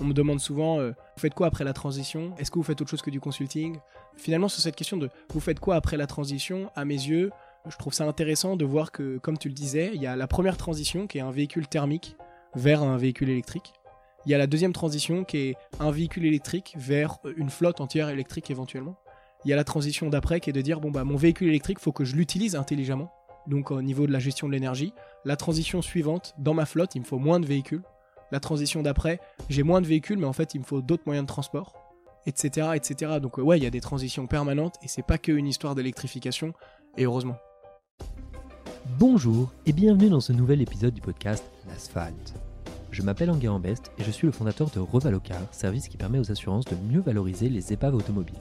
On 0.00 0.04
me 0.04 0.12
demande 0.12 0.40
souvent, 0.40 0.78
vous 0.78 0.92
faites 1.16 1.34
quoi 1.34 1.46
après 1.46 1.62
la 1.62 1.72
transition? 1.72 2.34
Est-ce 2.38 2.50
que 2.50 2.58
vous 2.58 2.64
faites 2.64 2.80
autre 2.80 2.90
chose 2.90 3.02
que 3.02 3.10
du 3.10 3.20
consulting? 3.20 3.78
Finalement, 4.16 4.48
sur 4.48 4.60
cette 4.60 4.74
question 4.74 4.96
de 4.96 5.08
vous 5.32 5.40
faites 5.40 5.60
quoi 5.60 5.76
après 5.76 5.96
la 5.96 6.08
transition, 6.08 6.70
à 6.74 6.84
mes 6.84 6.94
yeux, 6.94 7.30
je 7.68 7.76
trouve 7.76 7.92
ça 7.92 8.04
intéressant 8.04 8.56
de 8.56 8.64
voir 8.64 8.90
que, 8.90 9.18
comme 9.18 9.38
tu 9.38 9.48
le 9.48 9.54
disais, 9.54 9.92
il 9.94 10.02
y 10.02 10.06
a 10.06 10.16
la 10.16 10.26
première 10.26 10.56
transition 10.56 11.06
qui 11.06 11.18
est 11.18 11.22
un 11.22 11.30
véhicule 11.30 11.68
thermique 11.68 12.16
vers 12.56 12.82
un 12.82 12.96
véhicule 12.96 13.30
électrique. 13.30 13.72
Il 14.26 14.32
y 14.32 14.34
a 14.34 14.38
la 14.38 14.46
deuxième 14.46 14.72
transition 14.72 15.22
qui 15.22 15.36
est 15.36 15.56
un 15.78 15.90
véhicule 15.90 16.26
électrique 16.26 16.74
vers 16.76 17.18
une 17.36 17.50
flotte 17.50 17.80
entière 17.80 18.08
électrique 18.08 18.50
éventuellement. 18.50 18.96
Il 19.44 19.50
y 19.50 19.52
a 19.52 19.56
la 19.56 19.64
transition 19.64 20.08
d'après 20.08 20.40
qui 20.40 20.50
est 20.50 20.54
de 20.54 20.60
dire 20.60 20.80
bon 20.80 20.90
bah 20.90 21.04
mon 21.04 21.16
véhicule 21.16 21.48
électrique 21.48 21.78
faut 21.78 21.92
que 21.92 22.04
je 22.04 22.16
l'utilise 22.16 22.56
intelligemment. 22.56 23.12
Donc 23.46 23.70
au 23.70 23.82
niveau 23.82 24.06
de 24.06 24.12
la 24.12 24.18
gestion 24.18 24.48
de 24.48 24.52
l'énergie, 24.54 24.92
la 25.24 25.36
transition 25.36 25.82
suivante 25.82 26.34
dans 26.38 26.54
ma 26.54 26.64
flotte, 26.64 26.94
il 26.94 27.00
me 27.00 27.04
faut 27.04 27.18
moins 27.18 27.38
de 27.38 27.46
véhicules. 27.46 27.82
La 28.32 28.40
transition 28.40 28.82
d'après, 28.82 29.20
j'ai 29.48 29.62
moins 29.62 29.80
de 29.80 29.86
véhicules 29.86 30.18
mais 30.18 30.26
en 30.26 30.32
fait 30.32 30.54
il 30.54 30.60
me 30.60 30.64
faut 30.64 30.82
d'autres 30.82 31.04
moyens 31.06 31.26
de 31.26 31.32
transport, 31.32 31.74
etc., 32.26 32.68
etc. 32.74 33.18
Donc 33.20 33.38
ouais, 33.38 33.58
il 33.58 33.64
y 33.64 33.66
a 33.66 33.70
des 33.70 33.80
transitions 33.80 34.26
permanentes 34.26 34.76
et 34.82 34.88
c'est 34.88 35.02
pas 35.02 35.18
que 35.18 35.32
une 35.32 35.46
histoire 35.46 35.74
d'électrification 35.74 36.52
et 36.96 37.04
heureusement. 37.04 37.36
Bonjour 38.98 39.52
et 39.66 39.72
bienvenue 39.72 40.10
dans 40.10 40.20
ce 40.20 40.32
nouvel 40.32 40.60
épisode 40.60 40.94
du 40.94 41.00
podcast 41.00 41.44
L'Asphalte. 41.68 42.34
Je 42.90 43.02
m'appelle 43.02 43.30
Enguerrand 43.30 43.58
Best 43.58 43.90
et 43.98 44.04
je 44.04 44.10
suis 44.10 44.26
le 44.26 44.32
fondateur 44.32 44.70
de 44.70 44.78
Revalocar, 44.78 45.40
service 45.52 45.88
qui 45.88 45.96
permet 45.96 46.18
aux 46.18 46.30
assurances 46.30 46.66
de 46.66 46.76
mieux 46.76 47.00
valoriser 47.00 47.48
les 47.48 47.72
épaves 47.72 47.94
automobiles. 47.94 48.40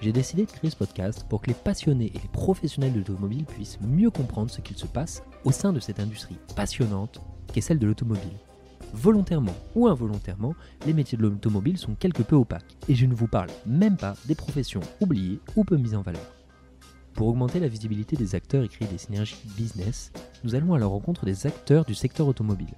J'ai 0.00 0.12
décidé 0.12 0.46
de 0.46 0.50
créer 0.50 0.70
ce 0.70 0.76
podcast 0.76 1.26
pour 1.28 1.40
que 1.40 1.48
les 1.48 1.54
passionnés 1.54 2.12
et 2.14 2.18
les 2.18 2.28
professionnels 2.28 2.92
de 2.92 2.98
l'automobile 2.98 3.44
puissent 3.44 3.78
mieux 3.80 4.10
comprendre 4.10 4.50
ce 4.50 4.60
qu'il 4.60 4.76
se 4.76 4.86
passe 4.86 5.22
au 5.44 5.52
sein 5.52 5.72
de 5.72 5.80
cette 5.80 6.00
industrie 6.00 6.38
passionnante 6.54 7.20
qu'est 7.52 7.60
celle 7.60 7.78
de 7.78 7.86
l'automobile. 7.86 8.38
Volontairement 8.92 9.54
ou 9.74 9.88
involontairement, 9.88 10.54
les 10.86 10.92
métiers 10.92 11.18
de 11.18 11.22
l'automobile 11.22 11.78
sont 11.78 11.94
quelque 11.94 12.22
peu 12.22 12.36
opaques 12.36 12.76
et 12.88 12.94
je 12.94 13.06
ne 13.06 13.14
vous 13.14 13.26
parle 13.26 13.50
même 13.66 13.96
pas 13.96 14.14
des 14.26 14.34
professions 14.34 14.80
oubliées 15.00 15.40
ou 15.56 15.64
peu 15.64 15.76
mises 15.76 15.94
en 15.94 16.02
valeur. 16.02 16.34
Pour 17.14 17.28
augmenter 17.28 17.60
la 17.60 17.68
visibilité 17.68 18.14
des 18.16 18.34
acteurs 18.34 18.62
et 18.62 18.68
créer 18.68 18.88
des 18.88 18.98
synergies 18.98 19.36
business, 19.56 20.12
nous 20.44 20.54
allons 20.54 20.74
à 20.74 20.78
la 20.78 20.86
rencontre 20.86 21.24
des 21.24 21.46
acteurs 21.46 21.84
du 21.84 21.94
secteur 21.94 22.26
automobile. 22.26 22.74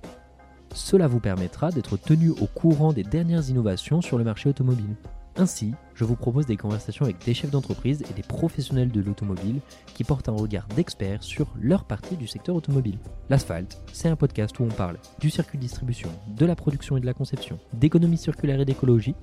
Cela 0.75 1.09
vous 1.09 1.21
permettra 1.21 1.71
d'être 1.71 1.97
tenu 1.97 2.31
au 2.31 2.47
courant 2.47 2.93
des 2.93 3.03
dernières 3.03 3.49
innovations 3.49 4.01
sur 4.01 4.19
le 4.19 4.25
marché 4.25 4.49
automobile. 4.49 4.95
Ainsi, 5.41 5.73
je 5.95 6.03
vous 6.03 6.17
propose 6.17 6.47
des 6.47 6.57
conversations 6.57 7.05
avec 7.05 7.25
des 7.25 7.33
chefs 7.33 7.53
d'entreprise 7.53 8.03
et 8.11 8.13
des 8.13 8.25
professionnels 8.25 8.91
de 8.91 9.01
l'automobile 9.01 9.61
qui 9.95 10.03
portent 10.03 10.29
un 10.29 10.33
regard 10.33 10.67
d'experts 10.67 11.23
sur 11.23 11.55
leur 11.61 11.85
partie 11.85 12.17
du 12.17 12.27
secteur 12.27 12.57
automobile. 12.57 12.99
L'asphalte, 13.31 13.81
c'est 13.93 14.09
un 14.09 14.17
podcast 14.17 14.59
où 14.59 14.65
on 14.65 14.69
parle 14.69 14.99
du 15.21 15.31
circuit 15.31 15.57
de 15.57 15.63
distribution, 15.63 16.11
de 16.27 16.45
la 16.45 16.57
production 16.57 16.97
et 16.97 17.01
de 17.01 17.07
la 17.07 17.15
conception, 17.15 17.61
d'économie 17.73 18.19
circulaire 18.19 18.61
et 18.61 18.65
d'écologie, 18.65 19.15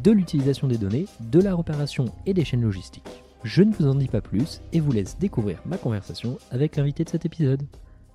de 0.00 0.12
l'utilisation 0.12 0.68
des 0.68 0.78
données, 0.78 1.06
de 1.18 1.40
la 1.40 1.56
réparation 1.56 2.04
et 2.24 2.34
des 2.34 2.44
chaînes 2.44 2.62
logistiques. 2.62 3.24
Je 3.42 3.64
ne 3.64 3.74
vous 3.74 3.88
en 3.88 3.96
dis 3.96 4.06
pas 4.06 4.20
plus 4.20 4.60
et 4.72 4.78
vous 4.78 4.92
laisse 4.92 5.18
découvrir 5.18 5.60
ma 5.66 5.76
conversation 5.76 6.38
avec 6.52 6.76
l'invité 6.76 7.02
de 7.02 7.08
cet 7.08 7.26
épisode. 7.26 7.66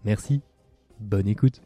Merci, 0.06 0.40
bonne 1.02 1.28
écoute. 1.28 1.62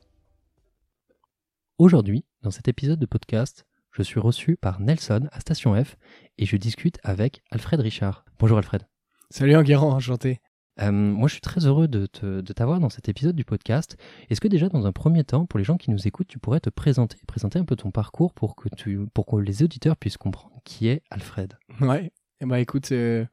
Aujourd'hui, 1.77 2.25
dans 2.41 2.51
cet 2.51 2.67
épisode 2.67 2.99
de 2.99 3.05
podcast, 3.05 3.67
je 3.93 4.01
suis 4.01 4.19
reçu 4.19 4.57
par 4.57 4.79
Nelson 4.81 5.27
à 5.31 5.39
Station 5.39 5.81
F 5.81 5.97
et 6.39 6.45
je 6.45 6.57
discute 6.57 6.97
avec 7.03 7.43
Alfred 7.51 7.79
Richard. 7.79 8.25
Bonjour 8.39 8.57
Alfred. 8.57 8.87
Salut 9.29 9.55
Enguerrand, 9.55 9.91
enchanté. 9.91 10.41
Euh, 10.81 10.91
moi, 10.91 11.27
je 11.27 11.33
suis 11.33 11.41
très 11.41 11.67
heureux 11.67 11.87
de, 11.87 12.07
t'avoir 12.07 12.79
dans 12.79 12.89
cet 12.89 13.07
épisode 13.07 13.35
du 13.35 13.45
podcast. 13.45 13.95
Est-ce 14.31 14.41
que 14.41 14.47
déjà, 14.47 14.67
dans 14.69 14.87
un 14.87 14.91
premier 14.91 15.23
temps, 15.23 15.45
pour 15.45 15.59
les 15.59 15.63
gens 15.63 15.77
qui 15.77 15.91
nous 15.91 16.07
écoutent, 16.07 16.27
tu 16.27 16.39
pourrais 16.39 16.59
te 16.59 16.71
présenter, 16.71 17.17
présenter 17.27 17.59
un 17.59 17.65
peu 17.65 17.75
ton 17.75 17.91
parcours 17.91 18.33
pour 18.33 18.55
que, 18.55 18.67
tu, 18.75 18.99
pour 19.13 19.27
que 19.27 19.35
les 19.35 19.61
auditeurs 19.61 19.95
puissent 19.95 20.17
comprendre 20.17 20.59
qui 20.65 20.87
est 20.87 21.03
Alfred? 21.11 21.53
Ouais, 21.79 22.11
eh 22.41 22.45
ben, 22.45 22.57
écoute, 22.57 22.91
euh, 22.91 23.25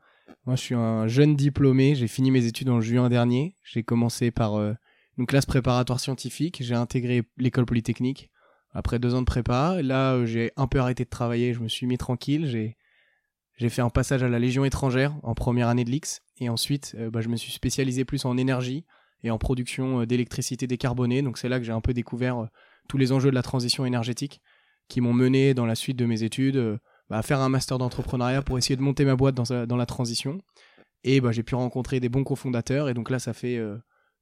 moi 0.45 0.57
je 0.57 0.61
suis 0.61 0.75
un 0.75 1.09
jeune 1.09 1.37
diplômé, 1.37 1.95
j'ai 1.95 2.09
fini 2.09 2.31
mes 2.31 2.45
études 2.45 2.69
en 2.69 2.83
juin 2.83 3.09
dernier. 3.09 3.57
J'ai 3.65 3.83
commencé 3.83 4.31
par 4.31 4.57
euh, 4.57 4.75
une 5.17 5.25
classe 5.25 5.47
préparatoire 5.47 6.01
scientifique, 6.01 6.59
j'ai 6.63 6.75
intégré 6.75 7.23
l'école 7.39 7.65
polytechnique 7.65 8.31
après 8.73 8.99
deux 8.99 9.15
ans 9.15 9.21
de 9.21 9.27
prépa. 9.27 9.81
Là, 9.83 10.15
euh, 10.15 10.27
j'ai 10.27 10.53
un 10.57 10.67
peu 10.67 10.79
arrêté 10.79 11.05
de 11.05 11.11
travailler, 11.11 11.55
je 11.55 11.61
me 11.61 11.69
suis 11.69 11.87
mis 11.87 11.99
tranquille. 11.99 12.47
J'ai 12.47 12.77
j'ai 13.57 13.69
fait 13.69 13.83
un 13.83 13.91
passage 13.91 14.23
à 14.23 14.29
la 14.29 14.39
Légion 14.39 14.65
étrangère 14.65 15.15
en 15.23 15.35
première 15.35 15.69
année 15.69 15.85
de 15.85 15.91
l'IX 15.91 16.23
et 16.39 16.49
ensuite 16.49 16.97
euh, 16.99 17.11
bah, 17.11 17.21
je 17.21 17.29
me 17.29 17.37
suis 17.37 17.53
spécialisé 17.53 18.07
plus 18.07 18.25
en 18.25 18.39
énergie 18.39 18.87
et 19.23 19.31
en 19.31 19.37
production 19.37 20.01
euh, 20.01 20.07
d'électricité 20.07 20.67
décarbonée. 20.67 21.21
Donc 21.23 21.37
c'est 21.37 21.49
là 21.49 21.59
que 21.59 21.65
j'ai 21.65 21.73
un 21.73 21.83
peu 21.83 21.93
découvert 21.93 22.49
tous 22.89 22.97
les 22.97 23.13
enjeux 23.13 23.31
de 23.31 23.35
la 23.35 23.43
transition 23.43 23.85
énergétique 23.85 24.41
qui 24.89 25.01
m'ont 25.01 25.13
mené 25.13 25.53
dans 25.53 25.67
la 25.67 25.75
suite 25.75 25.97
de 25.97 26.07
mes 26.07 26.23
études 26.23 26.79
bah, 27.11 27.19
à 27.19 27.23
faire 27.23 27.41
un 27.41 27.49
master 27.49 27.79
d'entrepreneuriat 27.79 28.43
pour 28.43 28.57
essayer 28.57 28.77
de 28.77 28.83
monter 28.83 29.05
ma 29.05 29.15
boîte 29.15 29.35
dans, 29.35 29.67
dans 29.67 29.77
la 29.77 29.87
transition. 29.87 30.41
Et 31.05 31.21
bah, 31.21 31.31
j'ai 31.31 31.43
pu 31.43 31.55
rencontrer 31.55 32.01
des 32.01 32.09
bons 32.09 32.25
cofondateurs 32.25 32.89
et 32.89 32.95
donc 32.95 33.11
là 33.11 33.19
ça 33.19 33.33
fait 33.33 33.61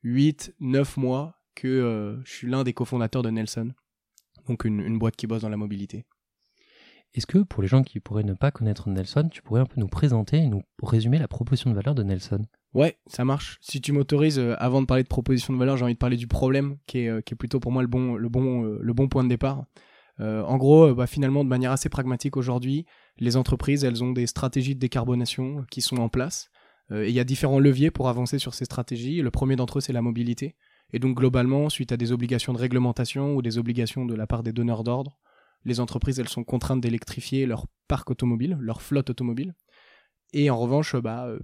8, 0.02 0.54
9 0.60 0.96
mois 0.96 1.40
que 1.54 2.18
je 2.24 2.30
suis 2.30 2.48
l'un 2.48 2.64
des 2.64 2.72
cofondateurs 2.72 3.22
de 3.22 3.30
Nelson 3.30 3.72
donc 4.48 4.64
une, 4.64 4.98
boîte 4.98 5.16
qui 5.16 5.26
bosse 5.26 5.42
dans 5.42 5.48
la 5.48 5.56
mobilité. 5.56 6.04
Est-ce 7.14 7.26
que 7.26 7.38
pour 7.38 7.62
les 7.62 7.68
gens 7.68 7.82
qui 7.82 8.00
pourraient 8.00 8.24
ne 8.24 8.34
pas 8.34 8.50
connaître 8.50 8.88
Nelson, 8.88 9.28
tu 9.30 9.42
pourrais 9.42 9.62
un 9.62 9.66
peu 9.66 9.80
nous 9.80 9.88
présenter 9.88 10.38
et 10.38 10.46
nous 10.46 10.62
résumer 10.82 11.18
la 11.18 11.28
proposition 11.28 11.70
de 11.70 11.74
valeur 11.74 11.94
de 11.94 12.02
Nelson? 12.02 12.44
Ouais, 12.74 12.98
ça 13.06 13.24
marche. 13.24 13.56
Si 13.62 13.80
tu 13.80 13.92
m'autorises, 13.92 14.38
euh, 14.38 14.54
avant 14.58 14.82
de 14.82 14.86
parler 14.86 15.02
de 15.02 15.08
proposition 15.08 15.54
de 15.54 15.58
valeur, 15.58 15.76
j'ai 15.76 15.84
envie 15.84 15.94
de 15.94 15.98
parler 15.98 16.18
du 16.18 16.26
problème, 16.26 16.76
qui 16.86 17.00
est, 17.00 17.08
euh, 17.08 17.20
qui 17.22 17.32
est 17.32 17.36
plutôt 17.36 17.60
pour 17.60 17.72
moi 17.72 17.80
le 17.82 17.88
bon, 17.88 18.16
le 18.16 18.28
bon, 18.28 18.64
euh, 18.64 18.78
le 18.82 18.92
bon 18.92 19.08
point 19.08 19.24
de 19.24 19.28
départ. 19.28 19.64
en 20.20 20.56
gros, 20.56 20.92
bah, 20.94 21.06
finalement, 21.06 21.44
de 21.44 21.48
manière 21.48 21.70
assez 21.70 21.88
pragmatique 21.88 22.36
aujourd'hui, 22.36 22.86
les 23.18 23.36
entreprises, 23.36 23.84
elles 23.84 24.02
ont 24.02 24.12
des 24.12 24.26
stratégies 24.26 24.74
de 24.74 24.80
décarbonation 24.80 25.64
qui 25.70 25.80
sont 25.80 25.98
en 25.98 26.08
place. 26.08 26.50
et 26.90 27.08
il 27.08 27.14
y 27.14 27.20
a 27.20 27.24
différents 27.24 27.60
leviers 27.60 27.90
pour 27.90 28.08
avancer 28.08 28.38
sur 28.38 28.54
ces 28.54 28.64
stratégies. 28.64 29.22
Le 29.22 29.30
premier 29.30 29.56
d'entre 29.56 29.78
eux, 29.78 29.80
c'est 29.80 29.92
la 29.92 30.02
mobilité. 30.02 30.56
Et 30.92 30.98
donc 30.98 31.16
globalement, 31.16 31.68
suite 31.68 31.92
à 31.92 31.96
des 31.96 32.12
obligations 32.12 32.52
de 32.52 32.58
réglementation 32.58 33.34
ou 33.34 33.42
des 33.42 33.58
obligations 33.58 34.06
de 34.06 34.14
la 34.14 34.26
part 34.26 34.42
des 34.42 34.52
donneurs 34.52 34.84
d'ordre, 34.84 35.18
les 35.64 35.80
entreprises 35.80 36.18
elles 36.18 36.28
sont 36.28 36.44
contraintes 36.44 36.80
d'électrifier 36.80 37.46
leur 37.46 37.66
parc 37.88 38.10
automobile, 38.10 38.56
leur 38.60 38.80
flotte 38.80 39.10
automobile. 39.10 39.54
Et 40.32 40.50
en 40.50 40.58
revanche, 40.58 40.96
bah, 40.96 41.26
euh, 41.26 41.38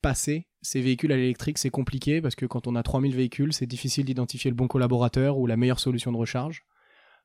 passer 0.00 0.48
ces 0.62 0.80
véhicules 0.80 1.12
à 1.12 1.16
l'électrique, 1.16 1.58
c'est 1.58 1.70
compliqué 1.70 2.20
parce 2.20 2.34
que 2.34 2.46
quand 2.46 2.66
on 2.66 2.76
a 2.76 2.82
3000 2.82 3.14
véhicules, 3.14 3.52
c'est 3.52 3.66
difficile 3.66 4.04
d'identifier 4.04 4.50
le 4.50 4.54
bon 4.54 4.68
collaborateur 4.68 5.38
ou 5.38 5.46
la 5.46 5.56
meilleure 5.56 5.80
solution 5.80 6.12
de 6.12 6.16
recharge. 6.16 6.64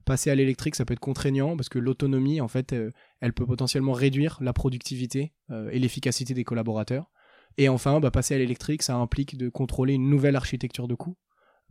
Passer 0.05 0.29
à 0.29 0.35
l'électrique, 0.35 0.75
ça 0.75 0.85
peut 0.85 0.93
être 0.93 0.99
contraignant 0.99 1.57
parce 1.57 1.69
que 1.69 1.79
l'autonomie, 1.79 2.39
en 2.39 2.47
fait, 2.47 2.73
euh, 2.73 2.91
elle 3.19 3.33
peut 3.33 3.45
potentiellement 3.45 3.93
réduire 3.93 4.37
la 4.41 4.53
productivité 4.53 5.33
euh, 5.51 5.69
et 5.71 5.79
l'efficacité 5.79 6.33
des 6.33 6.43
collaborateurs. 6.43 7.11
Et 7.57 7.69
enfin, 7.69 7.99
bah, 7.99 8.11
passer 8.11 8.35
à 8.35 8.37
l'électrique, 8.37 8.83
ça 8.83 8.95
implique 8.95 9.37
de 9.37 9.49
contrôler 9.49 9.93
une 9.93 10.09
nouvelle 10.09 10.35
architecture 10.35 10.87
de 10.87 10.95
coût 10.95 11.17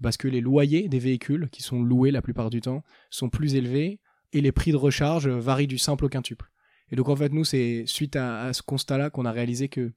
parce 0.03 0.17
que 0.17 0.29
les 0.29 0.41
loyers 0.41 0.89
des 0.89 0.99
véhicules, 0.99 1.49
qui 1.51 1.62
sont 1.62 1.83
loués 1.83 2.11
la 2.11 2.23
plupart 2.23 2.51
du 2.51 2.61
temps, 2.61 2.83
sont 3.11 3.31
plus 3.31 3.55
élevés 3.55 4.01
et 4.33 4.41
les 4.41 4.53
prix 4.53 4.73
de 4.73 4.77
recharge 4.77 5.29
varient 5.29 5.67
du 5.67 5.79
simple 5.79 6.05
au 6.05 6.09
quintuple. 6.09 6.51
Et 6.91 6.97
donc 6.97 7.09
en 7.09 7.17
fait, 7.17 7.33
nous, 7.33 7.45
c'est 7.45 7.84
suite 7.87 8.17
à, 8.17 8.53
ce 8.53 8.62
constat-là 8.62 9.11
qu'on 9.11 9.25
a 9.25 9.33
réalisé 9.33 9.69
que 9.69 9.93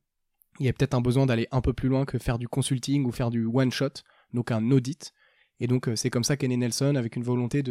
il 0.59 0.65
y 0.65 0.69
a 0.69 0.73
peut-être 0.73 0.93
un 0.93 1.01
besoin 1.01 1.25
d'aller 1.25 1.47
un 1.51 1.61
peu 1.61 1.73
plus 1.73 1.87
loin 1.87 2.05
que 2.05 2.17
faire 2.17 2.37
du 2.37 2.47
consulting 2.47 3.05
ou 3.05 3.11
faire 3.11 3.29
du 3.29 3.45
one-shot, 3.45 4.03
donc 4.33 4.51
un 4.51 4.71
audit. 4.71 5.13
Et 5.59 5.67
donc 5.67 5.87
euh, 5.87 5.95
c'est 5.95 6.09
comme 6.09 6.23
ça 6.23 6.35
qu'est 6.35 6.47
né 6.47 6.57
Nelson, 6.57 6.95
avec 6.95 7.15
une 7.15 7.23
volonté 7.23 7.63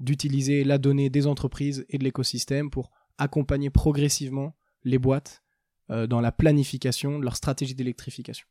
d'utiliser 0.00 0.64
la 0.64 0.78
donnée 0.78 1.10
des 1.10 1.26
entreprises 1.26 1.84
et 1.88 1.98
de 1.98 2.04
l'écosystème 2.04 2.70
pour 2.70 2.90
accompagner 3.18 3.70
progressivement 3.70 4.56
les 4.84 4.98
boîtes 4.98 5.42
euh, 5.90 6.06
dans 6.06 6.20
la 6.20 6.32
planification 6.32 7.18
de 7.18 7.24
leur 7.24 7.36
stratégie 7.36 7.74
d'électrification. 7.74 8.46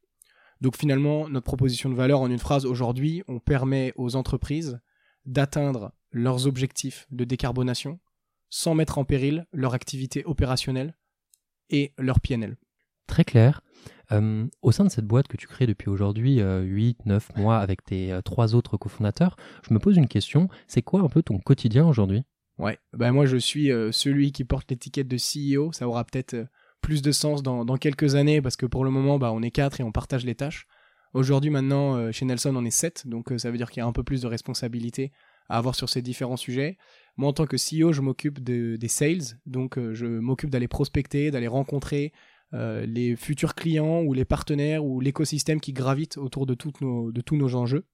Donc 0.62 0.78
finalement, 0.78 1.28
notre 1.28 1.46
proposition 1.46 1.90
de 1.90 1.96
valeur 1.96 2.22
en 2.22 2.30
une 2.30 2.40
phrase 2.40 2.66
aujourd'hui, 2.66 3.24
on 3.28 3.40
permet 3.40 3.94
aux 3.96 4.16
entreprises 4.16 4.80
d'atteindre 5.26 5.92
leurs 6.12 6.48
objectifs 6.48 7.08
de 7.12 7.24
décarbonation 7.24 8.00
sans 8.50 8.76
mettre 8.76 8.98
en 8.98 9.06
péril 9.06 9.48
leur 9.54 9.74
activité 9.74 10.24
opérationnelle 10.26 10.96
et 11.70 11.94
leur 11.98 12.20
PNL. 12.20 12.58
Très 13.08 13.24
clair. 13.24 13.62
Euh, 14.12 14.46
au 14.62 14.72
sein 14.72 14.84
de 14.84 14.90
cette 14.90 15.08
boîte 15.08 15.28
que 15.28 15.38
tu 15.38 15.48
crées 15.48 15.68
depuis 15.68 15.90
aujourd'hui 15.90 16.36
8, 16.36 16.42
euh, 16.42 17.04
9 17.06 17.38
mois 17.38 17.60
avec 17.60 17.84
tes 17.84 18.12
euh, 18.12 18.22
trois 18.22 18.56
autres 18.56 18.78
cofondateurs, 18.78 19.38
je 19.68 19.74
me 19.74 19.80
pose 19.80 19.98
une 19.98 20.08
question, 20.08 20.50
c'est 20.68 20.82
quoi 20.82 21.02
un 21.02 21.08
peu 21.08 21.24
ton 21.24 21.40
quotidien 21.40 21.88
aujourd'hui? 21.88 22.24
Ouais, 22.58 22.78
ben 22.94 23.12
moi 23.12 23.26
je 23.26 23.38
suis 23.38 23.70
celui 23.92 24.32
qui 24.32 24.44
porte 24.44 24.70
l'étiquette 24.70 25.08
de 25.08 25.18
CEO, 25.18 25.72
ça 25.72 25.88
aura 25.88 26.04
peut-être 26.04 26.46
plus 26.82 27.02
de 27.02 27.12
sens 27.12 27.44
dans, 27.44 27.78
quelques 27.78 28.16
années 28.16 28.42
parce 28.42 28.56
que 28.56 28.66
pour 28.66 28.84
le 28.84 28.92
moment, 28.92 29.20
bah, 29.20 29.32
on 29.32 29.42
est 29.42 29.52
quatre 29.52 29.80
et 29.80 29.84
on 29.84 29.92
partage 29.92 30.26
les 30.26 30.36
tâches. 30.36 30.68
Aujourd'hui, 31.14 31.50
maintenant, 31.50 31.96
euh, 31.96 32.12
chez 32.12 32.26
Nelson, 32.26 32.56
on 32.56 32.64
est 32.64 32.72
sept, 32.72 33.06
donc 33.06 33.32
euh, 33.32 33.38
ça 33.38 33.52
veut 33.52 33.58
dire 33.58 33.70
qu'il 33.70 33.82
y 33.82 33.84
a 33.84 33.88
un 33.88 33.92
peu 33.92 34.04
plus 34.04 34.22
de 34.22 34.28
responsabilité 34.28 35.12
à 35.50 35.58
avoir 35.58 35.76
sur 35.76 35.90
ces 35.90 36.02
différents 36.02 36.38
sujets. 36.38 36.78
Moi, 37.18 37.30
en 37.30 37.34
tant 37.34 37.46
que 37.46 37.58
CEO, 37.58 37.92
je 37.92 38.02
m'occupe 38.02 38.42
de, 38.42 38.78
des 38.78 38.88
sales, 38.88 39.38
donc 39.46 39.78
euh, 39.78 39.94
je 39.94 40.06
m'occupe 40.06 40.50
d'aller 40.50 40.70
prospecter, 40.70 41.32
d'aller 41.32 41.48
rencontrer 41.48 42.14
les 42.54 43.16
futurs 43.16 43.56
clients 43.56 44.02
ou 44.02 44.12
les 44.12 44.26
partenaires 44.26 44.84
ou 44.84 45.00
l'écosystème 45.00 45.62
qui 45.62 45.72
gravite 45.72 46.18
autour 46.18 46.46
de, 46.46 46.54
de 46.54 47.22
tous 47.22 47.38
nos 47.38 47.56
enjeux. 47.56 47.86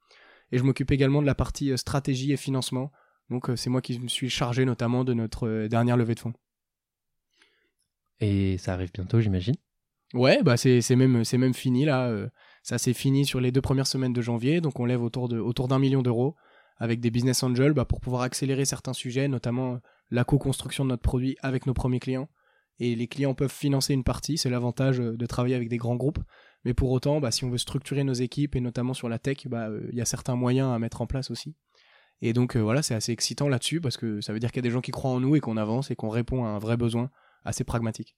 Et 0.52 0.58
je 0.58 0.64
m'occupe 0.64 0.90
également 0.90 1.22
de 1.22 1.28
la 1.28 1.36
partie 1.36 1.78
stratégie 1.78 2.32
et 2.32 2.38
financement 2.38 2.92
Donc 3.30 3.52
c'est 3.56 3.70
moi 3.70 3.82
qui 3.82 4.00
me 4.00 4.08
suis 4.08 4.32
chargé 4.32 4.66
notamment 4.66 5.04
de 5.04 5.14
notre 5.14 5.68
dernière 5.68 5.96
levée 5.96 6.16
de 6.16 6.22
fonds. 6.22 6.34
Et 8.20 8.58
ça 8.58 8.74
arrive 8.74 8.92
bientôt, 8.92 9.20
j'imagine. 9.20 9.56
Ouais, 10.14 10.42
bah 10.42 10.56
c'est 10.56 10.96
même 10.96 11.26
c'est 11.26 11.38
même 11.38 11.54
fini 11.54 11.84
là. 11.84 12.30
ça 12.64 12.78
s'est 12.78 12.94
fini 12.94 13.26
sur 13.26 13.42
les 13.42 13.52
deux 13.52 13.62
premières 13.62 13.88
semaines 13.88 14.14
de 14.14 14.22
janvier, 14.22 14.62
donc 14.62 14.80
on 14.80 14.86
lève 14.86 15.04
autour 15.04 15.28
de 15.28 15.38
autour 15.38 15.68
d'un 15.68 15.80
million 15.80 16.02
d'euros 16.02 16.36
avec 16.80 17.00
des 17.00 17.12
business 17.12 17.44
angels 17.44 17.74
bah, 17.74 17.86
pour 17.86 18.00
pouvoir 18.00 18.22
accélérer 18.22 18.66
certains 18.66 18.94
sujets, 18.94 19.28
notamment 19.28 19.80
la 20.12 20.24
co-construction 20.24 20.86
de 20.86 20.90
notre 20.90 21.02
produit 21.02 21.36
avec 21.42 21.66
nos 21.66 21.74
premiers 21.74 22.00
clients. 22.00 22.30
Et 22.80 22.96
les 22.96 23.08
clients 23.08 23.34
peuvent 23.34 23.52
financer 23.52 23.94
une 23.94 24.04
partie, 24.04 24.38
c'est 24.38 24.52
l'avantage 24.52 25.00
de 25.00 25.26
travailler 25.26 25.56
avec 25.56 25.68
des 25.68 25.78
grands 25.78 25.96
groupes. 25.96 26.20
Mais 26.64 26.76
pour 26.76 26.92
autant, 26.92 27.20
bah, 27.20 27.32
si 27.32 27.44
on 27.44 27.50
veut 27.50 27.58
structurer 27.58 28.04
nos 28.04 28.14
équipes 28.14 28.56
et 28.56 28.62
notamment 28.62 28.94
sur 28.94 29.10
la 29.10 29.18
tech, 29.18 29.48
bah, 29.48 29.70
il 29.92 29.98
y 29.98 30.02
a 30.02 30.06
certains 30.06 30.36
moyens 30.36 30.72
à 30.72 30.78
mettre 30.78 31.02
en 31.02 31.08
place 31.08 31.32
aussi. 31.32 31.56
Et 32.22 32.34
donc 32.34 32.56
voilà, 32.56 32.82
c'est 32.84 32.96
assez 32.96 33.12
excitant 33.12 33.50
là-dessus 33.50 33.82
parce 33.82 33.98
que 33.98 34.22
ça 34.22 34.34
veut 34.34 34.40
dire 34.40 34.52
qu'il 34.52 34.58
y 34.58 34.66
a 34.66 34.70
des 34.70 34.72
gens 34.72 34.82
qui 34.82 34.92
croient 34.92 35.12
en 35.12 35.20
nous 35.20 35.36
et 35.36 35.40
qu'on 35.40 35.58
avance 35.58 35.92
et 35.92 35.96
qu'on 35.96 36.10
répond 36.10 36.46
à 36.46 36.50
un 36.50 36.60
vrai 36.60 36.78
besoin 36.78 37.10
assez 37.48 37.64
pragmatique. 37.64 38.16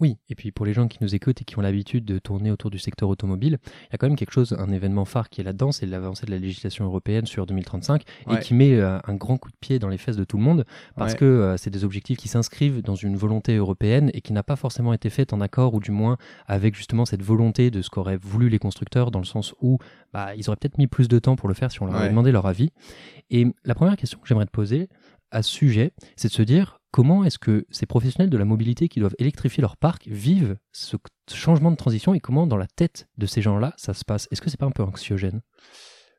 Oui, 0.00 0.16
et 0.28 0.36
puis 0.36 0.52
pour 0.52 0.64
les 0.64 0.72
gens 0.72 0.86
qui 0.86 0.98
nous 1.00 1.16
écoutent 1.16 1.42
et 1.42 1.44
qui 1.44 1.58
ont 1.58 1.60
l'habitude 1.60 2.04
de 2.04 2.20
tourner 2.20 2.52
autour 2.52 2.70
du 2.70 2.78
secteur 2.78 3.08
automobile, 3.08 3.58
il 3.66 3.92
y 3.92 3.94
a 3.94 3.98
quand 3.98 4.06
même 4.06 4.16
quelque 4.16 4.30
chose, 4.30 4.54
un 4.56 4.70
événement 4.70 5.04
phare 5.04 5.28
qui 5.28 5.40
est 5.40 5.44
là-dedans, 5.44 5.72
c'est 5.72 5.86
l'avancée 5.86 6.24
de 6.24 6.30
la 6.30 6.38
législation 6.38 6.84
européenne 6.84 7.26
sur 7.26 7.46
2035 7.46 8.04
et 8.30 8.38
qui 8.38 8.54
met 8.54 8.74
euh, 8.74 9.00
un 9.04 9.14
grand 9.14 9.38
coup 9.38 9.50
de 9.50 9.56
pied 9.60 9.80
dans 9.80 9.88
les 9.88 9.98
fesses 9.98 10.16
de 10.16 10.22
tout 10.22 10.36
le 10.36 10.44
monde 10.44 10.64
parce 10.96 11.14
que 11.14 11.24
euh, 11.24 11.56
c'est 11.56 11.70
des 11.70 11.84
objectifs 11.84 12.16
qui 12.16 12.28
s'inscrivent 12.28 12.80
dans 12.80 12.94
une 12.94 13.16
volonté 13.16 13.56
européenne 13.56 14.10
et 14.14 14.20
qui 14.20 14.32
n'a 14.32 14.44
pas 14.44 14.56
forcément 14.56 14.92
été 14.92 15.10
faite 15.10 15.32
en 15.32 15.40
accord 15.40 15.74
ou 15.74 15.80
du 15.80 15.90
moins 15.90 16.16
avec 16.46 16.76
justement 16.76 17.04
cette 17.04 17.22
volonté 17.22 17.72
de 17.72 17.82
ce 17.82 17.90
qu'auraient 17.90 18.18
voulu 18.18 18.48
les 18.48 18.60
constructeurs 18.60 19.10
dans 19.10 19.18
le 19.18 19.24
sens 19.24 19.52
où 19.60 19.78
bah, 20.12 20.36
ils 20.36 20.48
auraient 20.48 20.56
peut-être 20.56 20.78
mis 20.78 20.86
plus 20.86 21.08
de 21.08 21.18
temps 21.18 21.34
pour 21.34 21.48
le 21.48 21.54
faire 21.54 21.72
si 21.72 21.82
on 21.82 21.86
leur 21.86 21.96
avait 21.96 22.10
demandé 22.10 22.30
leur 22.30 22.46
avis. 22.46 22.70
Et 23.30 23.46
la 23.64 23.74
première 23.74 23.96
question 23.96 24.20
que 24.20 24.28
j'aimerais 24.28 24.46
te 24.46 24.52
poser 24.52 24.88
à 25.32 25.42
ce 25.42 25.50
sujet, 25.50 25.92
c'est 26.16 26.28
de 26.28 26.32
se 26.32 26.42
dire 26.42 26.77
comment 26.90 27.24
est-ce 27.24 27.38
que 27.38 27.66
ces 27.70 27.86
professionnels 27.86 28.30
de 28.30 28.38
la 28.38 28.44
mobilité 28.44 28.88
qui 28.88 29.00
doivent 29.00 29.16
électrifier 29.18 29.60
leur 29.60 29.76
parc 29.76 30.06
vivent 30.08 30.56
ce 30.72 30.96
changement 31.32 31.70
de 31.70 31.76
transition 31.76 32.14
et 32.14 32.20
comment 32.20 32.46
dans 32.46 32.56
la 32.56 32.66
tête 32.66 33.08
de 33.18 33.26
ces 33.26 33.42
gens-là 33.42 33.74
ça 33.76 33.94
se 33.94 34.04
passe? 34.04 34.28
Est-ce 34.30 34.40
que 34.40 34.50
c'est 34.50 34.58
pas 34.58 34.66
un 34.66 34.70
peu 34.70 34.82
anxiogène? 34.82 35.42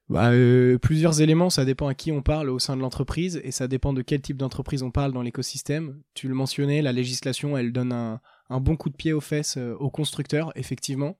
Bah, 0.09 0.31
euh, 0.31 0.79
plusieurs 0.79 1.21
éléments, 1.21 1.51
ça 1.51 1.65
dépend 1.65 1.87
à 1.87 1.93
qui 1.93 2.11
on 2.11 2.23
parle 2.23 2.49
au 2.49 2.57
sein 2.57 2.75
de 2.75 2.81
l'entreprise 2.81 3.39
et 3.43 3.51
ça 3.51 3.67
dépend 3.67 3.93
de 3.93 4.01
quel 4.01 4.21
type 4.21 4.37
d'entreprise 4.37 4.81
on 4.81 4.89
parle 4.89 5.13
dans 5.13 5.21
l'écosystème. 5.21 6.01
Tu 6.15 6.27
le 6.27 6.33
mentionnais, 6.33 6.81
la 6.81 6.91
législation, 6.91 7.55
elle 7.55 7.71
donne 7.71 7.91
un, 7.93 8.19
bon 8.59 8.75
coup 8.75 8.89
de 8.89 8.95
pied 8.95 9.13
aux 9.13 9.21
fesses 9.21 9.57
euh, 9.57 9.75
aux 9.75 9.91
constructeurs, 9.91 10.51
effectivement 10.55 11.17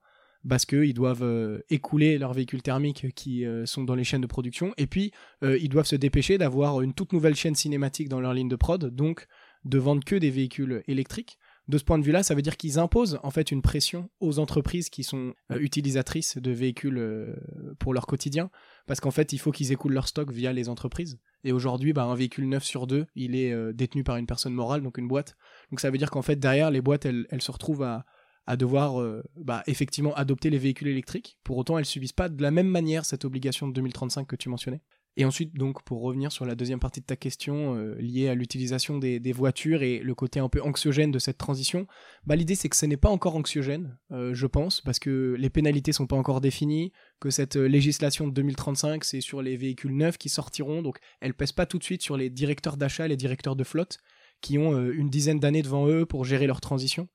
parce 0.48 0.64
qu'ils 0.64 0.94
doivent 0.94 1.22
euh, 1.22 1.60
écouler 1.68 2.16
leurs 2.16 2.32
véhicules 2.32 2.62
thermiques 2.62 3.14
qui 3.14 3.44
sont 3.66 3.84
dans 3.84 3.94
les 3.94 4.04
chaînes 4.04 4.22
de 4.22 4.26
production, 4.26 4.72
et 4.78 4.86
puis 4.86 5.12
ils 5.42 5.68
doivent 5.68 5.84
se 5.84 5.96
dépêcher 5.96 6.38
d'avoir 6.38 6.80
une 6.80 6.94
toute 6.94 7.12
nouvelle 7.12 7.34
chaîne 7.34 7.54
cinématique 7.54 8.08
dans 8.08 8.20
leur 8.20 8.32
ligne 8.32 8.48
de 8.48 8.56
prod, 8.56 8.82
de 9.64 9.78
vendre 9.78 10.04
que 10.04 10.16
des 10.16 10.30
véhicules 10.30 10.82
électriques. 10.86 11.38
De 11.68 11.78
ce 11.78 11.84
point 11.84 11.98
de 11.98 12.04
vue-là, 12.04 12.22
ça 12.22 12.34
veut 12.34 12.42
dire 12.42 12.56
qu'ils 12.56 12.78
imposent 12.78 13.20
en 13.22 13.30
fait 13.30 13.52
une 13.52 13.62
pression 13.62 14.10
aux 14.18 14.40
entreprises 14.40 14.90
qui 14.90 15.04
sont 15.04 15.34
utilisatrices 15.50 16.36
de 16.36 16.50
véhicules 16.50 17.36
pour 17.78 17.94
leur 17.94 18.06
quotidien, 18.06 18.50
parce 18.88 18.98
qu'en 18.98 19.12
fait, 19.12 19.32
il 19.32 19.38
faut 19.38 19.52
qu'ils 19.52 19.70
écoulent 19.70 19.92
leur 19.92 20.08
stock 20.08 20.32
via 20.32 20.52
les 20.52 20.68
entreprises. 20.68 21.20
Et 21.44 21.52
aujourd'hui, 21.52 21.92
bah, 21.92 22.04
un 22.04 22.16
véhicule 22.16 22.48
neuf 22.48 22.64
sur 22.64 22.88
deux, 22.88 23.06
il 23.14 23.36
est 23.36 23.72
détenu 23.72 24.02
par 24.02 24.16
une 24.16 24.26
personne 24.26 24.52
morale, 24.52 24.82
donc 24.82 24.98
une 24.98 25.06
boîte. 25.06 25.36
Donc 25.70 25.78
ça 25.78 25.90
veut 25.90 25.98
dire 25.98 26.10
qu'en 26.10 26.22
fait, 26.22 26.36
derrière, 26.36 26.72
les 26.72 26.80
boîtes, 26.80 27.04
elles 27.04 27.42
se 27.42 27.52
retrouvent 27.52 27.84
à, 27.84 28.04
devoir 28.56 29.00
euh, 29.00 29.22
bah, 29.36 29.62
effectivement 29.66 30.14
adopter 30.14 30.50
les 30.50 30.58
véhicules 30.58 30.88
électriques. 30.88 31.38
Pour 31.44 31.56
autant, 31.56 31.78
elles 31.78 31.84
subissent 31.84 32.12
pas 32.12 32.28
de 32.28 32.42
la 32.42 32.50
même 32.50 32.68
manière 32.68 33.04
cette 33.04 33.24
obligation 33.24 33.68
de 33.68 33.72
2035 33.72 34.26
que 34.26 34.36
tu 34.36 34.48
mentionnais. 34.48 34.82
Et 35.16 35.24
ensuite, 35.24 35.54
donc, 35.54 35.82
pour 35.82 36.02
revenir 36.02 36.30
sur 36.30 36.44
la 36.44 36.54
deuxième 36.54 36.78
partie 36.78 37.00
de 37.00 37.06
ta 37.06 37.16
question 37.16 37.74
euh, 37.74 37.96
liée 37.98 38.28
à 38.28 38.34
l'utilisation 38.34 38.98
des, 38.98 39.32
voitures 39.32 39.82
et 39.82 39.98
le 39.98 40.14
côté 40.14 40.38
un 40.40 40.48
peu 40.48 40.62
anxiogène 40.62 41.10
de 41.10 41.18
cette 41.18 41.36
transition, 41.36 41.86
bah, 42.24 42.36
l'idée 42.36 42.54
c'est 42.54 42.68
que 42.68 42.76
ce 42.76 42.86
n'est 42.86 42.96
pas 42.96 43.08
encore 43.08 43.34
anxiogène, 43.36 43.98
euh, 44.12 44.34
je 44.34 44.46
pense, 44.46 44.80
parce 44.80 44.98
que 44.98 45.34
les 45.38 45.50
pénalités 45.50 45.92
sont 45.92 46.06
pas 46.06 46.16
encore 46.16 46.40
définies, 46.40 46.92
que 47.18 47.30
cette 47.30 47.56
législation 47.56 48.28
de 48.28 48.32
2035 48.32 49.04
c'est 49.04 49.20
sur 49.20 49.42
les 49.42 49.56
véhicules 49.56 49.96
neufs 49.96 50.16
qui 50.16 50.28
sortiront, 50.28 50.80
donc 50.80 50.98
elle 51.20 51.34
pèse 51.34 51.52
pas 51.52 51.66
tout 51.66 51.78
de 51.78 51.84
suite 51.84 52.02
sur 52.02 52.16
les 52.16 52.30
directeurs 52.30 52.76
d'achat, 52.76 53.08
les 53.08 53.16
directeurs 53.16 53.56
de 53.56 53.64
flotte, 53.64 53.98
qui 54.40 54.58
ont 54.58 54.90
une 54.90 55.10
dizaine 55.10 55.40
d'années 55.40 55.62
devant 55.62 55.86
eux 55.88 56.06
pour 56.06 56.24
gérer 56.24 56.46
leur 56.46 56.60
transition. 56.60 57.08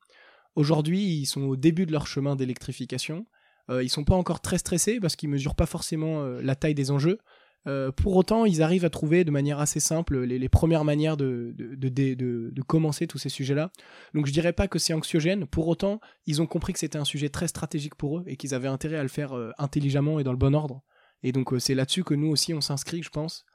Aujourd'hui, 0.55 1.03
ils 1.03 1.25
sont 1.25 1.41
au 1.41 1.55
début 1.57 1.85
de 1.85 1.91
leur 1.91 2.07
chemin 2.07 2.35
d'électrification. 2.35 3.25
Euh, 3.69 3.83
ils 3.83 3.89
sont 3.89 4.05
pas 4.05 4.15
encore 4.15 4.41
très 4.41 4.57
stressés 4.57 4.99
parce 4.99 5.15
qu'ils 5.15 5.29
mesurent 5.29 5.55
pas 5.55 5.65
forcément 5.65 6.23
euh, 6.23 6.41
la 6.41 6.55
taille 6.55 6.75
des 6.75 6.91
enjeux. 6.91 7.19
Euh, 7.67 7.91
pour 7.91 8.15
autant, 8.15 8.45
ils 8.45 8.61
arrivent 8.61 8.85
à 8.85 8.89
trouver 8.89 9.23
de 9.23 9.31
manière 9.31 9.59
assez 9.59 9.79
simple 9.79 10.19
les, 10.19 10.49
premières 10.49 10.83
manières 10.83 11.17
de, 11.17 11.53
de, 11.57 12.61
commencer 12.61 13.07
tous 13.07 13.17
ces 13.17 13.29
sujets-là. 13.29 13.71
Donc 14.13 14.27
je 14.27 14.31
dirais 14.31 14.53
pas 14.53 14.67
que 14.67 14.79
c'est 14.79 14.93
anxiogène. 14.93 15.45
Pour 15.45 15.67
autant, 15.67 15.99
ils 16.25 16.41
ont 16.41 16.47
compris 16.47 16.73
que 16.73 16.79
c'était 16.79 16.97
un 16.97 17.05
sujet 17.05 17.29
très 17.29 17.47
stratégique 17.47 17.95
pour 17.95 18.19
eux 18.19 18.23
et 18.27 18.37
qu'ils 18.37 18.53
avaient 18.53 18.67
intérêt 18.67 18.97
à 18.97 19.03
le 19.03 19.09
faire 19.09 19.33
intelligemment 19.57 20.19
et 20.19 20.23
dans 20.23 20.31
le 20.31 20.37
bon 20.37 20.53
ordre. 20.53 20.83
Et 21.23 21.31
donc 21.31 21.53
c'est 21.59 21.75
là-dessus 21.75 22.03
que 22.03 22.13
nous 22.13 22.27
aussi 22.27 22.53
on 22.53 22.61
s'inscrit, 22.61 23.01
je 23.01 23.09
pense, 23.09 23.45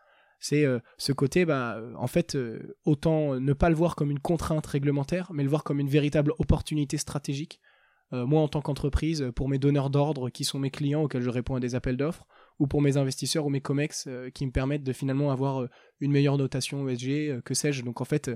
c'est 0.40 0.64
euh, 0.64 0.80
ce 0.96 1.12
côté, 1.12 1.44
bah, 1.44 1.76
euh, 1.76 1.92
en 1.96 2.06
fait, 2.06 2.34
euh, 2.34 2.76
autant 2.86 3.38
ne 3.38 3.52
pas 3.52 3.68
le 3.68 3.76
voir 3.76 3.94
comme 3.94 4.10
une 4.10 4.18
contrainte 4.18 4.66
réglementaire, 4.66 5.30
mais 5.32 5.42
le 5.42 5.50
voir 5.50 5.62
comme 5.62 5.78
une 5.78 5.88
véritable 5.88 6.32
opportunité 6.38 6.96
stratégique. 6.96 7.60
moi, 8.12 8.40
en 8.40 8.48
tant 8.48 8.60
qu'entreprise, 8.60 9.30
pour 9.36 9.48
mes 9.48 9.58
donneurs 9.60 9.88
d'ordre 9.88 10.30
qui 10.30 10.42
sont 10.42 10.58
mes 10.58 10.72
clients 10.72 11.02
auxquels 11.02 11.22
je 11.22 11.30
réponds 11.30 11.54
à 11.54 11.60
des 11.60 11.76
appels 11.76 11.96
d'offres, 11.96 12.26
ou 12.60 12.68
pour 12.68 12.80
mes 12.80 12.96
investisseurs 12.96 13.46
ou 13.46 13.50
mes 13.50 13.60
COMEX 13.60 14.08
qui 14.32 14.46
me 14.46 14.52
permettent 14.52 14.84
de 14.84 14.92
finalement 14.92 15.32
avoir 15.32 15.66
une 15.98 16.12
meilleure 16.12 16.38
notation 16.38 16.88
ESG, 16.88 17.42
que 17.42 17.54
sais-je. 17.54 17.82
Donc 17.82 18.00
en 18.00 18.04
fait, 18.04 18.30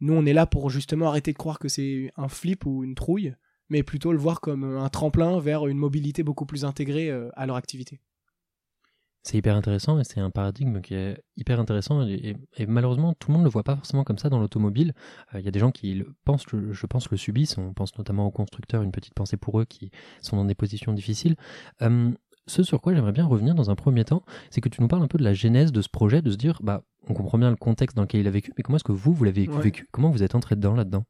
nous, 0.00 0.14
on 0.14 0.24
est 0.24 0.32
là 0.32 0.46
pour 0.46 0.70
justement 0.70 1.08
arrêter 1.08 1.32
de 1.32 1.38
croire 1.38 1.58
que 1.58 1.68
c'est 1.68 2.12
un 2.16 2.28
flip 2.28 2.66
ou 2.66 2.84
une 2.84 2.94
trouille, 2.94 3.34
mais 3.70 3.82
plutôt 3.82 4.12
le 4.12 4.18
voir 4.18 4.40
comme 4.40 4.64
un 4.64 4.88
tremplin 4.90 5.40
vers 5.40 5.66
une 5.66 5.78
mobilité 5.78 6.22
beaucoup 6.22 6.46
plus 6.46 6.64
intégrée 6.64 7.10
à 7.10 7.46
leur 7.46 7.56
activité. 7.56 8.00
C'est 9.26 9.38
hyper 9.38 9.56
intéressant 9.56 9.98
et 9.98 10.04
c'est 10.04 10.20
un 10.20 10.28
paradigme 10.28 10.82
qui 10.82 10.94
est 10.94 11.24
hyper 11.38 11.58
intéressant 11.58 12.06
et, 12.06 12.36
malheureusement 12.68 13.14
tout 13.14 13.28
le 13.28 13.32
monde 13.32 13.40
ne 13.40 13.46
le 13.46 13.50
voit 13.50 13.64
pas 13.64 13.74
forcément 13.74 14.04
comme 14.04 14.18
ça 14.18 14.28
dans 14.28 14.38
l'automobile. 14.38 14.92
Euh, 15.34 15.40
il 15.40 15.46
y 15.46 15.48
a 15.48 15.50
des 15.50 15.58
gens 15.58 15.70
qui 15.70 16.04
pensent, 16.26 16.44
je 16.50 16.86
pense, 16.86 17.10
le 17.10 17.16
subissent. 17.16 17.56
On 17.56 17.72
pense 17.72 17.96
notamment 17.96 18.26
aux 18.26 18.30
constructeurs, 18.30 18.82
une 18.82 18.92
petite 18.92 19.14
pensée 19.14 19.38
pour 19.38 19.58
eux 19.58 19.64
qui 19.64 19.90
sont 20.20 20.36
dans 20.36 20.44
des 20.44 20.54
positions 20.54 20.92
difficiles. 20.92 21.36
Ce 22.46 22.62
sur 22.62 22.80
quoi 22.80 22.94
j'aimerais 22.94 23.12
bien 23.12 23.26
revenir 23.26 23.54
dans 23.54 23.70
un 23.70 23.74
premier 23.74 24.04
temps, 24.04 24.24
c'est 24.50 24.60
que 24.60 24.68
tu 24.68 24.80
nous 24.80 24.88
parles 24.88 25.02
un 25.02 25.08
peu 25.08 25.18
de 25.18 25.24
la 25.24 25.34
genèse 25.34 25.72
de 25.72 25.82
ce 25.82 25.88
projet, 25.88 26.22
de 26.22 26.30
se 26.30 26.36
dire, 26.36 26.60
bah, 26.62 26.82
on 27.08 27.14
comprend 27.14 27.38
bien 27.38 27.50
le 27.50 27.56
contexte 27.56 27.96
dans 27.96 28.02
lequel 28.02 28.20
il 28.20 28.26
a 28.26 28.30
vécu, 28.30 28.52
mais 28.56 28.62
comment 28.62 28.76
est-ce 28.76 28.84
que 28.84 28.92
vous, 28.92 29.12
vous 29.12 29.24
l'avez 29.24 29.46
vécu? 29.46 29.88
Comment 29.90 30.10
vous 30.10 30.22
êtes 30.22 30.34
entré 30.34 30.56
dedans 30.56 30.74
là-dedans? 30.74 31.04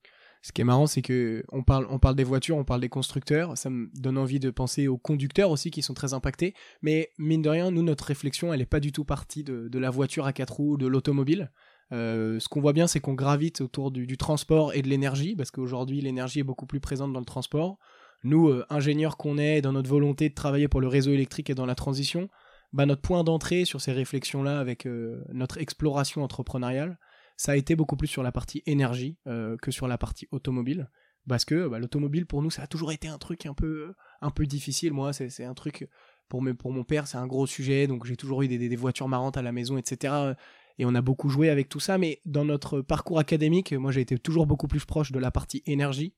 Ce 0.44 0.52
qui 0.52 0.60
est 0.60 0.64
marrant, 0.64 0.86
c'est 0.86 1.00
que 1.00 1.42
on 1.52 1.62
parle, 1.62 1.86
on 1.88 1.98
parle 1.98 2.16
des 2.16 2.24
voitures, 2.24 2.58
on 2.58 2.64
parle 2.64 2.82
des 2.82 2.90
constructeurs. 2.90 3.56
Ça 3.56 3.70
me 3.70 3.88
donne 3.94 4.18
envie 4.18 4.40
de 4.40 4.50
penser 4.50 4.88
aux 4.88 4.98
conducteurs 4.98 5.50
aussi 5.50 5.70
qui 5.70 5.80
sont 5.80 5.94
très 5.94 6.12
impactés. 6.12 6.52
Mais 6.82 7.08
mine 7.16 7.40
de 7.40 7.48
rien, 7.48 7.70
nous, 7.70 7.82
notre 7.82 8.04
réflexion, 8.04 8.52
elle 8.52 8.58
n'est 8.58 8.66
pas 8.66 8.78
du 8.78 8.92
tout 8.92 9.06
partie 9.06 9.42
de, 9.42 9.70
la 9.78 9.88
voiture 9.88 10.26
à 10.26 10.34
quatre 10.34 10.56
roues, 10.56 10.76
de 10.76 10.86
l'automobile. 10.86 11.50
Euh, 11.92 12.38
ce 12.40 12.48
qu'on 12.50 12.60
voit 12.60 12.74
bien, 12.74 12.86
c'est 12.86 13.00
qu'on 13.00 13.14
gravite 13.14 13.62
autour 13.62 13.90
du, 13.90 14.18
transport 14.18 14.74
et 14.74 14.82
de 14.82 14.88
l'énergie, 14.88 15.34
parce 15.34 15.50
qu'aujourd'hui, 15.50 16.02
l'énergie 16.02 16.40
est 16.40 16.44
beaucoup 16.44 16.66
plus 16.66 16.80
présente 16.80 17.14
dans 17.14 17.20
le 17.20 17.24
transport. 17.24 17.78
Nous, 18.24 18.48
euh, 18.48 18.64
ingénieurs 18.70 19.18
qu'on 19.18 19.36
est, 19.36 19.60
dans 19.60 19.72
notre 19.72 19.90
volonté 19.90 20.30
de 20.30 20.34
travailler 20.34 20.66
pour 20.66 20.80
le 20.80 20.88
réseau 20.88 21.12
électrique 21.12 21.50
et 21.50 21.54
dans 21.54 21.66
la 21.66 21.74
transition, 21.74 22.30
bah, 22.72 22.86
notre 22.86 23.02
point 23.02 23.22
d'entrée 23.22 23.66
sur 23.66 23.82
ces 23.82 23.92
réflexions-là 23.92 24.58
avec 24.58 24.86
euh, 24.86 25.22
notre 25.32 25.58
exploration 25.58 26.24
entrepreneuriale, 26.24 26.98
ça 27.36 27.52
a 27.52 27.56
été 27.56 27.76
beaucoup 27.76 27.96
plus 27.96 28.08
sur 28.08 28.22
la 28.22 28.32
partie 28.32 28.62
énergie 28.64 29.18
euh, 29.26 29.56
que 29.58 29.70
sur 29.70 29.86
la 29.88 29.98
partie 29.98 30.26
automobile. 30.32 30.90
Parce 31.28 31.44
que 31.44 31.68
bah, 31.68 31.78
l'automobile, 31.78 32.24
pour 32.24 32.42
nous, 32.42 32.50
ça 32.50 32.62
a 32.62 32.66
toujours 32.66 32.92
été 32.92 33.08
un 33.08 33.18
truc 33.18 33.44
un 33.44 33.54
peu, 33.54 33.94
un 34.22 34.30
peu 34.30 34.46
difficile. 34.46 34.92
Moi, 34.92 35.12
c'est 35.12 35.44
un 35.44 35.54
truc, 35.54 35.88
pour, 36.28 36.42
pour 36.58 36.72
mon 36.72 36.84
père, 36.84 37.06
c'est 37.06 37.18
un 37.18 37.26
gros 37.26 37.46
sujet. 37.46 37.86
Donc, 37.86 38.06
j'ai 38.06 38.16
toujours 38.16 38.42
eu 38.42 38.48
des, 38.48 38.58
des, 38.58 38.76
voitures 38.76 39.08
marrantes 39.08 39.36
à 39.36 39.42
la 39.42 39.52
maison, 39.52 39.78
etc. 39.78 40.34
Et 40.78 40.84
on 40.84 40.94
a 40.94 41.00
beaucoup 41.00 41.30
joué 41.30 41.48
avec 41.48 41.70
tout 41.70 41.80
ça. 41.80 41.96
Mais 41.96 42.20
dans 42.26 42.44
notre 42.44 42.82
parcours 42.82 43.18
académique, 43.18 43.72
moi, 43.72 43.90
j'ai 43.90 44.02
été 44.02 44.18
toujours 44.18 44.46
beaucoup 44.46 44.68
plus 44.68 44.84
proche 44.84 45.12
de 45.12 45.18
la 45.18 45.30
partie 45.30 45.62
énergie. 45.66 46.14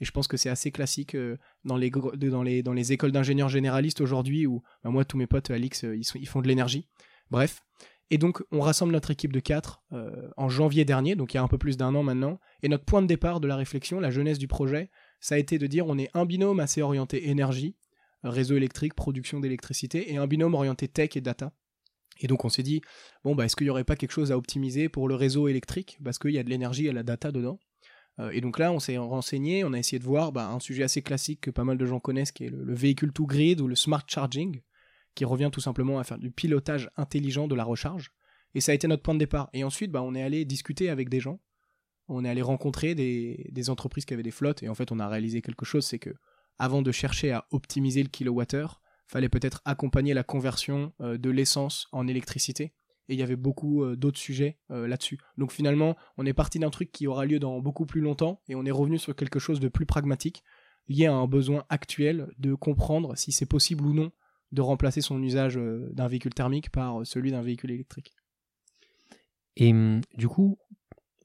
Et 0.00 0.04
je 0.04 0.10
pense 0.10 0.28
que 0.28 0.36
c'est 0.36 0.48
assez 0.48 0.70
classique 0.70 1.14
euh, 1.14 1.36
dans, 1.64 1.76
les, 1.76 2.92
écoles 2.92 3.12
d'ingénieurs 3.12 3.48
généralistes 3.48 4.00
aujourd'hui, 4.00 4.46
où 4.46 4.62
bah, 4.84 4.90
moi, 4.90 5.04
tous 5.04 5.16
mes 5.16 5.26
potes, 5.26 5.50
Alix, 5.50 5.82
ils, 5.82 6.04
sont, 6.04 6.18
ils 6.18 6.28
font 6.28 6.40
de 6.40 6.48
l'énergie. 6.48 6.88
Bref. 7.30 7.62
Et 8.10 8.16
donc, 8.16 8.42
on 8.52 8.60
rassemble 8.60 8.92
notre 8.92 9.10
équipe 9.10 9.32
de 9.32 9.40
4 9.40 9.82
euh, 9.92 10.30
en 10.36 10.48
janvier 10.48 10.84
dernier, 10.84 11.14
donc 11.14 11.34
il 11.34 11.36
y 11.36 11.40
a 11.40 11.42
un 11.42 11.48
peu 11.48 11.58
plus 11.58 11.76
d'un 11.76 11.94
an 11.94 12.02
maintenant. 12.02 12.40
Et 12.62 12.68
notre 12.68 12.84
point 12.84 13.02
de 13.02 13.06
départ 13.06 13.40
de 13.40 13.46
la 13.46 13.56
réflexion, 13.56 14.00
la 14.00 14.10
jeunesse 14.10 14.38
du 14.38 14.48
projet, 14.48 14.90
ça 15.20 15.34
a 15.34 15.38
été 15.38 15.58
de 15.58 15.66
dire 15.66 15.86
on 15.86 15.98
est 15.98 16.08
un 16.14 16.24
binôme 16.24 16.60
assez 16.60 16.80
orienté 16.80 17.28
énergie, 17.28 17.76
réseau 18.22 18.56
électrique, 18.56 18.94
production 18.94 19.40
d'électricité, 19.40 20.10
et 20.12 20.16
un 20.16 20.26
binôme 20.26 20.54
orienté 20.54 20.88
tech 20.88 21.16
et 21.16 21.20
data. 21.20 21.52
Et 22.20 22.26
donc 22.26 22.44
on 22.44 22.48
s'est 22.48 22.62
dit, 22.62 22.80
bon, 23.24 23.34
bah, 23.34 23.44
est-ce 23.44 23.56
qu'il 23.56 23.66
n'y 23.66 23.70
aurait 23.70 23.84
pas 23.84 23.94
quelque 23.94 24.12
chose 24.12 24.32
à 24.32 24.38
optimiser 24.38 24.88
pour 24.88 25.06
le 25.06 25.14
réseau 25.14 25.46
électrique, 25.46 25.98
parce 26.02 26.18
qu'il 26.18 26.32
y 26.32 26.38
a 26.38 26.42
de 26.42 26.50
l'énergie 26.50 26.86
et 26.86 26.90
de 26.90 26.94
la 26.94 27.02
data 27.02 27.30
dedans 27.30 27.58
euh, 27.60 27.67
et 28.32 28.40
donc 28.40 28.58
là, 28.58 28.72
on 28.72 28.80
s'est 28.80 28.98
renseigné, 28.98 29.64
on 29.64 29.72
a 29.72 29.78
essayé 29.78 29.98
de 29.98 30.04
voir 30.04 30.32
bah, 30.32 30.48
un 30.48 30.60
sujet 30.60 30.82
assez 30.82 31.02
classique 31.02 31.40
que 31.40 31.50
pas 31.50 31.64
mal 31.64 31.78
de 31.78 31.86
gens 31.86 32.00
connaissent, 32.00 32.32
qui 32.32 32.44
est 32.44 32.50
le 32.50 32.74
véhicule 32.74 33.12
to 33.12 33.26
grid 33.26 33.60
ou 33.60 33.68
le 33.68 33.76
smart 33.76 34.02
charging 34.06 34.60
qui 35.14 35.24
revient 35.24 35.50
tout 35.52 35.60
simplement 35.60 35.98
à 35.98 36.04
faire 36.04 36.18
du 36.18 36.30
pilotage 36.30 36.90
intelligent 36.96 37.48
de 37.48 37.54
la 37.54 37.64
recharge. 37.64 38.12
Et 38.54 38.60
ça 38.60 38.72
a 38.72 38.74
été 38.74 38.86
notre 38.86 39.02
point 39.02 39.14
de 39.14 39.18
départ. 39.18 39.50
Et 39.52 39.64
ensuite, 39.64 39.90
bah, 39.90 40.02
on 40.02 40.14
est 40.14 40.22
allé 40.22 40.44
discuter 40.44 40.90
avec 40.90 41.08
des 41.08 41.20
gens. 41.20 41.40
On 42.06 42.24
est 42.24 42.28
allé 42.28 42.40
rencontrer 42.42 42.94
des, 42.94 43.48
des 43.50 43.70
entreprises 43.70 44.04
qui 44.04 44.14
avaient 44.14 44.22
des 44.22 44.30
flottes. 44.30 44.62
Et 44.62 44.68
en 44.68 44.74
fait, 44.74 44.92
on 44.92 44.98
a 44.98 45.08
réalisé 45.08 45.42
quelque 45.42 45.64
chose, 45.64 45.84
c'est 45.84 45.98
que 45.98 46.14
avant 46.58 46.82
de 46.82 46.92
chercher 46.92 47.32
à 47.32 47.46
optimiser 47.50 48.02
le 48.02 48.08
kilowattheure, 48.08 48.80
fallait 49.08 49.28
peut-être 49.28 49.60
accompagner 49.64 50.14
la 50.14 50.22
conversion 50.22 50.92
euh, 51.00 51.18
de 51.18 51.30
l'essence 51.30 51.88
en 51.92 52.06
électricité. 52.06 52.74
Et 53.08 53.14
il 53.14 53.18
y 53.18 53.22
avait 53.22 53.36
beaucoup 53.36 53.84
euh, 53.84 53.96
d'autres 53.96 54.18
sujets 54.18 54.58
euh, 54.70 54.86
là-dessus. 54.86 55.18
Donc 55.36 55.52
finalement, 55.52 55.96
on 56.16 56.26
est 56.26 56.32
parti 56.32 56.58
d'un 56.58 56.70
truc 56.70 56.92
qui 56.92 57.06
aura 57.06 57.24
lieu 57.24 57.38
dans 57.38 57.60
beaucoup 57.60 57.86
plus 57.86 58.00
longtemps 58.00 58.40
et 58.48 58.54
on 58.54 58.64
est 58.64 58.70
revenu 58.70 58.98
sur 58.98 59.14
quelque 59.16 59.38
chose 59.38 59.60
de 59.60 59.68
plus 59.68 59.86
pragmatique, 59.86 60.42
lié 60.88 61.06
à 61.06 61.14
un 61.14 61.26
besoin 61.26 61.64
actuel 61.68 62.28
de 62.38 62.54
comprendre 62.54 63.16
si 63.16 63.32
c'est 63.32 63.46
possible 63.46 63.86
ou 63.86 63.94
non 63.94 64.10
de 64.50 64.62
remplacer 64.62 65.02
son 65.02 65.22
usage 65.22 65.56
d'un 65.56 66.08
véhicule 66.08 66.32
thermique 66.32 66.70
par 66.70 67.06
celui 67.06 67.30
d'un 67.32 67.42
véhicule 67.42 67.70
électrique. 67.70 68.14
Et 69.58 69.72
hum, 69.72 70.00
du 70.16 70.26
coup, 70.26 70.58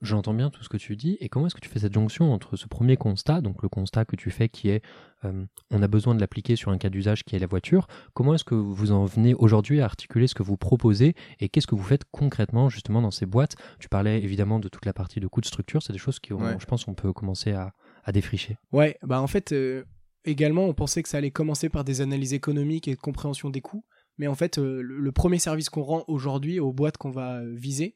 J'entends 0.03 0.33
bien 0.33 0.50
tout 0.50 0.62
ce 0.63 0.69
que 0.69 0.75
tu 0.75 0.98
dis. 0.98 1.17
Et 1.22 1.29
comment 1.29 1.48
est-ce 1.48 1.55
que 1.55 1.62
tu 1.62 1.69
fais 1.69 1.79
cette 1.79 1.93
jonction 1.93 2.33
entre 2.33 2.57
ce 2.57 2.67
premier 2.67 2.98
constat, 2.98 3.39
donc 3.39 3.63
le 3.63 3.69
constat 3.69 4.03
que 4.03 4.17
tu 4.17 4.31
fais 4.31 4.50
qui 4.50 4.67
est 4.67 4.83
euh, 5.24 5.45
on 5.72 5.81
a 5.81 5.88
besoin 5.88 6.13
de 6.13 6.19
l'appliquer 6.19 6.57
sur 6.57 6.72
un 6.72 6.77
cas 6.77 6.89
d'usage 6.89 7.24
qui 7.24 7.38
est 7.38 7.39
la 7.39 7.48
voiture, 7.48 7.88
comment 8.13 8.36
est-ce 8.36 8.43
que 8.43 8.53
vous 8.53 8.91
en 8.91 9.05
venez 9.05 9.33
aujourd'hui 9.33 9.79
à 9.79 9.86
articuler 9.86 10.27
ce 10.27 10.36
que 10.36 10.43
vous 10.43 10.57
proposez 10.57 11.15
et 11.39 11.48
qu'est-ce 11.48 11.67
que 11.67 11.75
vous 11.75 11.83
faites 11.83 12.03
concrètement 12.12 12.67
justement 12.67 13.01
dans 13.01 13.12
ces 13.12 13.25
boîtes? 13.25 13.55
Tu 13.79 13.88
parlais 13.88 14.22
évidemment 14.22 14.60
de 14.60 14.67
toute 14.67 14.86
la 14.86 14.91
partie 14.91 15.22
de 15.22 15.27
coûts 15.27 15.39
de 15.39 15.45
structure, 15.45 15.81
c'est 15.81 15.93
des 15.93 16.00
choses 16.00 16.19
qui, 16.19 16.33
je 16.33 16.65
pense, 16.65 16.86
on 16.89 16.93
peut 16.93 17.13
commencer 17.13 17.53
à, 17.53 17.72
défricher. 18.12 18.57
Ouais, 18.74 18.98
bah 19.01 19.22
en 19.22 19.27
fait, 19.27 19.53
euh, 19.53 19.86
également, 20.25 20.65
on 20.65 20.74
pensait 20.74 21.01
que 21.01 21.07
ça 21.07 21.19
allait 21.19 21.31
commencer 21.31 21.69
par 21.69 21.86
des 21.86 22.01
analyses 22.01 22.33
économiques 22.33 22.89
et 22.89 22.95
de 22.95 23.00
compréhension 23.00 23.50
des 23.50 23.62
coûts. 23.62 23.86
Mais 24.17 24.27
en 24.27 24.36
fait, 24.36 24.57
euh, 24.57 24.81
le 24.81 25.12
premier 25.13 25.39
service 25.39 25.69
qu'on 25.69 25.83
rend 25.83 26.03
aujourd'hui 26.10 26.60
aux 26.60 26.74
boîtes 26.74 26.98
qu'on 26.98 27.12
va 27.12 27.41
viser, 27.45 27.95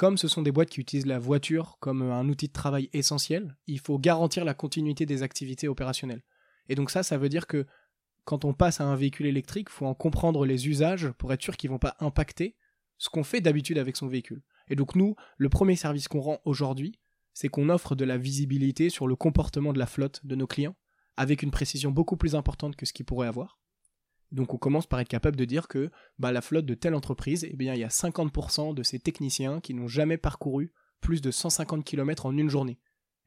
comme 0.00 0.16
ce 0.16 0.28
sont 0.28 0.40
des 0.40 0.50
boîtes 0.50 0.70
qui 0.70 0.80
utilisent 0.80 1.04
la 1.04 1.18
voiture 1.18 1.76
comme 1.78 2.00
un 2.00 2.26
outil 2.30 2.48
de 2.48 2.54
travail 2.54 2.88
essentiel, 2.94 3.58
il 3.66 3.80
faut 3.80 3.98
garantir 3.98 4.46
la 4.46 4.54
continuité 4.54 5.04
des 5.04 5.22
activités 5.22 5.68
opérationnelles. 5.68 6.22
Et 6.70 6.74
donc 6.74 6.90
ça, 6.90 7.02
ça 7.02 7.18
veut 7.18 7.28
dire 7.28 7.46
que 7.46 7.66
quand 8.24 8.46
on 8.46 8.54
passe 8.54 8.80
à 8.80 8.84
un 8.84 8.96
véhicule 8.96 9.26
électrique, 9.26 9.68
il 9.68 9.74
faut 9.74 9.84
en 9.84 9.92
comprendre 9.92 10.46
les 10.46 10.68
usages 10.68 11.10
pour 11.18 11.34
être 11.34 11.42
sûr 11.42 11.54
qu'ils 11.58 11.68
ne 11.68 11.74
vont 11.74 11.78
pas 11.78 11.96
impacter 12.00 12.56
ce 12.96 13.10
qu'on 13.10 13.24
fait 13.24 13.42
d'habitude 13.42 13.76
avec 13.76 13.94
son 13.94 14.08
véhicule. 14.08 14.40
Et 14.68 14.74
donc 14.74 14.94
nous, 14.94 15.16
le 15.36 15.50
premier 15.50 15.76
service 15.76 16.08
qu'on 16.08 16.20
rend 16.20 16.40
aujourd'hui, 16.46 16.98
c'est 17.34 17.50
qu'on 17.50 17.68
offre 17.68 17.94
de 17.94 18.06
la 18.06 18.16
visibilité 18.16 18.88
sur 18.88 19.06
le 19.06 19.16
comportement 19.16 19.74
de 19.74 19.78
la 19.78 19.84
flotte 19.84 20.24
de 20.24 20.34
nos 20.34 20.46
clients, 20.46 20.76
avec 21.18 21.42
une 21.42 21.50
précision 21.50 21.90
beaucoup 21.90 22.16
plus 22.16 22.34
importante 22.34 22.74
que 22.74 22.86
ce 22.86 22.94
qu'ils 22.94 23.04
pourraient 23.04 23.28
avoir. 23.28 23.59
Donc 24.32 24.54
on 24.54 24.58
commence 24.58 24.86
par 24.86 25.00
être 25.00 25.08
capable 25.08 25.36
de 25.36 25.44
dire 25.44 25.66
que 25.66 25.90
bah, 26.18 26.32
la 26.32 26.40
flotte 26.40 26.66
de 26.66 26.74
telle 26.74 26.94
entreprise, 26.94 27.46
eh 27.50 27.56
bien, 27.56 27.74
il 27.74 27.80
y 27.80 27.84
a 27.84 27.88
50% 27.88 28.74
de 28.74 28.82
ces 28.82 29.00
techniciens 29.00 29.60
qui 29.60 29.74
n'ont 29.74 29.88
jamais 29.88 30.18
parcouru 30.18 30.72
plus 31.00 31.20
de 31.20 31.30
150 31.30 31.84
km 31.84 32.26
en 32.26 32.36
une 32.36 32.50
journée. 32.50 32.78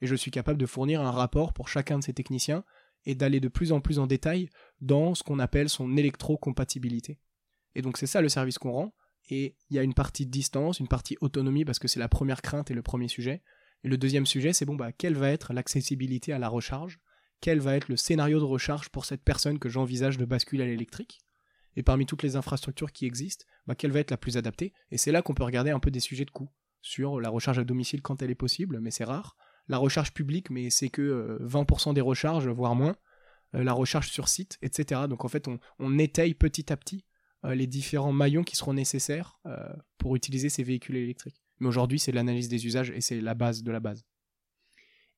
Et 0.01 0.07
je 0.07 0.15
suis 0.15 0.31
capable 0.31 0.59
de 0.59 0.65
fournir 0.65 1.01
un 1.01 1.11
rapport 1.11 1.53
pour 1.53 1.67
chacun 1.67 1.99
de 1.99 2.03
ces 2.03 2.13
techniciens 2.13 2.63
et 3.05 3.15
d'aller 3.15 3.39
de 3.39 3.47
plus 3.47 3.71
en 3.71 3.81
plus 3.81 3.99
en 3.99 4.07
détail 4.07 4.49
dans 4.79 5.13
ce 5.15 5.23
qu'on 5.23 5.39
appelle 5.39 5.69
son 5.69 5.97
électrocompatibilité. 5.97 7.19
Et 7.75 7.81
donc 7.81 7.97
c'est 7.97 8.07
ça 8.07 8.21
le 8.21 8.29
service 8.29 8.57
qu'on 8.57 8.71
rend. 8.71 8.95
Et 9.29 9.55
il 9.69 9.75
y 9.75 9.79
a 9.79 9.83
une 9.83 9.93
partie 9.93 10.25
distance, 10.25 10.79
une 10.79 10.87
partie 10.87 11.17
autonomie 11.21 11.65
parce 11.65 11.79
que 11.79 11.87
c'est 11.87 11.99
la 11.99 12.09
première 12.09 12.41
crainte 12.41 12.71
et 12.71 12.73
le 12.73 12.81
premier 12.81 13.07
sujet. 13.07 13.41
Et 13.83 13.89
le 13.89 13.97
deuxième 13.97 14.25
sujet, 14.25 14.53
c'est 14.53 14.65
bon, 14.65 14.75
bah, 14.75 14.91
quelle 14.91 15.15
va 15.15 15.29
être 15.29 15.53
l'accessibilité 15.53 16.31
à 16.33 16.39
la 16.39 16.47
recharge? 16.47 16.99
Quel 17.43 17.59
va 17.59 17.75
être 17.75 17.89
le 17.89 17.97
scénario 17.97 18.39
de 18.39 18.45
recharge 18.45 18.87
pour 18.87 19.03
cette 19.03 19.21
personne 19.21 19.59
que 19.59 19.67
j'envisage 19.67 20.17
de 20.17 20.23
basculer 20.23 20.63
à 20.63 20.65
l'électrique 20.65 21.19
et 21.75 21.83
parmi 21.83 22.05
toutes 22.05 22.23
les 22.23 22.37
infrastructures 22.37 22.93
qui 22.93 23.05
existent, 23.05 23.45
bah, 23.67 23.75
quelle 23.75 23.91
va 23.91 23.99
être 23.99 24.11
la 24.11 24.17
plus 24.17 24.37
adaptée? 24.37 24.71
Et 24.91 24.97
c'est 24.97 25.11
là 25.11 25.21
qu'on 25.21 25.33
peut 25.33 25.43
regarder 25.43 25.69
un 25.69 25.79
peu 25.81 25.91
des 25.91 25.99
sujets 25.99 26.23
de 26.23 26.31
coût 26.31 26.49
sur 26.81 27.19
la 27.19 27.27
recharge 27.27 27.59
à 27.59 27.65
domicile 27.65 28.01
quand 28.01 28.21
elle 28.21 28.31
est 28.31 28.35
possible, 28.35 28.79
mais 28.79 28.91
c'est 28.91 29.03
rare. 29.03 29.35
La 29.67 29.77
recharge 29.77 30.13
publique, 30.13 30.51
mais 30.51 30.69
c'est 30.69 30.87
que 30.87 31.37
20% 31.41 31.89
euh, 31.89 31.93
des 31.93 31.99
recharges, 31.99 32.47
voire 32.47 32.75
moins. 32.75 32.95
Euh, 33.55 33.63
la 33.65 33.73
recharge 33.73 34.09
sur 34.09 34.29
site, 34.29 34.57
etc. 34.61 35.01
Donc 35.09 35.25
en 35.25 35.27
fait, 35.27 35.49
on, 35.79 35.99
étaye 35.99 36.35
petit 36.35 36.71
à 36.71 36.77
petit 36.77 37.03
euh, 37.43 37.55
les 37.55 37.67
différents 37.67 38.13
maillons 38.13 38.45
qui 38.45 38.55
seront 38.55 38.73
nécessaires 38.73 39.41
pour 39.97 40.15
utiliser 40.15 40.47
ces 40.47 40.63
véhicules 40.63 40.95
électriques. 40.95 41.43
Mais 41.59 41.67
aujourd'hui, 41.67 41.99
c'est 41.99 42.13
l'analyse 42.13 42.47
des 42.47 42.65
usages 42.65 42.91
et 42.91 43.01
c'est 43.01 43.19
la 43.19 43.33
base 43.33 43.63
de 43.63 43.71
la 43.73 43.81
base. 43.81 44.05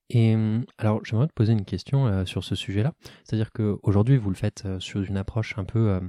Et 0.10 0.36
hum, 0.36 0.66
alors, 0.78 1.04
j'aimerais 1.04 1.28
te 1.28 1.34
poser 1.34 1.54
une 1.54 1.66
question 1.66 2.06
euh, 2.06 2.26
sur 2.26 2.44
ce 2.44 2.56
sujet-là. 2.56 2.94
C'est-à-dire 3.24 3.52
qu'aujourd'hui, 3.52 4.18
vous 4.18 4.30
le 4.30 4.36
faites 4.36 4.64
euh, 4.66 4.80
sur 4.80 5.02
une 5.02 5.18
approche 5.18 5.56
un 5.58 5.64
peu, 5.64 5.90
euh, 5.90 6.00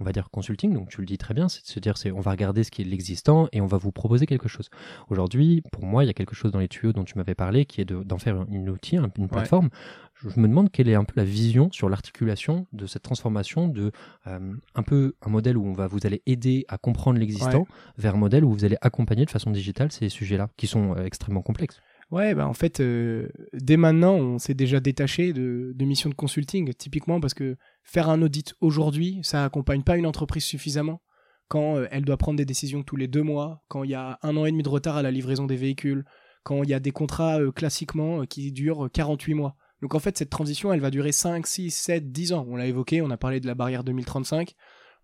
on 0.00 0.04
va 0.04 0.12
dire, 0.12 0.30
consulting. 0.30 0.72
Donc, 0.72 0.88
tu 0.88 1.00
le 1.00 1.06
dis 1.06 1.18
très 1.18 1.34
bien, 1.34 1.48
c'est 1.48 1.62
de 1.62 1.66
se 1.66 1.78
dire, 1.78 1.98
c'est, 1.98 2.12
on 2.12 2.20
va 2.20 2.30
regarder 2.30 2.64
ce 2.64 2.70
qui 2.70 2.80
est 2.80 2.86
l'existant 2.86 3.48
et 3.52 3.60
on 3.60 3.66
va 3.66 3.76
vous 3.76 3.92
proposer 3.92 4.24
quelque 4.26 4.48
chose. 4.48 4.70
Aujourd'hui, 5.10 5.62
pour 5.70 5.84
moi, 5.84 6.02
il 6.02 6.06
y 6.06 6.10
a 6.10 6.14
quelque 6.14 6.34
chose 6.34 6.50
dans 6.50 6.60
les 6.60 6.68
tuyaux 6.68 6.94
dont 6.94 7.04
tu 7.04 7.18
m'avais 7.18 7.34
parlé, 7.34 7.66
qui 7.66 7.82
est 7.82 7.84
d'en 7.84 8.18
faire 8.18 8.36
un 8.36 8.68
outil, 8.68 8.96
une 8.96 9.28
plateforme. 9.28 9.68
Je 10.14 10.40
me 10.40 10.48
demande 10.48 10.70
quelle 10.70 10.88
est 10.88 10.94
un 10.94 11.04
peu 11.04 11.14
la 11.16 11.24
vision 11.24 11.70
sur 11.72 11.88
l'articulation 11.88 12.66
de 12.72 12.86
cette 12.86 13.02
transformation 13.02 13.66
de 13.66 13.90
un 14.24 14.82
peu 14.84 15.14
un 15.20 15.30
modèle 15.30 15.56
où 15.56 15.66
on 15.66 15.72
va 15.72 15.88
vous 15.88 15.98
allez 16.04 16.22
aider 16.26 16.64
à 16.68 16.78
comprendre 16.78 17.18
l'existant 17.18 17.66
vers 17.98 18.14
un 18.14 18.18
modèle 18.18 18.44
où 18.44 18.52
vous 18.52 18.64
allez 18.64 18.76
accompagner 18.82 19.24
de 19.24 19.30
façon 19.30 19.50
digitale 19.50 19.90
ces 19.90 20.08
sujets-là 20.08 20.48
qui 20.56 20.68
sont 20.68 20.94
extrêmement 20.96 21.42
complexes. 21.42 21.80
Ouais, 22.12 22.34
bah 22.34 22.46
en 22.46 22.52
fait, 22.52 22.80
euh, 22.80 23.30
dès 23.54 23.78
maintenant, 23.78 24.16
on 24.16 24.38
s'est 24.38 24.52
déjà 24.52 24.80
détaché 24.80 25.32
de, 25.32 25.74
missions 25.80 26.10
de 26.10 26.14
consulting, 26.14 26.74
typiquement 26.74 27.20
parce 27.20 27.32
que 27.32 27.56
faire 27.84 28.10
un 28.10 28.20
audit 28.20 28.54
aujourd'hui, 28.60 29.20
ça 29.22 29.46
accompagne 29.46 29.82
pas 29.82 29.96
une 29.96 30.04
entreprise 30.04 30.44
suffisamment. 30.44 31.00
Quand 31.48 31.78
euh, 31.78 31.86
elle 31.90 32.04
doit 32.04 32.18
prendre 32.18 32.36
des 32.36 32.44
décisions 32.44 32.82
tous 32.82 32.96
les 32.96 33.08
deux 33.08 33.22
mois, 33.22 33.62
quand 33.68 33.82
il 33.82 33.92
y 33.92 33.94
a 33.94 34.18
un 34.22 34.36
an 34.36 34.44
et 34.44 34.50
demi 34.50 34.62
de 34.62 34.68
retard 34.68 34.98
à 34.98 35.02
la 35.02 35.10
livraison 35.10 35.46
des 35.46 35.56
véhicules, 35.56 36.04
quand 36.42 36.62
il 36.62 36.68
y 36.68 36.74
a 36.74 36.80
des 36.80 36.90
contrats 36.90 37.40
euh, 37.40 37.50
classiquement 37.50 38.26
qui 38.26 38.52
durent 38.52 38.90
48 38.92 39.32
mois. 39.32 39.56
Donc 39.80 39.94
en 39.94 39.98
fait, 39.98 40.18
cette 40.18 40.28
transition, 40.28 40.70
elle 40.70 40.80
va 40.80 40.90
durer 40.90 41.12
5, 41.12 41.46
6, 41.46 41.70
7, 41.70 42.12
10 42.12 42.34
ans. 42.34 42.46
On 42.46 42.56
l'a 42.56 42.66
évoqué, 42.66 43.00
on 43.00 43.10
a 43.10 43.16
parlé 43.16 43.40
de 43.40 43.46
la 43.46 43.54
barrière 43.54 43.84
2035 43.84 44.54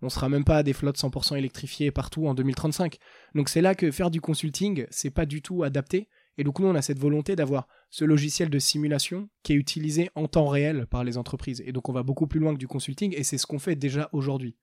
on 0.00 0.08
sera 0.08 0.28
même 0.28 0.44
pas 0.44 0.58
à 0.58 0.62
des 0.62 0.72
flottes 0.72 0.96
100% 0.96 1.36
électrifiées 1.36 1.90
partout 1.90 2.28
en 2.28 2.34
2035. 2.34 2.98
Donc 3.34 3.48
c'est 3.48 3.60
là 3.60 3.74
que 3.74 3.90
faire 3.90 4.12
du 4.12 4.20
consulting, 4.20 4.86
c'est 4.90 5.10
pas 5.10 5.26
du 5.26 5.42
tout 5.42 5.64
adapté 5.64 6.08
et 6.38 6.44
donc 6.44 6.60
nous, 6.60 6.68
on 6.68 6.74
a 6.74 6.82
cette 6.82 7.00
volonté 7.00 7.36
d'avoir 7.36 7.66
ce 7.90 8.04
logiciel 8.04 8.48
de 8.48 8.58
simulation 8.58 9.28
qui 9.42 9.52
est 9.52 9.56
utilisé 9.56 10.08
en 10.14 10.28
temps 10.28 10.46
réel 10.46 10.86
par 10.86 11.04
les 11.04 11.18
entreprises. 11.18 11.62
Et 11.66 11.72
donc 11.72 11.88
on 11.88 11.92
va 11.92 12.04
beaucoup 12.04 12.28
plus 12.28 12.40
loin 12.40 12.54
que 12.54 12.58
du 12.58 12.68
consulting, 12.68 13.14
et 13.16 13.24
c'est 13.24 13.38
ce 13.38 13.46
qu'on 13.46 13.58
fait 13.58 13.76
déjà 13.76 14.08
aujourd'hui. 14.12 14.56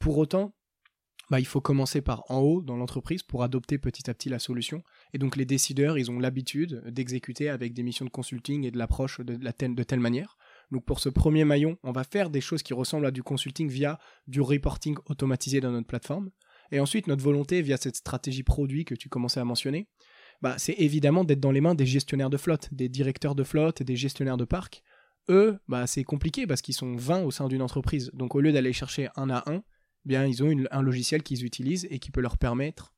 Pour 0.00 0.18
autant, 0.18 0.54
bah, 1.30 1.40
il 1.40 1.46
faut 1.46 1.60
commencer 1.60 2.02
par 2.02 2.30
en 2.30 2.40
haut 2.40 2.60
dans 2.60 2.76
l'entreprise 2.76 3.22
pour 3.22 3.42
adopter 3.42 3.78
petit 3.78 4.10
à 4.10 4.14
petit 4.14 4.28
la 4.28 4.38
solution. 4.38 4.82
Et 5.14 5.18
donc 5.18 5.36
les 5.36 5.44
décideurs, 5.44 5.96
ils 5.96 6.10
ont 6.10 6.18
l'habitude 6.18 6.82
d'exécuter 6.88 7.48
avec 7.48 7.72
des 7.72 7.82
missions 7.82 8.04
de 8.04 8.10
consulting 8.10 8.64
et 8.64 8.70
de 8.70 8.76
l'approche 8.76 9.20
de, 9.20 9.82
telle 9.82 10.00
manière. 10.00 10.36
Donc 10.72 10.84
pour 10.84 11.00
ce 11.00 11.08
premier 11.08 11.44
maillon, 11.44 11.78
on 11.84 11.92
va 11.92 12.04
faire 12.04 12.28
des 12.28 12.40
choses 12.40 12.62
qui 12.62 12.74
ressemblent 12.74 13.06
à 13.06 13.10
du 13.10 13.22
consulting 13.22 13.68
via 13.68 13.98
du 14.26 14.40
reporting 14.40 14.96
automatisé 15.06 15.60
dans 15.60 15.70
notre 15.70 15.86
plateforme. 15.86 16.30
Et 16.70 16.80
ensuite, 16.80 17.06
notre 17.06 17.22
volonté, 17.22 17.62
via 17.62 17.76
cette 17.76 17.96
stratégie 17.96 18.42
produit 18.42 18.84
que 18.84 18.94
tu 18.94 19.08
commençais 19.08 19.40
à 19.40 19.44
mentionner, 19.44 19.88
bah, 20.42 20.56
c'est 20.58 20.74
évidemment 20.78 21.24
d'être 21.24 21.40
dans 21.40 21.52
les 21.52 21.60
mains 21.60 21.76
des 21.76 21.86
gestionnaires 21.86 22.30
de 22.30 22.36
flotte, 22.36 22.68
des 22.72 22.88
directeurs 22.88 23.34
de 23.34 23.44
flotte 23.44 23.80
et 23.80 23.84
des 23.84 23.96
gestionnaires 23.96 24.36
de 24.36 24.44
parc. 24.44 24.82
Eux, 25.28 25.58
bah, 25.68 25.86
c'est 25.86 26.02
compliqué 26.02 26.46
parce 26.48 26.62
qu'ils 26.62 26.74
sont 26.74 26.96
20 26.96 27.22
au 27.22 27.30
sein 27.30 27.46
d'une 27.46 27.62
entreprise. 27.62 28.10
Donc 28.12 28.34
au 28.34 28.40
lieu 28.40 28.52
d'aller 28.52 28.72
chercher 28.72 29.08
un 29.14 29.30
à 29.30 29.48
un, 29.50 29.62
eh 30.04 30.08
bien 30.08 30.26
ils 30.26 30.42
ont 30.42 30.52
un 30.70 30.82
logiciel 30.82 31.22
qu'ils 31.22 31.44
utilisent 31.44 31.86
et 31.90 32.00
qui 32.00 32.10
peut 32.10 32.20
leur 32.20 32.38
permettre 32.38 32.92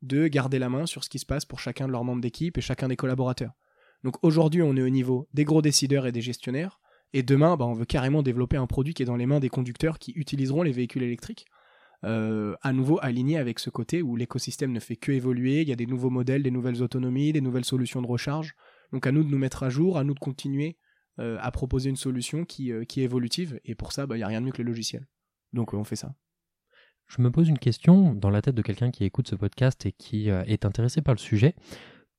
de 0.00 0.26
garder 0.26 0.58
la 0.58 0.70
main 0.70 0.86
sur 0.86 1.04
ce 1.04 1.10
qui 1.10 1.18
se 1.18 1.26
passe 1.26 1.44
pour 1.44 1.60
chacun 1.60 1.86
de 1.86 1.92
leurs 1.92 2.04
membres 2.04 2.22
d'équipe 2.22 2.56
et 2.56 2.62
chacun 2.62 2.88
des 2.88 2.96
collaborateurs. 2.96 3.52
Donc 4.02 4.16
aujourd'hui, 4.22 4.62
on 4.62 4.76
est 4.76 4.82
au 4.82 4.88
niveau 4.88 5.28
des 5.34 5.44
gros 5.44 5.62
décideurs 5.62 6.06
et 6.06 6.12
des 6.12 6.20
gestionnaires. 6.22 6.80
Et 7.12 7.22
demain, 7.22 7.56
bah, 7.56 7.66
on 7.66 7.72
veut 7.72 7.84
carrément 7.84 8.22
développer 8.22 8.56
un 8.56 8.66
produit 8.66 8.94
qui 8.94 9.02
est 9.02 9.06
dans 9.06 9.16
les 9.16 9.26
mains 9.26 9.40
des 9.40 9.48
conducteurs 9.48 9.98
qui 9.98 10.12
utiliseront 10.12 10.62
les 10.62 10.72
véhicules 10.72 11.02
électriques 11.02 11.46
euh, 12.04 12.54
à 12.62 12.72
nouveau 12.72 12.98
aligné 13.02 13.38
avec 13.38 13.58
ce 13.58 13.70
côté 13.70 14.02
où 14.02 14.16
l'écosystème 14.16 14.72
ne 14.72 14.80
fait 14.80 14.96
que 14.96 15.12
évoluer, 15.12 15.62
il 15.62 15.68
y 15.68 15.72
a 15.72 15.76
des 15.76 15.86
nouveaux 15.86 16.10
modèles, 16.10 16.42
des 16.42 16.50
nouvelles 16.50 16.82
autonomies, 16.82 17.32
des 17.32 17.40
nouvelles 17.40 17.64
solutions 17.64 18.02
de 18.02 18.06
recharge. 18.06 18.54
Donc 18.92 19.06
à 19.06 19.12
nous 19.12 19.24
de 19.24 19.30
nous 19.30 19.38
mettre 19.38 19.62
à 19.62 19.70
jour, 19.70 19.98
à 19.98 20.04
nous 20.04 20.14
de 20.14 20.18
continuer 20.18 20.76
euh, 21.18 21.38
à 21.40 21.50
proposer 21.50 21.90
une 21.90 21.96
solution 21.96 22.44
qui, 22.44 22.72
euh, 22.72 22.84
qui 22.84 23.00
est 23.00 23.04
évolutive, 23.04 23.58
et 23.64 23.74
pour 23.74 23.92
ça, 23.92 24.06
bah, 24.06 24.16
il 24.16 24.18
n'y 24.18 24.24
a 24.24 24.28
rien 24.28 24.40
de 24.40 24.46
mieux 24.46 24.52
que 24.52 24.62
le 24.62 24.68
logiciel. 24.68 25.06
Donc 25.52 25.72
on 25.72 25.84
fait 25.84 25.96
ça. 25.96 26.14
Je 27.06 27.22
me 27.22 27.30
pose 27.30 27.48
une 27.48 27.58
question 27.58 28.14
dans 28.14 28.30
la 28.30 28.42
tête 28.42 28.54
de 28.54 28.62
quelqu'un 28.62 28.90
qui 28.90 29.04
écoute 29.04 29.28
ce 29.28 29.36
podcast 29.36 29.86
et 29.86 29.92
qui 29.92 30.28
est 30.28 30.64
intéressé 30.64 31.02
par 31.02 31.14
le 31.14 31.20
sujet. 31.20 31.54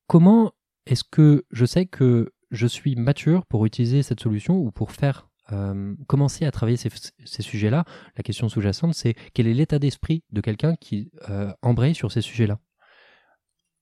Comment 0.07 0.53
est-ce 0.85 1.03
que 1.03 1.45
je 1.51 1.65
sais 1.65 1.85
que 1.85 2.33
je 2.51 2.67
suis 2.67 2.95
mature 2.95 3.45
pour 3.45 3.65
utiliser 3.65 4.01
cette 4.01 4.21
solution 4.21 4.57
ou 4.57 4.71
pour 4.71 4.93
faire 4.93 5.26
euh, 5.51 5.95
commencer 6.07 6.45
à 6.45 6.51
travailler 6.51 6.77
ces, 6.77 7.41
sujets-là, 7.41 7.85
la 8.15 8.23
question 8.23 8.49
sous-jacente, 8.49 8.93
c'est 8.93 9.15
quel 9.33 9.47
est 9.47 9.53
l'état 9.53 9.79
d'esprit 9.79 10.23
de 10.31 10.41
quelqu'un 10.41 10.75
qui 10.75 11.11
euh, 11.29 11.51
embraye 11.61 11.95
sur 11.95 12.11
ces 12.11 12.21
sujets-là? 12.21 12.59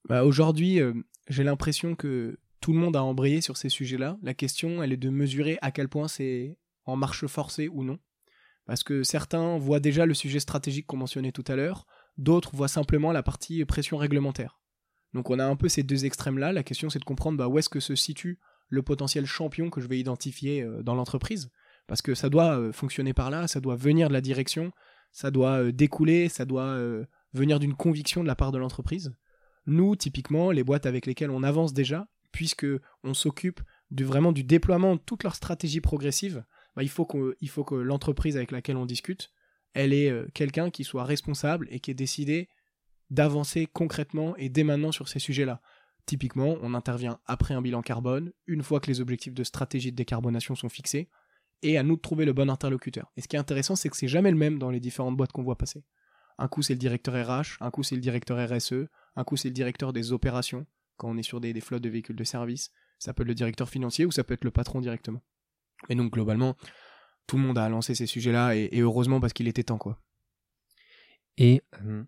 Bah, 0.08 0.24
Aujourd'hui, 0.24 0.80
euh, 0.80 0.94
j'ai 1.28 1.44
l'impression 1.44 1.94
que 1.94 2.38
tout 2.60 2.72
le 2.72 2.78
monde 2.78 2.96
a 2.96 3.02
embrayé 3.02 3.40
sur 3.40 3.56
ces 3.56 3.68
sujets-là. 3.68 4.18
La 4.22 4.34
question, 4.34 4.82
elle 4.82 4.92
est 4.92 4.96
de 4.96 5.10
mesurer 5.10 5.58
à 5.62 5.70
quel 5.70 5.88
point 5.88 6.08
c'est 6.08 6.56
en 6.84 6.96
marche 6.96 7.26
forcée 7.26 7.68
ou 7.68 7.84
non. 7.84 7.98
Parce 8.64 8.82
que 8.82 9.02
certains 9.02 9.58
voient 9.58 9.80
déjà 9.80 10.06
le 10.06 10.14
sujet 10.14 10.40
stratégique 10.40 10.86
qu'on 10.86 10.96
mentionnait 10.96 11.32
tout 11.32 11.44
à 11.46 11.54
l'heure, 11.54 11.86
D'autres 12.18 12.56
voient 12.56 12.68
simplement 12.68 13.12
la 13.12 13.22
partie 13.22 13.64
pression 13.64 13.98
réglementaire. 13.98 14.58
Donc 15.12 15.30
on 15.30 15.38
a 15.38 15.44
un 15.44 15.56
peu 15.56 15.68
ces 15.68 15.82
deux 15.82 16.04
extrêmes-là. 16.04 16.52
La 16.52 16.62
question 16.62 16.88
c'est 16.88 16.98
de 16.98 17.04
comprendre 17.04 17.36
bah, 17.36 17.48
où 17.48 17.58
est-ce 17.58 17.68
que 17.68 17.80
se 17.80 17.94
situe 17.94 18.38
le 18.68 18.82
potentiel 18.82 19.26
champion 19.26 19.70
que 19.70 19.80
je 19.80 19.88
vais 19.88 19.98
identifier 19.98 20.62
euh, 20.62 20.82
dans 20.82 20.94
l'entreprise. 20.94 21.50
Parce 21.86 22.02
que 22.02 22.14
ça 22.14 22.28
doit 22.28 22.58
euh, 22.58 22.72
fonctionner 22.72 23.12
par 23.12 23.30
là, 23.30 23.46
ça 23.46 23.60
doit 23.60 23.76
venir 23.76 24.08
de 24.08 24.12
la 24.12 24.20
direction, 24.20 24.72
ça 25.12 25.30
doit 25.30 25.62
euh, 25.62 25.72
découler, 25.72 26.28
ça 26.28 26.44
doit 26.44 26.78
venir 27.32 27.58
d'une 27.60 27.74
conviction 27.74 28.22
de 28.22 28.28
la 28.28 28.34
part 28.34 28.52
de 28.52 28.58
l'entreprise. 28.58 29.12
Nous, 29.66 29.96
typiquement, 29.96 30.50
les 30.50 30.64
boîtes 30.64 30.86
avec 30.86 31.06
lesquelles 31.06 31.30
on 31.30 31.42
avance 31.42 31.72
déjà, 31.72 32.08
puisque 32.32 32.66
on 33.02 33.14
s'occupe 33.14 33.60
de, 33.90 34.04
vraiment 34.04 34.32
du 34.32 34.44
déploiement 34.44 34.96
de 34.96 35.00
toute 35.00 35.22
leur 35.22 35.34
stratégie 35.34 35.80
progressive, 35.80 36.44
bah, 36.74 36.82
il 36.82 36.88
faut 36.88 37.04
que, 37.04 37.36
faut 37.48 37.64
que 37.64 37.74
l'entreprise 37.74 38.36
avec 38.36 38.50
laquelle 38.50 38.76
on 38.76 38.86
discute, 38.86 39.30
elle 39.74 39.92
ait 39.92 40.12
quelqu'un 40.32 40.70
qui 40.70 40.84
soit 40.84 41.04
responsable 41.04 41.68
et 41.70 41.80
qui 41.80 41.90
ait 41.90 41.94
décidé 41.94 42.48
d'avancer 43.10 43.66
concrètement 43.66 44.34
et 44.36 44.48
dès 44.48 44.64
maintenant 44.64 44.92
sur 44.92 45.08
ces 45.08 45.18
sujets-là. 45.18 45.60
Typiquement, 46.06 46.56
on 46.62 46.74
intervient 46.74 47.18
après 47.26 47.54
un 47.54 47.60
bilan 47.60 47.82
carbone, 47.82 48.32
une 48.46 48.62
fois 48.62 48.78
que 48.78 48.86
les 48.86 49.00
objectifs 49.00 49.34
de 49.34 49.42
stratégie 49.42 49.90
de 49.90 49.96
décarbonation 49.96 50.54
sont 50.54 50.68
fixés, 50.68 51.10
et 51.62 51.78
à 51.78 51.82
nous 51.82 51.96
de 51.96 52.00
trouver 52.00 52.24
le 52.24 52.32
bon 52.32 52.48
interlocuteur. 52.48 53.10
Et 53.16 53.22
ce 53.22 53.28
qui 53.28 53.34
est 53.34 53.40
intéressant, 53.40 53.74
c'est 53.74 53.88
que 53.88 53.96
c'est 53.96 54.06
jamais 54.08 54.30
le 54.30 54.36
même 54.36 54.58
dans 54.58 54.70
les 54.70 54.78
différentes 54.78 55.16
boîtes 55.16 55.32
qu'on 55.32 55.42
voit 55.42 55.58
passer. 55.58 55.84
Un 56.38 56.48
coup, 56.48 56.62
c'est 56.62 56.74
le 56.74 56.78
directeur 56.78 57.14
RH, 57.14 57.56
un 57.60 57.70
coup, 57.70 57.82
c'est 57.82 57.96
le 57.96 58.00
directeur 58.00 58.38
RSE, 58.38 58.86
un 59.16 59.24
coup, 59.24 59.36
c'est 59.36 59.48
le 59.48 59.54
directeur 59.54 59.92
des 59.92 60.12
opérations, 60.12 60.66
quand 60.96 61.10
on 61.10 61.16
est 61.16 61.22
sur 61.22 61.40
des, 61.40 61.58
flottes 61.60 61.82
de 61.82 61.88
véhicules 61.88 62.16
de 62.16 62.24
service. 62.24 62.70
Ça 62.98 63.12
peut 63.12 63.22
être 63.22 63.28
le 63.28 63.34
directeur 63.34 63.68
financier 63.68 64.04
ou 64.04 64.12
ça 64.12 64.22
peut 64.22 64.34
être 64.34 64.44
le 64.44 64.50
patron 64.50 64.80
directement. 64.80 65.22
Et 65.88 65.96
donc, 65.96 66.12
globalement, 66.12 66.56
tout 67.26 67.36
le 67.36 67.42
monde 67.42 67.58
a 67.58 67.68
lancé 67.68 67.94
ces 67.94 68.06
sujets-là, 68.06 68.54
et, 68.54 68.70
heureusement 68.80 69.18
parce 69.18 69.32
qu'il 69.32 69.48
était 69.48 69.64
temps, 69.64 69.78
quoi. 69.78 70.00
Et 71.38 71.62
euh, 71.82 72.04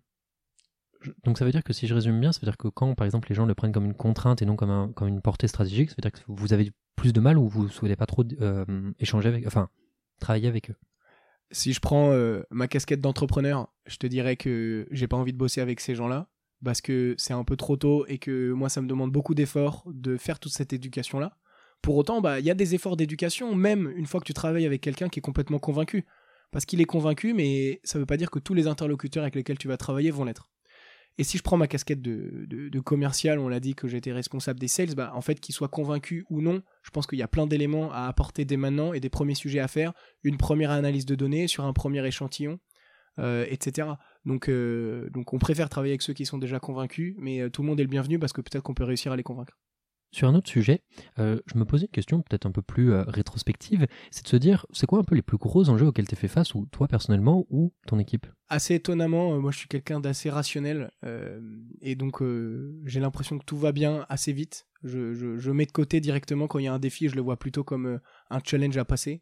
donc 1.23 1.37
ça 1.37 1.45
veut 1.45 1.51
dire 1.51 1.63
que 1.63 1.73
si 1.73 1.87
je 1.87 1.93
résume 1.93 2.19
bien, 2.19 2.31
ça 2.31 2.39
veut 2.41 2.45
dire 2.45 2.57
que 2.57 2.67
quand 2.67 2.93
par 2.95 3.05
exemple 3.05 3.29
les 3.29 3.35
gens 3.35 3.45
le 3.45 3.55
prennent 3.55 3.71
comme 3.71 3.85
une 3.85 3.93
contrainte 3.93 4.41
et 4.41 4.45
non 4.45 4.55
comme, 4.55 4.69
un, 4.69 4.89
comme 4.89 5.07
une 5.07 5.21
portée 5.21 5.47
stratégique, 5.47 5.89
ça 5.89 5.95
veut 5.97 6.01
dire 6.01 6.11
que 6.11 6.19
vous 6.27 6.53
avez 6.53 6.71
plus 6.95 7.13
de 7.13 7.19
mal 7.19 7.37
ou 7.37 7.47
vous 7.47 7.63
ne 7.63 7.69
souhaitez 7.69 7.95
pas 7.95 8.05
trop 8.05 8.23
euh, 8.41 8.91
échanger 8.99 9.29
avec, 9.29 9.47
enfin 9.47 9.69
travailler 10.19 10.47
avec 10.47 10.69
eux. 10.71 10.75
Si 11.51 11.73
je 11.73 11.79
prends 11.79 12.11
euh, 12.11 12.43
ma 12.51 12.67
casquette 12.67 13.01
d'entrepreneur, 13.01 13.69
je 13.85 13.97
te 13.97 14.07
dirais 14.07 14.35
que 14.35 14.87
j'ai 14.91 15.07
pas 15.07 15.17
envie 15.17 15.33
de 15.33 15.37
bosser 15.37 15.61
avec 15.61 15.79
ces 15.79 15.95
gens-là 15.95 16.29
parce 16.63 16.81
que 16.81 17.15
c'est 17.17 17.33
un 17.33 17.43
peu 17.43 17.55
trop 17.55 17.77
tôt 17.77 18.05
et 18.07 18.17
que 18.17 18.51
moi 18.51 18.69
ça 18.69 18.81
me 18.81 18.87
demande 18.87 19.11
beaucoup 19.11 19.33
d'efforts 19.33 19.83
de 19.87 20.17
faire 20.17 20.39
toute 20.39 20.51
cette 20.51 20.73
éducation-là. 20.73 21.37
Pour 21.81 21.95
autant, 21.95 22.19
bah 22.19 22.39
il 22.41 22.45
y 22.45 22.51
a 22.51 22.55
des 22.55 22.75
efforts 22.75 22.97
d'éducation 22.97 23.55
même 23.55 23.89
une 23.95 24.05
fois 24.05 24.19
que 24.19 24.25
tu 24.25 24.33
travailles 24.33 24.65
avec 24.65 24.81
quelqu'un 24.81 25.07
qui 25.07 25.19
est 25.19 25.21
complètement 25.21 25.59
convaincu. 25.59 26.05
Parce 26.51 26.65
qu'il 26.65 26.81
est 26.81 26.85
convaincu, 26.85 27.33
mais 27.33 27.79
ça 27.83 27.99
ne 27.99 28.01
veut 28.01 28.07
pas 28.07 28.17
dire 28.17 28.31
que 28.31 28.39
tous 28.39 28.55
les 28.55 28.65
interlocuteurs 28.65 29.21
avec 29.21 29.35
lesquels 29.35 29.59
tu 29.59 29.67
vas 29.67 29.77
travailler 29.77 30.09
vont 30.09 30.25
l'être. 30.25 30.49
Et 31.19 31.25
si 31.25 31.37
je 31.37 31.43
prends 31.43 31.57
ma 31.57 31.67
casquette 31.67 32.01
de, 32.01 32.79
commercial, 32.79 33.39
on 33.39 33.49
l'a 33.49 33.59
dit 33.59 33.75
que 33.75 33.89
j'étais 33.89 34.13
responsable 34.13 34.57
des 34.57 34.69
sales, 34.69 34.95
bah, 34.95 35.11
en 35.13 35.19
fait, 35.19 35.41
qu'ils 35.41 35.53
soient 35.53 35.67
convaincus 35.67 36.23
ou 36.29 36.41
non, 36.41 36.61
je 36.81 36.91
pense 36.91 37.07
qu'il 37.07 37.19
y 37.19 37.21
a 37.21 37.27
plein 37.27 37.45
d'éléments 37.45 37.91
à 37.91 38.07
apporter 38.07 38.45
dès 38.45 38.55
maintenant 38.55 38.93
et 38.93 39.01
des 39.01 39.09
premiers 39.09 39.35
sujets 39.35 39.59
à 39.59 39.67
faire, 39.67 39.91
une 40.23 40.37
première 40.37 40.71
analyse 40.71 41.05
de 41.05 41.15
données 41.15 41.49
sur 41.49 41.65
un 41.65 41.73
premier 41.73 42.07
échantillon, 42.07 42.57
euh, 43.19 43.45
etc. 43.49 43.89
Donc, 44.23 44.47
euh, 44.47 45.09
donc 45.09 45.33
on 45.33 45.39
préfère 45.39 45.67
travailler 45.67 45.91
avec 45.91 46.03
ceux 46.03 46.13
qui 46.13 46.25
sont 46.25 46.37
déjà 46.37 46.57
convaincus, 46.61 47.15
mais 47.17 47.41
euh, 47.41 47.49
tout 47.49 47.63
le 47.63 47.67
monde 47.67 47.81
est 47.81 47.83
le 47.83 47.89
bienvenu 47.89 48.17
parce 48.17 48.31
que 48.31 48.39
peut-être 48.39 48.63
qu'on 48.63 48.73
peut 48.73 48.85
réussir 48.85 49.11
à 49.11 49.17
les 49.17 49.23
convaincre. 49.23 49.59
Sur 50.11 50.27
un 50.27 50.33
autre 50.33 50.49
sujet, 50.49 50.81
euh, 51.19 51.39
je 51.45 51.57
me 51.57 51.65
posais 51.65 51.85
une 51.85 51.91
question 51.91 52.21
peut-être 52.21 52.47
un 52.47 52.51
peu 52.51 52.63
plus 52.63 52.91
euh, 52.91 53.03
rétrospective, 53.03 53.85
c'est 54.09 54.23
de 54.23 54.27
se 54.27 54.37
dire, 54.37 54.65
c'est 54.71 54.87
quoi 54.87 54.99
un 54.99 55.03
peu 55.03 55.13
les 55.13 55.21
plus 55.21 55.37
gros 55.37 55.69
enjeux 55.69 55.85
auxquels 55.85 56.07
tu 56.07 56.15
fais 56.15 56.27
face, 56.27 56.55
ou 56.55 56.65
toi 56.71 56.87
personnellement, 56.87 57.45
ou 57.51 57.73
ton 57.85 57.99
équipe? 57.99 58.25
Assez 58.47 58.73
étonnamment, 58.73 59.35
euh, 59.35 59.39
moi 59.39 59.51
je 59.51 59.59
suis 59.59 59.67
quelqu'un 59.67 59.99
d'assez 59.99 60.31
rationnel, 60.31 60.91
et 61.81 61.95
donc 61.95 62.23
j'ai 62.85 62.99
l'impression 62.99 63.37
que 63.37 63.45
tout 63.45 63.57
va 63.57 63.71
bien 63.71 64.05
assez 64.09 64.33
vite. 64.33 64.67
Je, 64.83 65.13
je, 65.13 65.51
mets 65.51 65.65
de 65.65 65.71
côté 65.71 65.99
directement 65.99 66.47
quand 66.47 66.57
il 66.57 66.65
y 66.65 66.67
a 66.67 66.73
un 66.73 66.79
défi, 66.79 67.09
je 67.09 67.15
le 67.15 67.21
vois 67.21 67.37
plutôt 67.37 67.63
comme 67.63 67.99
un 68.29 68.39
challenge 68.43 68.77
à 68.77 68.85
passer. 68.85 69.21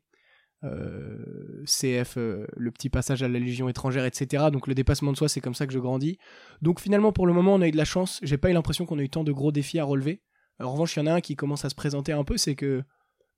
CF, 1.65 2.15
le 2.15 2.71
petit 2.71 2.89
passage 2.89 3.23
à 3.23 3.28
la 3.28 3.39
Légion 3.39 3.69
étrangère, 3.69 4.06
etc. 4.06 4.45
Donc 4.52 4.67
le 4.67 4.73
dépassement 4.73 5.12
de 5.12 5.17
soi, 5.17 5.28
c'est 5.28 5.41
comme 5.41 5.54
ça 5.54 5.67
que 5.67 5.73
je 5.73 5.80
grandis. 5.80 6.17
Donc 6.62 6.80
finalement, 6.80 7.12
pour 7.12 7.28
le 7.28 7.34
moment, 7.34 7.56
on 7.56 7.62
a 7.62 7.67
eu 7.67 7.71
de 7.71 7.78
la 7.78 7.86
chance. 7.86 8.19
J'ai 8.23 8.38
pas 8.38 8.50
eu 8.50 8.54
l'impression 8.54 8.86
qu'on 8.86 9.00
a 9.00 9.04
eu 9.04 9.10
tant 9.10 9.23
de 9.23 9.32
gros 9.32 9.52
défis 9.52 9.80
à 9.80 9.84
relever. 9.84 10.21
En 10.60 10.72
revanche, 10.72 10.96
il 10.96 11.00
y 11.00 11.02
en 11.04 11.08
a 11.08 11.13
un 11.13 11.22
qui 11.22 11.36
commence 11.36 11.65
à 11.65 11.70
se 11.70 11.76
présenter 11.76 12.12
un 12.12 12.24
peu, 12.24 12.38
c'est 12.38 12.56
que 12.56 12.84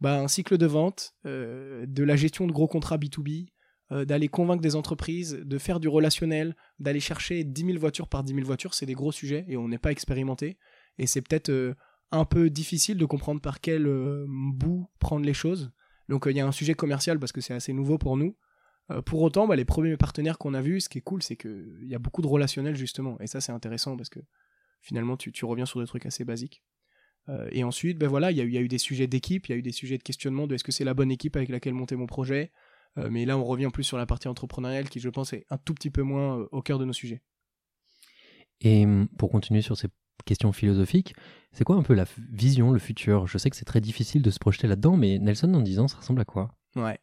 bah, 0.01 0.19
un 0.19 0.27
cycle 0.27 0.58
de 0.58 0.65
vente, 0.65 1.13
euh, 1.25 1.86
de 1.86 2.03
la 2.03 2.15
gestion 2.15 2.47
de 2.47 2.51
gros 2.51 2.67
contrats 2.67 2.97
B2B, 2.97 3.49
euh, 3.91 4.05
d'aller 4.05 4.29
convaincre 4.29 4.62
des 4.62 4.75
entreprises, 4.75 5.34
de 5.34 5.58
faire 5.58 5.79
du 5.79 5.88
relationnel, 5.88 6.55
d'aller 6.79 6.99
chercher 6.99 7.43
10 7.43 7.65
000 7.65 7.77
voitures 7.79 8.08
par 8.08 8.23
10 8.23 8.34
000 8.34 8.45
voitures, 8.45 8.73
c'est 8.73 8.86
des 8.86 8.93
gros 8.93 9.12
sujets 9.12 9.45
et 9.47 9.58
on 9.58 9.67
n'est 9.67 9.77
pas 9.77 9.91
expérimenté. 9.91 10.58
Et 10.97 11.08
c'est 11.08 11.21
peut-être 11.21 11.49
euh, 11.49 11.75
un 12.12 12.23
peu 12.23 12.49
difficile 12.49 12.97
de 12.97 13.05
comprendre 13.05 13.41
par 13.41 13.60
quel 13.60 13.86
bout 14.27 14.89
prendre 14.99 15.25
les 15.25 15.34
choses. 15.34 15.71
Donc 16.08 16.25
il 16.27 16.36
y 16.36 16.39
a 16.39 16.47
un 16.47 16.51
sujet 16.51 16.73
commercial 16.73 17.19
parce 17.19 17.32
que 17.32 17.41
c'est 17.41 17.53
assez 17.53 17.71
nouveau 17.71 17.99
pour 17.99 18.17
nous. 18.17 18.36
pour 19.05 19.21
autant, 19.21 19.47
bah, 19.47 19.55
les 19.55 19.65
premiers 19.65 19.95
partenaires 19.95 20.39
qu'on 20.39 20.55
a 20.55 20.62
vus, 20.62 20.82
ce 20.82 20.89
qui 20.89 20.97
est 20.97 21.01
cool, 21.01 21.21
c'est 21.21 21.36
qu'il 21.36 21.84
y 21.84 21.93
a 21.93 21.99
beaucoup 21.99 22.23
de 22.23 22.27
relationnel 22.27 22.75
justement. 22.75 23.19
Et 23.19 23.27
ça, 23.27 23.41
c'est 23.41 23.51
intéressant 23.51 23.95
parce 23.95 24.10
que 24.10 24.19
finalement, 24.82 25.17
tu, 25.17 25.32
tu 25.32 25.45
reviens 25.45 25.67
sur 25.67 25.79
des 25.79 25.86
trucs 25.86 26.08
assez 26.08 26.25
basiques. 26.25 26.63
Euh, 27.27 27.47
et 27.51 27.63
ensuite, 27.63 27.97
ben 27.97 28.08
voilà, 28.08 28.32
il 28.32 28.38
y, 28.38 28.58
a 28.58 28.62
eu 28.62 28.67
des 28.67 28.77
sujets 28.77 29.08
d'équipe, 29.08 29.47
il 29.47 29.51
y 29.51 29.55
a 29.55 29.58
eu 29.58 29.62
des 29.62 29.71
sujets 29.71 29.97
de 29.97 30.03
questionnement 30.03 30.47
de 30.47 30.55
est-ce 30.55 30.63
que 30.63 30.71
c'est 30.71 30.84
la 30.84 30.93
bonne 30.93 31.12
équipe 31.12 31.36
avec 31.36 31.49
laquelle 31.49 31.73
monter 31.73 31.95
mon 31.95 32.08
projet. 32.08 32.51
Euh, 32.97 33.10
mais 33.12 33.25
là, 33.25 33.38
on 33.38 33.43
revient 33.43 33.69
plus 33.71 33.84
sur 33.84 33.97
la 33.97 34.05
partie 34.05 34.27
entrepreneuriale 34.27 34.89
qui, 34.89 34.99
je 34.99 35.10
pense, 35.10 35.34
est 35.34 35.45
un 35.49 35.58
tout 35.58 35.73
petit 35.73 35.91
peu 35.91 36.01
moins 36.01 36.39
euh, 36.39 36.47
au 36.51 36.62
cœur 36.62 36.79
de 36.79 36.86
nos 36.86 36.93
sujets. 36.93 37.21
Et 38.62 38.86
pour 39.17 39.29
continuer 39.29 39.62
sur 39.62 39.77
ces 39.77 39.88
questions 40.25 40.51
philosophiques, 40.51 41.15
c'est 41.53 41.63
quoi 41.63 41.77
un 41.77 41.84
peu 41.84 41.93
la 41.93 42.05
vision, 42.29 42.71
le 42.71 42.79
futur? 42.79 43.25
Je 43.25 43.38
sais 43.38 43.49
que 43.49 43.55
c'est 43.55 43.63
très 43.63 43.79
difficile 43.79 44.21
de 44.21 44.29
se 44.32 44.39
projeter 44.39 44.67
là-dedans, 44.67 44.97
mais 44.97 45.17
Nelson, 45.17 45.47
dans 45.47 45.62
10 45.62 45.79
ans, 45.79 45.88
ça 45.88 45.97
ressemble 45.97 46.19
à 46.19 46.25
quoi? 46.25 46.53
Ouais. 46.75 46.99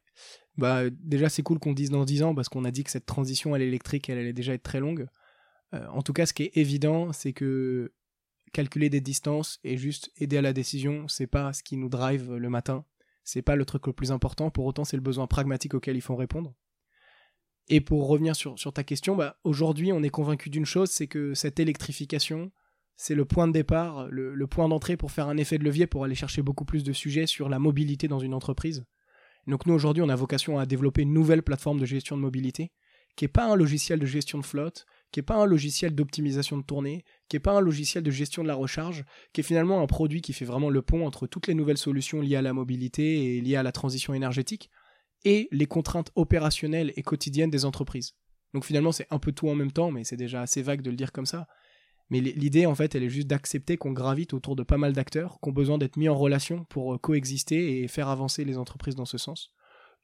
Bah, 0.59 0.83
déjà, 0.91 1.31
c'est 1.31 1.43
cool 1.43 1.59
qu'on 1.59 1.73
dise 1.73 1.89
dans 1.89 2.05
10 2.05 2.25
ans 2.25 2.35
parce 2.35 2.51
qu'on 2.51 2.65
a 2.67 2.71
dit 2.71 2.85
que 2.85 2.91
cette 2.91 3.07
transition 3.07 3.55
à 3.55 3.59
l'électrique, 3.59 4.11
elle 4.11 4.19
allait 4.19 4.35
déjà 4.35 4.53
être 4.53 4.63
très 4.63 4.81
longue. 4.81 5.07
en 5.73 6.03
tout 6.03 6.13
cas, 6.13 6.27
ce 6.27 6.35
qui 6.35 6.43
est 6.43 6.57
évident, 6.57 7.11
c'est 7.13 7.33
que 7.33 7.95
calculer 8.57 8.89
des 8.89 9.03
distances 9.03 9.61
et 9.65 9.77
juste 9.77 10.11
aider 10.17 10.39
à 10.39 10.43
la 10.43 10.55
décision, 10.55 11.09
c'est 11.09 11.27
pas 11.27 11.53
ce 11.53 11.63
qui 11.63 11.77
nous 11.77 11.91
drive 11.91 12.33
le 12.33 12.49
matin. 12.49 12.87
C'est 13.23 13.43
pas 13.43 13.55
le 13.55 13.67
truc 13.67 13.87
le 13.87 13.93
plus 13.93 14.13
important, 14.13 14.51
pour 14.51 14.65
autant 14.65 14.85
c'est 14.85 14.97
le 14.97 15.03
besoin 15.03 15.27
pragmatique 15.27 15.75
auquel 15.75 15.95
il 15.95 16.01
faut 16.01 16.17
répondre. 16.17 16.55
Et 17.69 17.83
pour 17.83 18.09
revenir 18.09 18.35
sur, 18.35 18.57
ta 18.73 18.83
question, 18.83 19.15
bah, 19.15 19.39
aujourd'hui 19.45 19.93
on 19.93 20.03
est 20.03 20.09
convaincu 20.09 20.49
d'une 20.49 20.65
chose, 20.65 20.89
c'est 20.89 21.07
que 21.07 21.35
cette 21.35 21.61
électrification, 21.61 22.51
c'est 22.97 23.15
le 23.15 23.27
point 23.27 23.47
de 23.47 23.53
départ, 23.53 24.09
le, 24.09 24.47
point 24.47 24.71
d'entrée 24.71 24.97
pour 24.97 25.13
faire 25.13 25.29
un 25.29 25.37
effet 25.37 25.59
de 25.59 25.65
levier 25.65 25.87
pour 25.87 26.05
aller 26.05 26.15
chercher 26.15 26.41
beaucoup 26.41 26.65
plus 26.65 26.83
de 26.83 26.95
sujets 26.95 27.27
sur 27.27 27.51
la 27.51 27.59
mobilité 27.59 28.09
dans 28.09 28.21
une 28.21 28.33
entreprise. 28.33 28.87
Donc 29.47 29.67
nous 29.67 29.75
aujourd'hui 29.75 30.03
on 30.03 30.09
a 30.09 30.17
vocation 30.17 30.59
à 30.59 30.65
développer 30.65 31.03
une 31.03 31.13
nouvelle 31.13 31.43
plateforme 31.43 31.79
de 31.79 31.85
gestion 31.85 32.17
de 32.17 32.23
mobilité, 32.23 32.73
qui 33.17 33.25
n'est 33.25 33.29
pas 33.29 33.53
un 33.53 33.55
logiciel 33.55 33.99
de 33.99 34.07
gestion 34.07 34.39
de 34.39 34.47
flotte, 34.47 34.87
qui 35.17 35.21
n'est 35.21 35.25
pas 35.25 35.37
un 35.37 35.47
logiciel 35.47 35.95
d'optimisation 35.95 36.59
de 36.59 36.63
tournée, 36.63 37.03
qui 37.31 37.37
n'est 37.37 37.41
pas 37.41 37.55
un 37.55 37.63
logiciel 37.63 38.05
de 38.05 38.11
gestion 38.11 38.43
de 38.43 38.49
la 38.49 38.55
recharge, 38.55 39.07
qui 39.33 39.41
est 39.41 39.45
finalement 39.45 39.81
un 39.81 39.87
produit 39.87 40.21
qui 40.21 40.35
fait 40.35 40.45
vraiment 40.45 40.69
le 40.69 40.83
pont 40.83 41.07
entre 41.07 41.27
toutes 41.27 41.47
les 41.47 41.55
nouvelles 41.55 41.79
solutions 41.79 42.21
liées 42.21 42.37
à 42.37 42.43
la 42.43 42.53
mobilité 42.53 43.39
et 43.39 43.41
liées 43.41 43.57
à 43.57 43.63
la 43.63 43.73
transition 43.73 44.13
énergétique, 44.13 44.69
et 45.25 45.49
les 45.53 45.65
contraintes 45.65 46.13
opérationnelles 46.17 46.93
et 46.97 47.03
quotidiennes 47.03 47.49
des 47.49 47.65
entreprises. 47.65 48.13
Donc 48.53 48.67
finalement 48.67 48.93
c'est 48.93 49.07
un 49.09 49.19
peu 49.19 49.33
tout 49.33 49.49
en 49.49 49.55
même 49.55 49.73
temps, 49.73 49.91
mais 49.91 50.05
c'est 50.05 50.19
déjà 50.19 50.43
assez 50.43 50.61
vague 50.61 50.83
de 50.83 50.91
le 50.91 50.97
dire 50.97 51.13
comme 51.13 51.25
ça. 51.25 51.47
Mais 52.11 52.21
l'idée 52.21 52.67
en 52.67 52.75
fait 52.75 52.95
elle 52.95 53.03
est 53.03 53.09
juste 53.09 53.29
d'accepter 53.29 53.79
qu'on 53.79 53.93
gravite 53.93 54.35
autour 54.35 54.55
de 54.55 54.65
pas 54.65 54.77
mal 54.77 54.93
d'acteurs 54.93 55.39
qui 55.43 55.49
ont 55.49 55.53
besoin 55.53 55.79
d'être 55.79 55.97
mis 55.97 56.11
en 56.11 56.19
relation 56.19 56.67
pour 56.67 56.93
euh, 56.93 56.99
coexister 56.99 57.81
et 57.81 57.89
faire 57.89 58.09
avancer 58.09 58.45
les 58.45 58.59
entreprises 58.59 58.97
dans 58.97 59.07
ce 59.07 59.17
sens. 59.17 59.51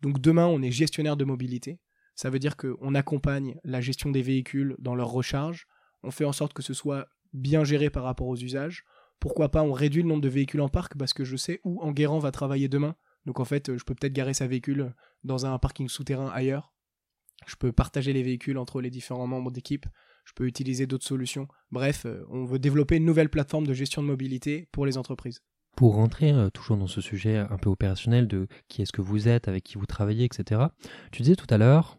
Donc 0.00 0.22
demain 0.22 0.46
on 0.46 0.62
est 0.62 0.70
gestionnaire 0.70 1.18
de 1.18 1.26
mobilité, 1.26 1.80
ça 2.14 2.30
veut 2.30 2.38
dire 2.38 2.56
qu'on 2.56 2.94
accompagne 2.94 3.58
la 3.64 3.80
gestion 3.80 4.10
des 4.10 4.22
véhicules 4.22 4.76
dans 4.78 4.94
leur 4.94 5.08
recharge, 5.08 5.66
on 6.02 6.10
fait 6.10 6.24
en 6.24 6.32
sorte 6.32 6.52
que 6.52 6.62
ce 6.62 6.74
soit 6.74 7.08
bien 7.32 7.64
géré 7.64 7.90
par 7.90 8.04
rapport 8.04 8.28
aux 8.28 8.36
usages. 8.36 8.84
Pourquoi 9.20 9.50
pas 9.50 9.62
on 9.62 9.72
réduit 9.72 10.02
le 10.02 10.08
nombre 10.08 10.22
de 10.22 10.28
véhicules 10.28 10.60
en 10.60 10.68
parc 10.68 10.96
parce 10.96 11.12
que 11.14 11.24
je 11.24 11.36
sais 11.36 11.60
où 11.64 11.80
Enguerrand 11.80 12.18
va 12.18 12.32
travailler 12.32 12.68
demain. 12.68 12.96
Donc 13.24 13.38
en 13.40 13.44
fait, 13.44 13.76
je 13.76 13.84
peux 13.84 13.94
peut-être 13.94 14.12
garer 14.12 14.34
sa 14.34 14.46
véhicule 14.46 14.94
dans 15.22 15.46
un 15.46 15.56
parking 15.58 15.88
souterrain 15.88 16.28
ailleurs. 16.34 16.72
Je 17.46 17.56
peux 17.56 17.72
partager 17.72 18.12
les 18.12 18.22
véhicules 18.22 18.58
entre 18.58 18.80
les 18.80 18.90
différents 18.90 19.26
membres 19.26 19.50
d'équipe. 19.50 19.86
Je 20.24 20.32
peux 20.34 20.46
utiliser 20.46 20.86
d'autres 20.86 21.06
solutions. 21.06 21.48
Bref, 21.70 22.06
euh, 22.06 22.24
on 22.30 22.44
veut 22.44 22.60
développer 22.60 22.96
une 22.96 23.04
nouvelle 23.04 23.28
plateforme 23.28 23.66
de 23.66 23.74
gestion 23.74 24.02
de 24.02 24.06
mobilité 24.06 24.68
pour 24.70 24.86
les 24.86 24.96
entreprises. 24.96 25.42
Pour 25.76 25.94
rentrer 25.94 26.32
euh, 26.32 26.50
toujours 26.50 26.76
dans 26.76 26.86
ce 26.86 27.00
sujet 27.00 27.38
un 27.38 27.56
peu 27.56 27.70
opérationnel 27.70 28.28
de 28.28 28.46
qui 28.68 28.82
est-ce 28.82 28.92
que 28.92 29.02
vous 29.02 29.26
êtes, 29.26 29.48
avec 29.48 29.64
qui 29.64 29.78
vous 29.78 29.86
travaillez, 29.86 30.24
etc. 30.24 30.60
Tu 31.10 31.22
disais 31.22 31.34
tout 31.34 31.46
à 31.50 31.58
l'heure, 31.58 31.98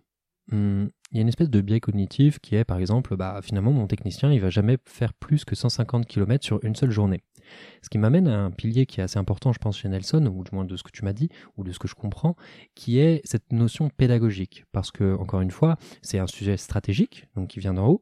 Hum, 0.51 0.89
il 1.12 1.17
y 1.17 1.19
a 1.19 1.21
une 1.21 1.27
espèce 1.27 1.49
de 1.49 1.62
biais 1.62 1.79
cognitif 1.79 2.39
qui 2.39 2.56
est, 2.56 2.65
par 2.65 2.79
exemple, 2.79 3.15
bah, 3.15 3.39
finalement, 3.43 3.71
mon 3.71 3.88
technicien, 3.88 4.32
il 4.32 4.41
va 4.41 4.49
jamais 4.49 4.77
faire 4.86 5.13
plus 5.13 5.45
que 5.45 5.56
150 5.56 6.06
km 6.06 6.43
sur 6.43 6.63
une 6.63 6.75
seule 6.75 6.91
journée. 6.91 7.21
Ce 7.82 7.89
qui 7.89 7.97
m'amène 7.97 8.27
à 8.27 8.39
un 8.39 8.51
pilier 8.51 8.86
qui 8.86 8.99
est 8.99 9.03
assez 9.03 9.19
important, 9.19 9.53
je 9.53 9.60
pense, 9.60 9.77
chez 9.77 9.89
Nelson, 9.89 10.25
ou 10.25 10.43
du 10.43 10.49
moins 10.53 10.65
de 10.65 10.75
ce 10.75 10.84
que 10.84 10.91
tu 10.91 11.06
m'as 11.06 11.13
dit, 11.13 11.29
ou 11.56 11.63
de 11.63 11.71
ce 11.71 11.79
que 11.79 11.88
je 11.88 11.95
comprends, 11.95 12.36
qui 12.75 12.97
est 12.97 13.21
cette 13.25 13.51
notion 13.51 13.89
pédagogique. 13.89 14.65
Parce 14.71 14.91
que, 14.91 15.15
encore 15.15 15.41
une 15.41 15.51
fois, 15.51 15.77
c'est 16.01 16.19
un 16.19 16.27
sujet 16.27 16.58
stratégique, 16.58 17.27
donc 17.36 17.49
qui 17.49 17.60
vient 17.60 17.73
d'en 17.73 17.88
haut, 17.88 18.01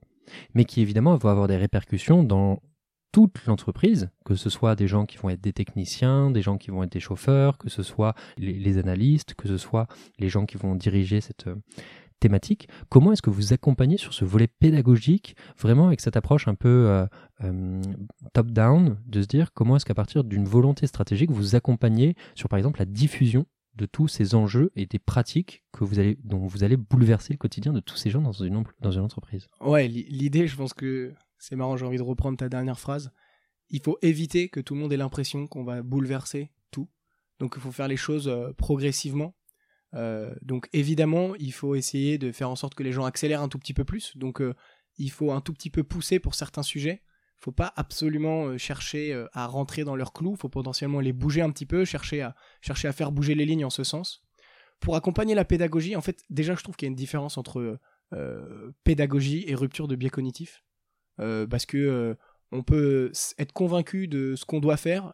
mais 0.54 0.66
qui 0.66 0.82
évidemment 0.82 1.16
va 1.16 1.32
avoir 1.32 1.48
des 1.48 1.58
répercussions 1.58 2.24
dans 2.24 2.62
toute 3.12 3.46
l'entreprise, 3.46 4.10
que 4.26 4.36
ce 4.36 4.50
soit 4.50 4.76
des 4.76 4.88
gens 4.88 5.06
qui 5.06 5.18
vont 5.18 5.30
être 5.30 5.42
des 5.42 5.54
techniciens, 5.54 6.32
des 6.32 6.42
gens 6.42 6.58
qui 6.58 6.72
vont 6.72 6.84
être 6.84 6.92
des 6.92 7.02
chauffeurs, 7.02 7.58
que 7.58 7.70
ce 7.70 7.84
soit 7.84 8.16
les, 8.38 8.78
analystes, 8.78 9.34
que 9.34 9.48
ce 9.48 9.58
soit 9.58 9.88
les 10.18 10.30
gens 10.30 10.46
qui 10.46 10.58
vont 10.58 10.76
diriger 10.76 11.20
cette 11.20 11.48
euh, 11.48 11.56
thématique. 12.22 12.70
Comment 12.88 13.12
est-ce 13.12 13.22
que 13.22 13.30
vous 13.30 13.52
accompagnez 13.52 13.98
sur 13.98 14.14
ce 14.14 14.24
volet 14.24 14.48
pédagogique, 14.48 15.36
vraiment 15.58 15.88
avec 15.88 16.00
cette 16.00 16.16
approche 16.16 16.48
un 16.48 16.56
peu 16.56 16.88
euh, 16.88 17.06
euh, 17.44 17.82
top-down, 18.34 18.98
de 19.06 19.22
se 19.22 19.28
dire 19.28 19.52
comment 19.52 19.76
est-ce 19.76 19.86
qu'à 19.86 19.94
partir 19.94 20.24
d'une 20.24 20.46
volonté 20.46 20.88
stratégique, 20.88 21.32
vous 21.32 21.56
accompagnez 21.56 22.16
sur 22.36 22.48
par 22.48 22.58
exemple 22.58 22.80
la 22.80 22.86
diffusion 22.86 23.46
de 23.76 23.86
tous 23.86 24.08
ces 24.08 24.36
enjeux 24.36 24.72
et 24.76 24.86
des 24.86 25.00
pratiques 25.00 25.64
que 25.72 25.84
vous 25.84 26.00
allez, 26.00 26.18
dont 26.24 26.46
vous 26.46 26.64
allez 26.64 26.78
bouleverser 26.78 27.34
le 27.34 27.38
quotidien 27.38 27.74
de 27.74 27.80
tous 27.80 27.96
ces 27.96 28.10
gens 28.10 28.22
dans 28.22 28.32
une, 28.32 28.64
dans 28.80 28.92
une 28.92 29.02
entreprise? 29.02 29.48
Ouais, 29.60 29.88
l'idée, 29.88 30.48
je 30.48 30.56
pense 30.56 30.74
que 30.74 31.14
c'est 31.38 31.56
marrant, 31.56 31.76
j'ai 31.78 31.86
envie 31.86 31.98
de 31.98 32.04
reprendre 32.04 32.38
ta 32.38 32.50
dernière 32.50 32.80
phrase. 32.80 33.12
Il 33.70 33.82
faut 33.82 33.98
éviter 34.02 34.50
que 34.50 34.60
tout 34.60 34.76
le 34.76 34.82
monde 34.82 34.94
ait 34.94 34.98
l'impression 34.98 35.48
qu'on 35.48 35.64
va 35.64 35.82
bouleverser 35.82 36.52
tout. 36.70 36.90
Donc 37.40 37.54
il 37.56 37.62
faut 37.62 37.72
faire 37.72 37.88
les 37.88 37.98
choses 37.98 38.28
euh, 38.28 38.52
progressivement. 38.54 39.34
Euh, 39.94 40.34
donc 40.42 40.70
évidemment, 40.74 41.36
il 41.36 41.54
faut 41.54 41.76
essayer 41.76 42.18
de 42.18 42.32
faire 42.32 42.50
en 42.50 42.56
sorte 42.56 42.76
que 42.76 42.84
les 42.84 42.92
gens 42.92 43.06
accélèrent 43.06 43.42
un 43.42 43.50
tout 43.50 43.60
petit 43.60 43.74
peu 43.74 43.84
plus. 43.84 44.18
Donc 44.18 44.42
euh, 44.42 44.56
il 44.98 45.12
faut 45.12 45.32
un 45.32 45.42
tout 45.42 45.54
petit 45.54 45.70
peu 45.70 45.84
pousser 45.84 46.20
pour 46.20 46.36
certains 46.36 46.64
sujets 46.64 47.04
faut 47.44 47.52
pas 47.52 47.74
absolument 47.76 48.46
euh, 48.46 48.60
chercher 48.60 49.20
à 49.34 49.48
rentrer 49.48 49.84
dans 49.84 49.96
leurs 49.96 50.14
clous, 50.14 50.36
faut 50.36 50.48
potentiellement 50.48 51.00
les 51.00 51.12
bouger 51.12 51.42
un 51.42 51.50
petit 51.50 51.66
peu, 51.66 51.86
chercher 51.86 52.22
à, 52.22 52.36
chercher 52.62 52.88
à 52.88 52.94
faire 52.94 53.12
bouger 53.12 53.34
les 53.34 53.48
lignes 53.48 53.66
en 53.66 53.72
ce 53.72 53.84
sens. 53.84 54.24
Pour 54.80 54.96
accompagner 54.96 55.34
la 55.34 55.44
pédagogie, 55.44 55.96
en 55.96 56.02
fait, 56.02 56.22
déjà 56.30 56.54
je 56.54 56.62
trouve 56.62 56.76
qu'il 56.76 56.86
y 56.86 56.90
a 56.90 56.92
une 56.92 56.96
différence 56.96 57.40
entre 57.40 57.80
pédagogie 58.84 59.46
et 59.48 59.56
rupture 59.56 59.88
de 59.88 59.96
biais 59.96 60.12
cognitif. 60.12 60.64
parce 61.18 61.66
que 61.66 62.16
on 62.52 62.62
peut 62.62 63.12
être 63.40 63.54
convaincu 63.54 64.08
de 64.08 64.36
ce 64.36 64.46
qu'on 64.46 64.60
doit 64.60 64.78
faire 64.78 65.14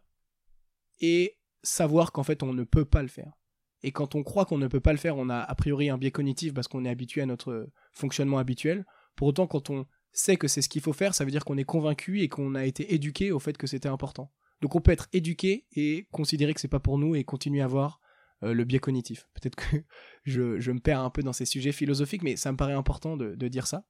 et 0.99 1.37
savoir 1.63 2.11
qu'en 2.11 2.23
fait 2.23 2.43
on 2.43 2.53
ne 2.53 2.65
peut 2.65 2.85
pas 2.85 3.03
le 3.03 3.07
faire. 3.07 3.36
Et 3.83 3.91
quand 3.91 4.15
on 4.15 4.23
croit 4.23 4.45
qu'on 4.45 4.57
ne 4.57 4.67
peut 4.67 4.79
pas 4.79 4.91
le 4.91 4.97
faire, 4.97 5.17
on 5.17 5.29
a 5.29 5.37
a 5.37 5.55
priori 5.55 5.89
un 5.89 5.97
biais 5.97 6.11
cognitif 6.11 6.53
parce 6.53 6.67
qu'on 6.67 6.85
est 6.85 6.89
habitué 6.89 7.21
à 7.21 7.25
notre 7.25 7.69
fonctionnement 7.93 8.39
habituel. 8.39 8.85
Pour 9.15 9.27
autant, 9.27 9.47
quand 9.47 9.69
on 9.69 9.85
sait 10.11 10.37
que 10.37 10.47
c'est 10.47 10.61
ce 10.61 10.69
qu'il 10.69 10.81
faut 10.81 10.93
faire, 10.93 11.13
ça 11.13 11.25
veut 11.25 11.31
dire 11.31 11.45
qu'on 11.45 11.57
est 11.57 11.63
convaincu 11.63 12.21
et 12.21 12.29
qu'on 12.29 12.55
a 12.55 12.65
été 12.65 12.93
éduqué 12.93 13.31
au 13.31 13.39
fait 13.39 13.57
que 13.57 13.67
c'était 13.67 13.89
important. 13.89 14.31
Donc 14.61 14.75
on 14.75 14.81
peut 14.81 14.91
être 14.91 15.07
éduqué 15.13 15.67
et 15.73 16.07
considérer 16.11 16.53
que 16.53 16.61
c'est 16.61 16.67
pas 16.67 16.79
pour 16.79 16.97
nous 16.97 17.15
et 17.15 17.23
continuer 17.23 17.61
à 17.61 17.65
avoir 17.65 17.99
euh, 18.43 18.53
le 18.53 18.63
biais 18.63 18.79
cognitif. 18.79 19.27
Peut-être 19.33 19.55
que 19.55 19.83
je, 20.23 20.71
me 20.71 20.79
perds 20.79 21.01
un 21.01 21.09
peu 21.09 21.23
dans 21.23 21.33
ces 21.33 21.45
sujets 21.45 21.71
philosophiques, 21.71 22.23
mais 22.23 22.35
ça 22.35 22.51
me 22.51 22.57
paraît 22.57 22.73
important 22.73 23.17
de, 23.17 23.47
dire 23.47 23.67
ça. 23.67 23.85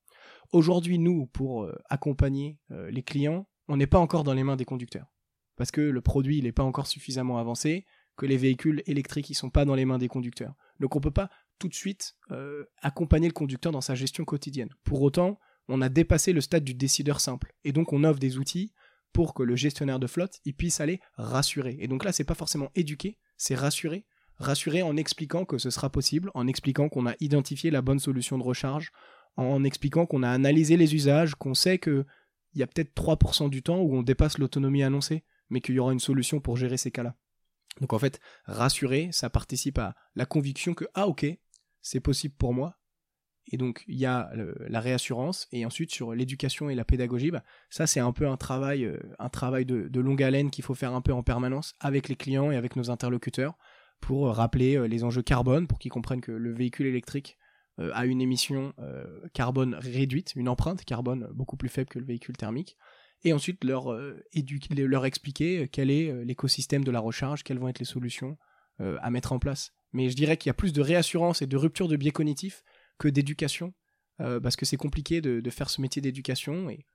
Aujourd'hui, 0.52 1.00
nous, 1.00 1.28
pour 1.28 1.64
euh, 1.64 1.78
accompagner 1.90 2.58
euh, 2.72 2.90
les 2.92 3.04
clients, 3.04 3.48
on 3.68 3.78
n'est 3.78 3.88
pas 3.88 4.00
encore 4.00 4.24
dans 4.24 4.34
les 4.34 4.44
mains 4.44 4.56
des 4.56 4.66
conducteurs. 4.66 5.14
Parce 5.56 5.72
que 5.72 5.82
le 5.82 6.02
produit, 6.02 6.42
n'est 6.42 6.52
pas 6.52 6.64
encore 6.64 6.88
suffisamment 6.88 7.40
avancé, 7.40 7.86
que 8.18 8.26
les 8.26 8.38
véhicules 8.38 8.84
électriques, 8.88 9.30
ils 9.30 9.36
sont 9.36 9.50
pas 9.50 9.64
dans 9.64 9.76
les 9.76 9.86
mains 9.86 10.00
des 10.00 10.10
conducteurs. 10.10 10.56
Donc 10.80 10.96
on 10.96 11.00
peut 11.00 11.12
pas 11.12 11.30
tout 11.60 11.68
de 11.70 11.74
suite 11.74 12.18
accompagner 12.82 13.28
le 13.28 13.34
conducteur 13.34 13.72
dans 13.72 13.82
sa 13.82 13.96
gestion 13.96 14.26
quotidienne. 14.26 14.70
Pour 14.84 15.02
autant, 15.02 15.40
on 15.70 15.82
a 15.82 15.90
dépassé 15.90 16.34
le 16.34 16.42
stade 16.42 16.64
du 16.64 16.74
décideur 16.74 17.20
simple. 17.20 17.54
Et 17.64 17.72
donc 17.72 17.94
on 17.94 18.04
offre 18.04 18.20
des 18.20 18.38
outils 18.38 18.74
pour 19.14 19.34
que 19.34 19.44
le 19.44 19.56
gestionnaire 19.56 20.00
de 20.00 20.08
flotte 20.08 20.40
il 20.46 20.54
puisse 20.54 20.82
aller 20.82 21.00
rassurer. 21.14 21.78
Et 21.80 21.88
donc 21.88 22.04
là, 22.04 22.12
c'est 22.12 22.24
pas 22.24 22.36
forcément 22.36 22.70
éduquer, 22.76 23.18
c'est 23.38 23.56
rassurer. 23.56 24.06
Rassurer 24.36 24.84
en 24.84 24.98
expliquant 24.98 25.46
que 25.46 25.58
ce 25.58 25.72
sera 25.72 25.90
possible, 25.90 26.30
en 26.36 26.46
expliquant 26.46 26.90
qu'on 26.90 27.08
a 27.08 27.16
identifié 27.20 27.72
la 27.72 27.82
bonne 27.82 28.00
solution 28.00 28.38
de 28.38 28.44
recharge, 28.44 28.92
en 29.36 29.64
expliquant 29.64 30.06
qu'on 30.06 30.22
a 30.22 30.30
analysé 30.30 30.78
les 30.78 30.94
usages, 30.94 31.34
qu'on 31.34 31.56
sait 31.56 31.80
qu'il 31.80 32.06
y 32.54 32.62
a 32.62 32.68
peut-être 32.68 32.94
3% 32.94 33.50
du 33.50 33.64
temps 33.64 33.80
où 33.80 33.96
on 33.96 34.04
dépasse 34.04 34.38
l'autonomie 34.38 34.84
annoncée, 34.84 35.24
mais 35.50 35.60
qu'il 35.60 35.76
y 35.76 35.80
aura 35.80 35.92
une 35.92 36.00
solution 36.00 36.40
pour 36.40 36.56
gérer 36.56 36.78
ces 36.78 36.92
cas-là. 36.92 37.16
Donc 37.82 37.94
en 37.94 38.00
fait, 38.00 38.20
rassurer, 38.46 39.10
ça 39.12 39.30
participe 39.30 39.78
à 39.78 39.96
la 40.16 40.26
conviction 40.26 40.74
que, 40.74 40.86
ah 40.94 41.08
ok, 41.08 41.26
c'est 41.82 42.00
possible 42.00 42.36
pour 42.36 42.54
moi, 42.54 42.78
et 43.52 43.58
donc 43.58 43.84
il 43.88 43.98
y 43.98 44.06
a 44.06 44.32
la 44.68 44.80
réassurance. 44.80 45.48
Et 45.52 45.66
ensuite 45.66 45.92
sur 45.92 46.14
l'éducation 46.14 46.70
et 46.70 46.76
la 46.76 46.86
pédagogie, 46.86 47.32
bah, 47.32 47.44
ça 47.70 47.88
c'est 47.88 48.00
un 48.00 48.12
peu 48.12 48.28
un 48.28 48.38
travail, 48.38 48.86
euh, 48.86 49.00
un 49.20 49.30
travail 49.30 49.66
de, 49.66 50.00
longue 50.00 50.24
haleine 50.24 50.52
qu'il 50.52 50.64
faut 50.64 50.76
faire 50.76 50.94
un 50.94 51.02
peu 51.02 51.14
en 51.14 51.24
permanence 51.24 51.74
avec 51.80 52.10
les 52.10 52.16
clients 52.16 52.52
et 52.52 52.56
avec 52.56 52.76
nos 52.76 52.90
interlocuteurs 52.90 53.58
pour 54.00 54.28
rappeler 54.28 54.78
euh, 54.78 54.88
les 54.88 55.04
enjeux 55.04 55.24
carbone, 55.24 55.68
pour 55.68 55.80
qu'ils 55.80 55.92
comprennent 55.92 56.22
que 56.22 56.32
le 56.32 56.54
véhicule 56.54 56.88
électrique 56.88 57.38
euh, 57.80 57.92
a 57.94 58.06
une 58.06 58.22
émission 58.22 58.74
carbone 59.34 59.76
réduite, 59.76 60.34
une 60.36 60.50
empreinte 60.50 60.84
carbone 60.84 61.30
beaucoup 61.34 61.58
plus 61.58 61.70
faible 61.70 61.90
que 61.90 62.00
le 62.00 62.06
véhicule 62.06 62.38
thermique, 62.38 62.78
et 63.24 63.34
ensuite 63.34 63.64
leur, 63.64 63.92
leur 63.94 65.06
expliquer 65.06 65.68
quel 65.70 65.90
est 65.90 66.24
l'écosystème 66.24 66.84
de 66.84 66.92
la 66.92 67.00
recharge, 67.00 67.44
quelles 67.44 67.60
vont 67.60 67.68
être 67.68 67.80
les 67.80 67.86
solutions 67.86 68.38
à 68.80 69.10
mettre 69.10 69.34
en 69.34 69.40
place. 69.40 69.74
Mais 69.94 70.10
je 70.10 70.16
dirais 70.16 70.38
qu'il 70.38 70.50
y 70.50 70.52
a 70.52 70.56
plus 70.56 70.74
de 70.74 70.82
réassurance 70.82 71.42
et 71.42 71.48
de 71.48 71.58
rupture 71.58 71.88
de 71.88 71.96
biais 71.96 72.12
cognitifs 72.12 72.64
que 72.98 73.08
d'éducation, 73.08 73.74
euh, 74.22 74.40
parce 74.40 74.56
que 74.56 74.66
c'est 74.66 74.78
compliqué 74.78 75.22
de, 75.22 75.50
faire 75.50 75.70
ce 75.70 75.82
métier 75.82 76.02
d'éducation. 76.02 76.70
Et 76.70 76.86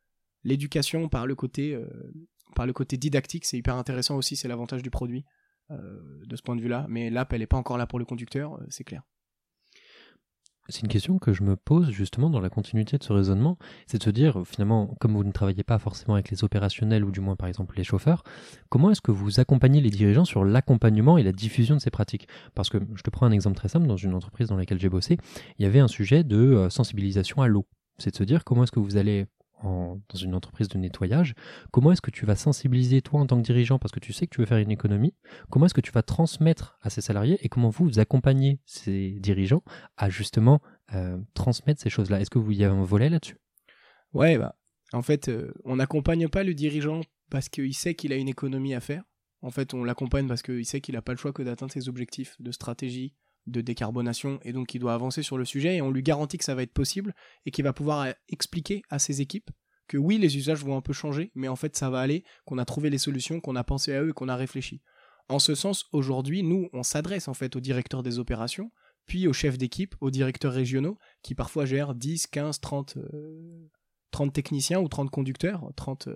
l'éducation 0.45 1.09
par 1.09 1.27
le 1.27 1.35
côté, 1.35 1.75
euh, 1.75 1.87
par 2.55 2.67
le 2.67 2.73
côté 2.73 2.97
didactique, 2.97 3.45
c'est 3.45 3.59
hyper 3.59 3.77
intéressant 3.77 4.17
aussi, 4.17 4.37
c'est 4.37 4.49
l'avantage 4.49 4.83
du 4.83 4.91
produit 4.91 5.25
euh, 5.71 6.01
de 6.27 6.37
ce 6.37 6.43
point 6.43 6.57
de 6.57 6.61
vue-là. 6.61 6.87
Mais 6.89 7.11
l'app, 7.11 7.33
elle 7.33 7.41
n'est 7.41 7.47
pas 7.47 7.57
encore 7.57 7.79
là 7.79 7.87
pour 7.87 7.99
le 7.99 8.05
conducteur, 8.05 8.61
c'est 8.69 8.85
clair. 8.85 9.03
C'est 10.69 10.83
une 10.83 10.89
question 10.89 11.19
que 11.19 11.33
je 11.33 11.43
me 11.43 11.57
pose 11.57 11.91
justement 11.91 12.31
dans 12.31 12.39
la 12.39 12.49
continuité 12.49 12.97
de 12.97 13.03
ce 13.03 13.13
raisonnement, 13.13 13.59
c'est 13.87 13.99
de 13.99 14.03
se 14.03 14.11
dire 14.11 14.43
finalement, 14.47 14.95
comme 15.01 15.15
vous 15.15 15.25
ne 15.25 15.33
travaillez 15.33 15.65
pas 15.65 15.79
forcément 15.79 16.15
avec 16.15 16.31
les 16.31 16.45
opérationnels 16.45 17.05
ou 17.05 17.11
du 17.11 17.21
moins 17.21 17.35
par 17.35 17.49
exemple 17.49 17.77
les 17.77 17.83
chauffeurs, 17.83 18.23
comment 18.69 18.91
est-ce 18.91 19.01
que 19.01 19.11
vous 19.11 19.41
accompagnez 19.41 19.81
les 19.81 19.91
dirigeants 19.91 20.25
sur 20.25 20.45
l'accompagnement 20.45 21.19
et 21.19 21.25
la 21.25 21.33
diffusion 21.33 21.75
de 21.75 21.81
ces 21.81 21.91
pratiques? 21.91 22.29
Parce 22.55 22.71
que 22.71 22.79
je 22.95 23.03
te 23.03 23.11
prends 23.11 23.27
un 23.27 23.33
exemple 23.33 23.57
très 23.57 23.69
simple, 23.69 23.89
dans 23.89 23.97
une 23.97 24.15
entreprise 24.15 24.49
dans 24.49 24.57
laquelle 24.57 24.79
j'ai 24.79 24.89
bossé, 24.89 25.19
il 25.59 25.65
y 25.65 25.67
avait 25.67 25.81
un 25.81 25.89
sujet 25.89 26.23
de 26.23 26.37
euh, 26.37 26.71
sensibilisation 26.71 27.43
à 27.43 27.49
l'eau. 27.49 27.67
C'est 27.99 28.13
de 28.13 28.17
se 28.17 28.25
dire 28.25 28.45
comment 28.45 28.63
est-ce 28.63 28.73
que 28.73 28.81
vous 28.81 28.97
allez 28.97 29.27
dans 29.63 30.19
une 30.19 30.35
entreprise 30.35 30.69
de 30.69 30.79
nettoyage, 30.79 31.35
comment 31.71 31.93
est-ce 31.93 32.01
que 32.01 32.11
tu 32.11 32.27
vas 32.27 32.37
sensibiliser 32.37 33.03
toi 33.03 33.21
en 33.21 33.27
tant 33.27 33.37
que 33.37 33.43
dirigeant 33.43 33.79
parce 33.79 33.93
que 33.93 34.01
tu 34.01 34.13
sais 34.13 34.27
que 34.27 34.35
tu 34.35 34.41
veux 34.41 34.47
faire 34.47 34.59
une 34.59 34.71
économie 34.71 35.15
Comment 35.51 35.67
est-ce 35.67 35.75
que 35.75 35.81
tu 35.81 35.93
vas 35.93 36.03
transmettre 36.03 36.79
à 36.83 36.91
ces 36.91 37.01
salariés 37.01 37.39
et 37.43 37.49
comment 37.49 37.71
vous, 37.71 37.85
vous 37.85 37.99
accompagnez 37.99 38.61
ces 38.67 39.13
dirigeants 39.21 39.63
à 39.97 40.11
justement 40.11 40.61
euh, 40.95 41.19
transmettre 41.35 41.81
ces 41.81 41.91
choses-là? 41.91 42.21
Est-ce 42.21 42.31
que 42.31 42.39
vous 42.39 42.53
y 42.53 42.65
avez 42.65 42.75
un 42.75 42.85
volet 42.85 43.09
là-dessus? 43.09 43.39
Ouais, 44.13 44.37
bah, 44.39 44.57
en 44.93 45.03
fait, 45.03 45.29
euh, 45.29 45.53
on 45.65 45.77
n'accompagne 45.77 46.29
pas 46.29 46.45
le 46.45 46.55
dirigeant 46.55 47.01
parce 47.31 47.49
qu'il 47.49 47.75
sait 47.75 47.95
qu'il 47.95 48.13
a 48.13 48.17
une 48.17 48.29
économie 48.29 48.75
à 48.75 48.81
faire. 48.81 49.05
En 49.41 49.51
fait, 49.51 49.75
on 49.75 49.85
l'accompagne 49.85 50.29
parce 50.29 50.43
qu'il 50.43 50.65
sait 50.67 50.81
qu'il 50.81 50.95
n'a 50.95 51.03
pas 51.03 51.13
le 51.13 51.19
choix 51.19 51.33
que 51.33 51.43
d'atteindre 51.43 51.73
ses 51.73 51.89
objectifs 51.89 52.37
de 52.41 52.53
stratégie, 52.53 53.15
de 53.47 53.61
décarbonation 53.61 54.39
et 54.43 54.53
donc 54.53 54.75
il 54.75 54.79
doit 54.79 54.95
avancer 54.95 55.23
sur 55.23 55.37
le 55.37 55.45
sujet 55.45 55.77
et 55.77 55.83
on 55.83 55.91
lui 55.91 56.03
garantit 56.03 56.39
que 56.39 56.45
ça 56.45 56.55
va 56.55 56.63
être 56.63 56.73
possible 56.73 57.15
et 57.45 57.51
qu'il 57.51 57.65
va 57.65 57.73
pouvoir 57.73 58.03
euh, 58.03 58.13
expliquer 58.29 58.83
à 58.89 58.99
ses 58.99 59.21
équipes 59.21 59.51
que 59.89 59.97
oui 59.97 60.19
les 60.19 60.37
usages 60.37 60.65
vont 60.65 60.77
un 60.77 60.81
peu 60.81 60.93
changer 60.93 61.33
mais 61.35 61.49
en 61.49 61.57
fait 61.57 61.77
ça 61.77 61.91
va 61.91 62.01
aller, 62.01 62.25
qu'on 62.45 62.59
a 62.59 62.65
trouvé 62.65 62.91
les 62.91 62.99
solutions, 62.99 63.41
qu'on 63.41 63.57
a 63.57 63.65
pensé 63.65 63.93
à 63.95 64.03
eux 64.03 64.11
et 64.11 64.13
qu'on 64.13 64.29
a 64.29 64.37
réfléchi. 64.37 64.81
En 65.29 65.39
ce 65.39 65.55
sens, 65.55 65.87
aujourd'hui, 65.93 66.43
nous, 66.43 66.69
on 66.73 66.83
s'adresse 66.83 67.29
en 67.29 67.35
fait 67.35 67.57
aux 67.57 67.61
directeurs 67.61 68.03
des 68.03 68.19
opérations, 68.19 68.71
puis 69.07 69.27
aux 69.27 69.33
chefs 69.33 69.59
d'équipe, 69.59 69.95
aux 70.01 70.11
directeurs 70.11 70.53
régionaux, 70.53 70.99
qui 71.23 71.35
parfois 71.35 71.65
gèrent 71.65 71.95
10, 71.95 72.27
15, 72.27 72.61
30, 72.61 72.99
30 74.11 74.33
techniciens 74.33 74.81
ou 74.81 74.89
30 74.89 75.11
conducteurs, 75.11 75.71
30, 75.77 76.09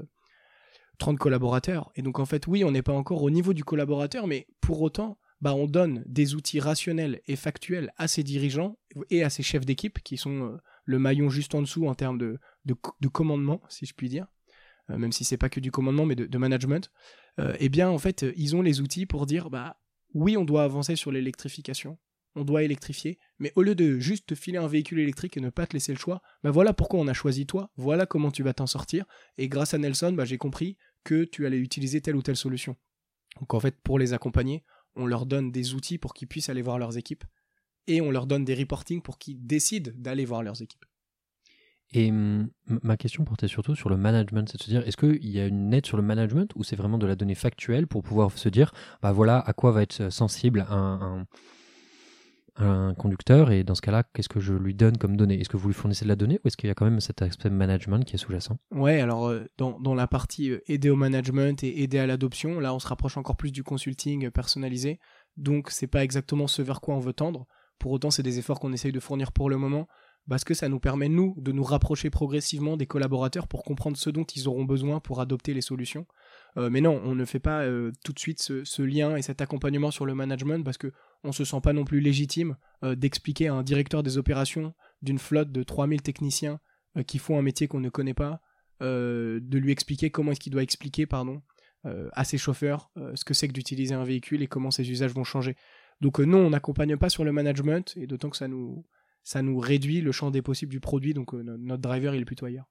30 0.98 1.18
collaborateurs. 1.18 1.90
Et 1.94 2.02
donc 2.02 2.18
en 2.18 2.26
fait, 2.26 2.46
oui, 2.46 2.64
on 2.64 2.70
n'est 2.70 2.82
pas 2.82 2.92
encore 2.92 3.22
au 3.22 3.30
niveau 3.30 3.54
du 3.54 3.64
collaborateur, 3.64 4.26
mais 4.26 4.46
pour 4.60 4.82
autant, 4.82 5.18
bah, 5.40 5.54
on 5.54 5.66
donne 5.66 6.02
des 6.06 6.34
outils 6.34 6.60
rationnels 6.60 7.20
et 7.26 7.36
factuels 7.36 7.92
à 7.96 8.08
ces 8.08 8.22
dirigeants 8.22 8.78
et 9.10 9.22
à 9.22 9.30
ces 9.30 9.42
chefs 9.42 9.66
d'équipe 9.66 9.98
qui 10.02 10.16
sont 10.16 10.44
euh, 10.44 10.56
le 10.84 10.98
maillon 10.98 11.28
juste 11.28 11.54
en 11.54 11.60
dessous 11.60 11.86
en 11.86 11.94
termes 11.94 12.18
de, 12.18 12.38
de, 12.64 13.08
commandement, 13.08 13.60
si 13.68 13.86
je 13.86 13.94
puis 13.94 14.08
dire, 14.08 14.26
euh, 14.90 14.96
même 14.96 15.12
si 15.12 15.24
c'est 15.24 15.36
pas 15.36 15.48
que 15.48 15.60
du 15.60 15.70
commandement, 15.70 16.06
mais 16.06 16.14
de, 16.14 16.38
management. 16.38 16.90
Euh, 17.38 17.54
eh 17.58 17.68
bien, 17.68 17.90
en 17.90 17.98
fait, 17.98 18.24
ils 18.36 18.56
ont 18.56 18.62
les 18.62 18.80
outils 18.80 19.04
pour 19.04 19.26
dire, 19.26 19.50
bah 19.50 19.76
oui, 20.14 20.36
on 20.36 20.44
doit 20.44 20.62
avancer 20.62 20.96
sur 20.96 21.12
l'électrification, 21.12 21.98
on 22.34 22.44
doit 22.44 22.62
électrifier, 22.62 23.18
mais 23.38 23.52
au 23.56 23.62
lieu 23.62 23.74
de 23.74 23.98
juste 23.98 24.28
te 24.28 24.34
filer 24.34 24.58
un 24.58 24.68
véhicule 24.68 25.00
électrique 25.00 25.36
et 25.36 25.40
ne 25.40 25.50
pas 25.50 25.66
te 25.66 25.74
laisser 25.74 25.92
le 25.92 25.98
choix, 25.98 26.22
bah 26.42 26.50
voilà 26.50 26.72
pourquoi 26.72 27.00
on 27.00 27.08
a 27.08 27.14
choisi 27.14 27.46
toi, 27.46 27.70
voilà 27.76 28.06
comment 28.06 28.30
tu 28.30 28.42
vas 28.42 28.54
t'en 28.54 28.66
sortir, 28.66 29.04
et 29.36 29.48
grâce 29.48 29.74
à 29.74 29.78
Nelson, 29.78 30.12
bah, 30.12 30.24
j'ai 30.24 30.38
compris 30.38 30.78
que 31.04 31.24
tu 31.24 31.46
allais 31.46 31.58
utiliser 31.58 32.00
telle 32.00 32.16
ou 32.16 32.22
telle 32.22 32.36
solution. 32.36 32.76
Donc 33.40 33.52
en 33.54 33.60
fait, 33.60 33.76
pour 33.82 33.98
les 33.98 34.12
accompagner, 34.12 34.64
on 34.96 35.06
leur 35.06 35.26
donne 35.26 35.52
des 35.52 35.74
outils 35.74 35.98
pour 35.98 36.14
qu'ils 36.14 36.28
puissent 36.28 36.48
aller 36.48 36.62
voir 36.62 36.78
leurs 36.78 36.96
équipes, 36.96 37.24
et 37.86 38.00
on 38.00 38.10
leur 38.10 38.26
donne 38.26 38.44
des 38.44 38.54
reportings 38.54 39.02
pour 39.02 39.18
qu'ils 39.18 39.46
décident 39.46 39.92
d'aller 39.94 40.24
voir 40.24 40.42
leurs 40.42 40.60
équipes. 40.62 40.84
Et 41.92 42.10
ma 42.10 42.96
question 42.96 43.24
portait 43.24 43.46
surtout 43.46 43.76
sur 43.76 43.88
le 43.88 43.96
management, 43.96 44.48
c'est 44.48 44.58
de 44.58 44.62
se 44.62 44.70
dire, 44.70 44.86
est-ce 44.88 44.96
qu'il 44.96 45.24
y 45.24 45.38
a 45.38 45.46
une 45.46 45.72
aide 45.72 45.86
sur 45.86 45.96
le 45.96 46.02
management 46.02 46.52
ou 46.56 46.64
c'est 46.64 46.74
vraiment 46.74 46.98
de 46.98 47.06
la 47.06 47.14
donnée 47.14 47.36
factuelle 47.36 47.86
pour 47.86 48.02
pouvoir 48.02 48.36
se 48.36 48.48
dire, 48.48 48.72
bah 49.02 49.12
voilà 49.12 49.38
à 49.38 49.52
quoi 49.52 49.70
va 49.70 49.82
être 49.82 50.10
sensible 50.10 50.66
un 50.68 51.26
conducteur 52.96 53.50
et 53.50 53.64
dans 53.64 53.74
ce 53.74 53.82
cas-là, 53.82 54.02
qu'est-ce 54.14 54.28
que 54.28 54.40
je 54.40 54.54
lui 54.54 54.74
donne 54.74 54.96
comme 54.96 55.16
donnée? 55.16 55.40
Est-ce 55.40 55.48
que 55.48 55.56
vous 55.56 55.68
lui 55.68 55.74
fournissez 55.74 56.04
de 56.04 56.08
la 56.08 56.16
donnée 56.16 56.40
ou 56.42 56.48
est-ce 56.48 56.56
qu'il 56.56 56.68
y 56.68 56.70
a 56.70 56.74
quand 56.74 56.84
même 56.84 57.00
cet 57.00 57.22
aspect 57.22 57.50
management 57.50 58.04
qui 58.04 58.14
est 58.14 58.18
sous-jacent? 58.18 58.56
Ouais, 58.70 59.00
alors 59.00 59.28
euh, 59.28 59.44
dans, 59.58 59.78
dans, 59.80 59.94
la 59.94 60.06
partie 60.06 60.50
euh, 60.50 60.62
aider 60.66 60.90
au 60.90 60.96
management 60.96 61.62
et 61.62 61.82
aider 61.82 61.98
à 61.98 62.06
l'adoption, 62.06 62.60
là 62.60 62.74
on 62.74 62.78
se 62.78 62.88
rapproche 62.88 63.16
encore 63.16 63.36
plus 63.36 63.52
du 63.52 63.62
consulting 63.62 64.30
personnalisé. 64.30 64.98
Donc 65.36 65.70
c'est 65.70 65.86
pas 65.86 66.02
exactement 66.02 66.46
ce 66.46 66.62
vers 66.62 66.80
quoi 66.80 66.94
on 66.94 67.00
veut 67.00 67.12
tendre. 67.12 67.46
Pour 67.78 67.92
autant, 67.92 68.10
c'est 68.10 68.22
des 68.22 68.38
efforts 68.38 68.58
qu'on 68.58 68.72
essaye 68.72 68.92
de 68.92 69.00
fournir 69.00 69.32
pour 69.32 69.50
le 69.50 69.56
moment 69.58 69.86
parce 70.28 70.44
que 70.44 70.54
ça 70.54 70.68
nous 70.68 70.80
permet, 70.80 71.08
nous, 71.08 71.34
de 71.38 71.52
nous 71.52 71.62
rapprocher 71.62 72.10
progressivement 72.10 72.76
des 72.76 72.86
collaborateurs 72.86 73.46
pour 73.46 73.62
comprendre 73.62 73.96
ce 73.96 74.10
dont 74.10 74.24
ils 74.24 74.48
auront 74.48 74.64
besoin 74.64 74.98
pour 74.98 75.20
adopter 75.20 75.54
les 75.54 75.60
solutions. 75.60 76.06
Euh, 76.56 76.70
mais 76.70 76.80
non, 76.80 77.00
on 77.04 77.14
ne 77.14 77.24
fait 77.24 77.40
pas 77.40 77.62
euh, 77.62 77.92
tout 78.04 78.12
de 78.12 78.18
suite 78.18 78.40
ce, 78.40 78.82
lien 78.82 79.16
et 79.16 79.22
cet 79.22 79.40
accompagnement 79.40 79.90
sur 79.90 80.06
le 80.06 80.14
management 80.14 80.64
parce 80.64 80.78
que 80.78 80.92
on 81.24 81.32
se 81.32 81.44
sent 81.44 81.60
pas 81.62 81.72
non 81.72 81.84
plus 81.84 82.00
légitime 82.00 82.56
euh, 82.82 82.94
d'expliquer 82.94 83.48
à 83.48 83.54
un 83.54 83.62
directeur 83.62 84.02
des 84.02 84.16
opérations 84.18 84.74
d'une 85.02 85.18
flotte 85.18 85.52
de 85.52 85.62
3000 85.62 86.02
techniciens 86.02 86.60
qui 87.06 87.18
font 87.18 87.38
un 87.38 87.42
métier 87.42 87.68
qu'on 87.68 87.80
ne 87.80 87.90
connaît 87.90 88.14
pas, 88.14 88.40
de 88.80 89.58
lui 89.58 89.70
expliquer 89.70 90.08
comment 90.08 90.32
est-ce 90.32 90.40
qu'il 90.40 90.52
doit 90.52 90.62
expliquer, 90.62 91.04
pardon, 91.04 91.42
à 91.84 92.24
ses 92.24 92.38
chauffeurs 92.38 92.90
ce 93.14 93.22
que 93.22 93.34
c'est 93.34 93.48
que 93.48 93.52
d'utiliser 93.52 93.94
un 93.94 94.02
véhicule 94.02 94.40
et 94.42 94.46
comment 94.46 94.70
ses 94.70 94.90
usages 94.90 95.12
vont 95.12 95.22
changer. 95.22 95.56
Donc 96.00 96.20
non, 96.20 96.38
on 96.38 96.50
n'accompagne 96.50 96.96
pas 96.96 97.10
sur 97.10 97.22
le 97.22 97.32
management 97.32 97.92
et 97.98 98.06
d'autant 98.06 98.30
que 98.30 98.38
ça 98.38 98.48
nous 98.48 98.86
ça 99.24 99.42
nous 99.42 99.58
réduit 99.58 100.00
le 100.00 100.10
champ 100.10 100.30
des 100.30 100.40
possibles 100.40 100.72
du 100.72 100.80
produit, 100.80 101.12
donc 101.12 101.34
notre 101.34 101.82
driver 101.82 102.14
il 102.14 102.22
est 102.22 102.24
plutôt 102.24 102.46
ailleurs. 102.46 102.66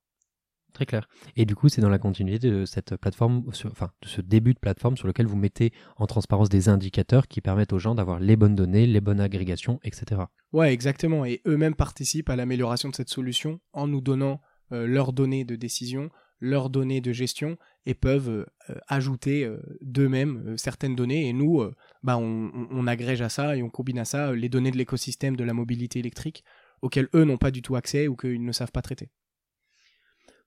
Très 0.76 0.86
clair. 0.86 1.08
Et 1.38 1.46
du 1.46 1.56
coup, 1.56 1.70
c'est 1.70 1.80
dans 1.80 1.90
la 1.90 2.00
continuité 2.00 2.52
de 2.52 2.66
cette 2.66 2.98
plateforme, 2.98 3.44
enfin, 3.48 3.92
de 4.02 4.08
ce 4.10 4.20
début 4.20 4.54
de 4.54 4.60
plateforme 4.60 4.98
sur 4.98 5.08
lequel 5.08 5.26
vous 5.26 5.38
mettez 5.38 5.72
en 5.96 6.06
transparence 6.06 6.50
des 6.50 6.68
indicateurs 6.68 7.30
qui 7.30 7.40
permettent 7.40 7.72
aux 7.72 7.80
gens 7.80 7.96
d'avoir 7.96 8.20
les 8.20 8.36
bonnes 8.36 8.56
données, 8.56 8.86
les 8.86 9.00
bonnes 9.00 9.22
agrégations, 9.22 9.80
etc. 9.86 10.24
Ouais, 10.52 10.74
exactement. 10.74 11.24
Et 11.24 11.42
eux-mêmes 11.48 11.76
participent 11.76 12.30
à 12.30 12.36
l'amélioration 12.36 12.90
de 12.90 12.96
cette 12.96 13.08
solution 13.08 13.62
en 13.72 13.88
nous 13.88 14.02
donnant 14.02 14.42
euh, 14.74 14.86
leurs 14.86 15.14
données 15.14 15.46
de 15.46 15.56
décision, 15.56 16.10
leurs 16.42 16.70
données 16.70 17.00
de 17.00 17.14
gestion 17.14 17.58
et 17.86 17.94
peuvent 17.94 18.46
euh, 18.70 18.76
ajouter 18.90 19.46
euh, 19.46 19.62
d'eux-mêmes 19.80 20.58
certaines 20.58 20.98
données. 20.98 21.30
Et 21.30 21.32
nous, 21.32 21.64
bah, 22.04 22.18
on, 22.18 22.86
agrège 22.86 23.22
à 23.22 23.30
ça 23.30 23.56
et 23.56 23.64
on 23.64 23.70
combine 23.70 24.00
à 24.00 24.06
ça 24.06 24.34
les 24.34 24.50
données 24.50 24.72
de 24.72 24.78
l'écosystème 24.78 25.38
de 25.38 25.44
la 25.46 25.54
mobilité 25.54 26.00
électrique 26.00 26.44
auxquelles 26.82 27.08
eux 27.16 27.24
n'ont 27.24 27.38
pas 27.38 27.52
du 27.52 27.62
tout 27.62 27.78
accès 27.78 28.10
ou 28.10 28.18
qu'ils 28.18 28.44
ne 28.44 28.52
savent 28.52 28.74
pas 28.74 28.82
traiter. 28.82 29.10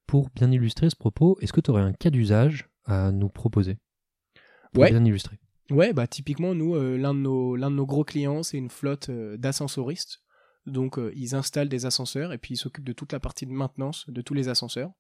Pour 0.09 0.31
bien 0.31 0.51
illustrer 0.51 0.89
ce 0.89 0.97
propos, 0.97 1.37
est-ce 1.43 1.53
que 1.53 1.61
tu 1.61 1.71
aurais 1.71 1.83
un 1.83 1.93
cas 1.93 2.09
d'usage 2.09 2.71
à 2.87 3.13
nous 3.13 3.29
proposer 3.29 3.77
pour 4.73 4.87
bien 4.87 5.05
illustrer? 5.05 5.39
Ouais, 5.71 5.93
bah 5.93 6.07
typiquement 6.07 6.55
nous, 6.55 6.77
euh, 6.77 6.97
l'un 6.97 7.13
de 7.13 7.19
nos 7.19 7.57
l'un 7.57 7.71
de 7.71 7.77
nos 7.77 7.85
gros 7.85 8.05
clients, 8.05 8.43
c'est 8.43 8.57
une 8.57 8.71
flotte 8.71 9.11
euh, 9.11 9.37
d'ascensoristes. 9.37 10.23
Donc 10.65 10.99
euh, 10.99 11.13
ils 11.15 11.35
installent 11.35 11.69
des 11.69 11.85
ascenseurs 11.85 12.33
et 12.33 12.39
puis 12.39 12.55
ils 12.55 12.57
s'occupent 12.57 12.87
de 12.87 12.95
toute 12.95 13.13
la 13.13 13.21
partie 13.21 13.45
de 13.45 13.53
maintenance 13.53 14.07
de 14.09 14.23
tous 14.23 14.33
les 14.33 14.49
ascenseurs. 14.49 14.93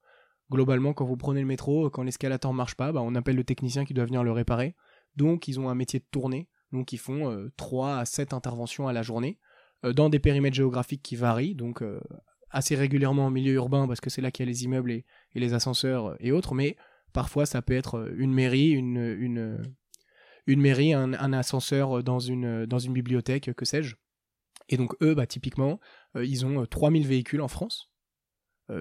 Globalement, 0.50 0.92
quand 0.92 1.06
vous 1.06 1.16
prenez 1.16 1.40
le 1.40 1.46
métro, 1.46 1.88
quand 1.88 2.02
l'escalator 2.02 2.52
marche 2.52 2.74
pas, 2.74 2.92
bah, 2.92 3.00
on 3.02 3.14
appelle 3.14 3.36
le 3.36 3.44
technicien 3.44 3.86
qui 3.86 3.94
doit 3.94 4.04
venir 4.04 4.22
le 4.22 4.32
réparer. 4.32 4.76
Donc 5.16 5.48
ils 5.48 5.58
ont 5.58 5.70
un 5.70 5.74
métier 5.74 6.00
de 6.00 6.06
tournée, 6.10 6.50
donc 6.70 6.92
ils 6.92 6.98
font 6.98 7.48
3 7.56 7.96
à 7.96 8.04
7 8.04 8.34
interventions 8.34 8.88
à 8.88 8.92
la 8.92 9.00
journée 9.00 9.38
dans 9.82 10.10
des 10.10 10.18
périmètres 10.18 10.56
géographiques 10.56 11.02
qui 11.02 11.16
varient, 11.16 11.54
donc 11.54 11.82
assez 12.50 12.74
régulièrement 12.74 13.26
en 13.26 13.30
milieu 13.30 13.54
urbain 13.54 13.86
parce 13.86 14.00
que 14.00 14.10
c'est 14.10 14.22
là 14.22 14.30
qu'il 14.30 14.44
y 14.44 14.48
a 14.48 14.50
les 14.50 14.64
immeubles 14.64 14.90
et, 14.90 15.04
les 15.34 15.54
ascenseurs 15.54 16.16
et 16.20 16.32
autres, 16.32 16.54
mais 16.54 16.76
parfois 17.12 17.46
ça 17.46 17.62
peut 17.62 17.74
être 17.74 18.10
une 18.16 18.32
mairie, 18.32 18.70
une, 18.70 19.16
une, 19.18 19.62
une 20.46 20.60
mairie, 20.60 20.94
un, 20.94 21.32
ascenseur 21.32 22.02
dans 22.02 22.18
une, 22.18 22.66
dans 22.66 22.78
une 22.78 22.92
bibliothèque, 22.92 23.52
que 23.54 23.64
sais-je. 23.64 23.96
Et 24.68 24.76
donc 24.76 24.94
eux, 25.02 25.14
bah, 25.14 25.26
typiquement, 25.26 25.80
euh, 26.16 26.24
ils 26.24 26.44
ont 26.44 26.66
3000 26.66 27.04
euh, 27.04 27.08
véhicules 27.08 27.40
en 27.40 27.48
France. 27.48 27.90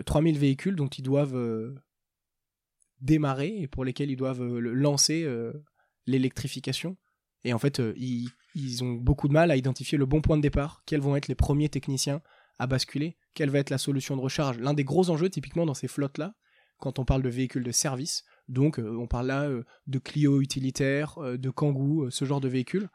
3000 0.05 0.35
euh, 0.35 0.39
véhicules 0.39 0.75
dont 0.75 0.87
ils 0.87 1.01
doivent 1.03 1.73
démarrer 2.99 3.55
et 3.57 3.67
pour 3.67 3.85
lesquels 3.85 4.11
ils 4.11 4.17
doivent 4.17 4.43
lancer 4.43 5.25
l'électrification. 6.05 6.97
Et 7.43 7.53
en 7.53 7.59
fait, 7.59 7.81
ils, 7.95 8.29
ils 8.55 8.83
ont 8.83 8.93
beaucoup 8.93 9.27
de 9.27 9.33
mal 9.33 9.51
à 9.51 9.55
identifier 9.55 9.97
le 9.97 10.05
bon 10.05 10.21
point 10.21 10.35
de 10.35 10.41
départ, 10.41 10.83
quels 10.85 10.99
vont 10.99 11.15
être 11.15 11.27
les 11.27 11.35
premiers 11.35 11.69
techniciens 11.69 12.21
à 12.59 12.67
basculer, 12.67 13.17
quelle 13.33 13.49
va 13.49 13.59
être 13.59 13.69
la 13.69 13.77
solution 13.77 14.15
de 14.15 14.21
recharge? 14.21 14.57
L'un 14.59 14.73
des 14.73 14.83
gros 14.83 15.09
enjeux 15.09 15.29
typiquement 15.29 15.65
dans 15.65 15.73
ces 15.73 15.87
flottes-là, 15.87 16.33
quand 16.79 16.99
on 16.99 17.05
parle 17.05 17.23
de 17.23 17.29
véhicules 17.29 17.63
de 17.63 17.71
service, 17.71 18.23
donc 18.47 18.79
euh, 18.79 18.97
on 18.97 19.07
parle 19.07 19.27
là 19.27 19.43
euh, 19.43 19.63
de 19.87 19.99
Clio 19.99 20.41
utilitaires, 20.41 21.17
euh, 21.19 21.37
de 21.37 21.49
Kangoo, 21.49 22.09
ce 22.09 22.25
genre 22.25 22.41
de 22.41 22.47
véhicules, 22.47 22.89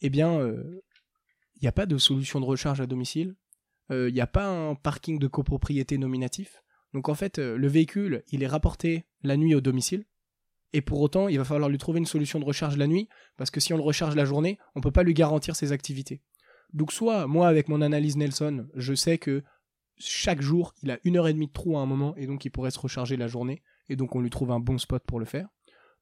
eh 0.00 0.10
bien, 0.10 0.40
il 0.40 1.62
n'y 1.62 1.68
a 1.68 1.72
pas 1.72 1.86
de 1.86 1.96
solution 1.96 2.40
de 2.40 2.44
recharge 2.44 2.80
à 2.80 2.86
domicile, 2.86 3.36
il 3.90 4.12
n'y 4.12 4.20
a 4.20 4.26
pas 4.26 4.48
un 4.48 4.74
parking 4.74 5.20
de 5.20 5.28
copropriété 5.28 5.96
nominatif. 5.96 6.60
Donc 6.92 7.08
en 7.08 7.14
fait, 7.14 7.38
le 7.38 7.68
véhicule, 7.68 8.24
il 8.32 8.42
est 8.42 8.48
rapporté 8.48 9.06
la 9.22 9.36
nuit 9.36 9.54
au 9.54 9.60
domicile, 9.60 10.04
et 10.72 10.80
pour 10.80 11.00
autant, 11.00 11.28
il 11.28 11.38
va 11.38 11.44
falloir 11.44 11.68
lui 11.68 11.78
trouver 11.78 12.00
une 12.00 12.06
solution 12.06 12.40
de 12.40 12.44
recharge 12.44 12.76
la 12.76 12.88
nuit, 12.88 13.08
parce 13.36 13.52
que 13.52 13.60
si 13.60 13.72
on 13.72 13.76
le 13.76 13.82
recharge 13.84 14.16
la 14.16 14.24
journée, 14.24 14.58
on 14.74 14.80
ne 14.80 14.82
peut 14.82 14.90
pas 14.90 15.04
lui 15.04 15.14
garantir 15.14 15.54
ses 15.54 15.70
activités. 15.70 16.20
Donc 16.72 16.92
soit 16.92 17.26
moi 17.26 17.48
avec 17.48 17.68
mon 17.68 17.82
analyse 17.82 18.16
Nelson, 18.16 18.66
je 18.74 18.94
sais 18.94 19.18
que 19.18 19.42
chaque 19.98 20.40
jour 20.40 20.74
il 20.82 20.90
a 20.90 20.98
une 21.04 21.16
heure 21.16 21.28
et 21.28 21.32
demie 21.32 21.46
de 21.46 21.52
trou 21.52 21.76
à 21.76 21.80
un 21.80 21.86
moment 21.86 22.14
et 22.16 22.26
donc 22.26 22.44
il 22.44 22.50
pourrait 22.50 22.70
se 22.70 22.80
recharger 22.80 23.16
la 23.16 23.28
journée 23.28 23.62
et 23.88 23.96
donc 23.96 24.14
on 24.16 24.20
lui 24.20 24.30
trouve 24.30 24.50
un 24.50 24.60
bon 24.60 24.78
spot 24.78 25.02
pour 25.06 25.20
le 25.20 25.26
faire. 25.26 25.48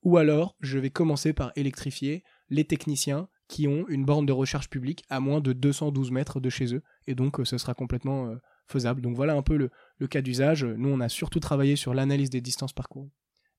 Ou 0.03 0.17
alors 0.17 0.57
je 0.61 0.79
vais 0.79 0.91
commencer 0.91 1.33
par 1.33 1.53
électrifier 1.57 2.25
les 2.49 2.65
techniciens 2.65 3.29
qui 3.49 3.67
ont 3.67 3.87
une 3.89 4.05
borne 4.05 4.27
de 4.27 4.33
recharge 4.33 4.71
publique 4.71 5.05
à 5.09 5.19
moins 5.19 5.41
de 5.41 5.53
212 5.53 6.13
mètres 6.13 6.41
de 6.41 6.51
chez 6.51 6.75
eux 6.75 6.83
et 7.07 7.15
donc 7.15 7.41
euh, 7.41 7.45
ce 7.45 7.59
sera 7.59 7.75
complètement 7.75 8.29
euh, 8.29 8.37
faisable. 8.67 9.01
Donc 9.01 9.17
voilà 9.17 9.35
un 9.35 9.43
peu 9.43 9.57
le, 9.57 10.07
cas 10.07 10.23
d'usage. 10.23 10.65
Nous 10.65 10.89
on 10.89 11.01
a 11.01 11.09
surtout 11.09 11.41
travaillé 11.41 11.75
sur 11.75 11.93
l'analyse 11.93 12.31
des 12.31 12.41
distances 12.41 12.73
parcourues 12.73 13.11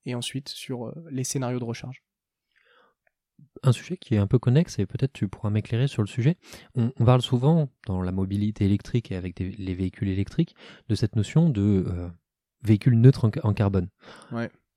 et 0.06 0.14
ensuite 0.14 0.48
sur 0.48 0.86
euh, 0.86 0.94
les 1.10 1.24
scénarios 1.24 1.58
de 1.58 1.64
recharge 1.64 2.02
un 3.62 3.72
sujet 3.72 3.96
qui 3.96 4.14
est 4.14 4.18
un 4.18 4.26
peu 4.26 4.38
connexe 4.38 4.78
et 4.78 4.86
peut-être 4.86 5.12
tu 5.12 5.28
pourras 5.28 5.50
m'éclairer 5.50 5.86
sur 5.86 6.02
le 6.02 6.08
sujet. 6.08 6.36
On, 6.74 6.90
parle 7.04 7.22
souvent 7.22 7.68
dans 7.86 8.02
la 8.02 8.12
mobilité 8.12 8.64
électrique 8.64 9.12
et 9.12 9.16
avec 9.16 9.38
les 9.38 9.74
véhicules 9.74 10.08
électriques 10.08 10.54
de 10.88 10.94
cette 10.94 11.16
notion 11.16 11.48
de 11.48 11.84
euh, 11.86 12.08
véhicule 12.62 12.98
neutre 12.98 13.30
en, 13.42 13.52
carbone. 13.52 13.88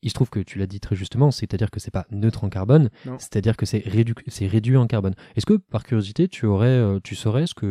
Il 0.02 0.10
se 0.10 0.14
trouve 0.14 0.30
que 0.30 0.40
tu 0.40 0.60
l'as 0.60 0.68
dit 0.68 0.80
très 0.80 0.96
justement, 0.96 1.32
c'est-à-dire 1.32 1.72
que 1.72 1.80
c'est 1.80 1.92
pas 1.92 2.06
neutre 2.12 2.44
en 2.44 2.50
carbone, 2.50 2.90
c'est-à-dire 3.18 3.58
que 3.58 3.66
c'est 3.66 3.84
réduit 4.48 4.78
en 4.78 4.88
carbone. 4.88 5.16
Est-ce 5.36 5.46
que 5.46 5.54
par 5.54 5.84
curiosité 5.84 6.28
tu 6.28 6.46
aurais, 6.46 6.68
euh, 6.68 7.00
tu 7.04 7.16
saurais 7.16 7.48
ce 7.48 7.56
que 7.56 7.66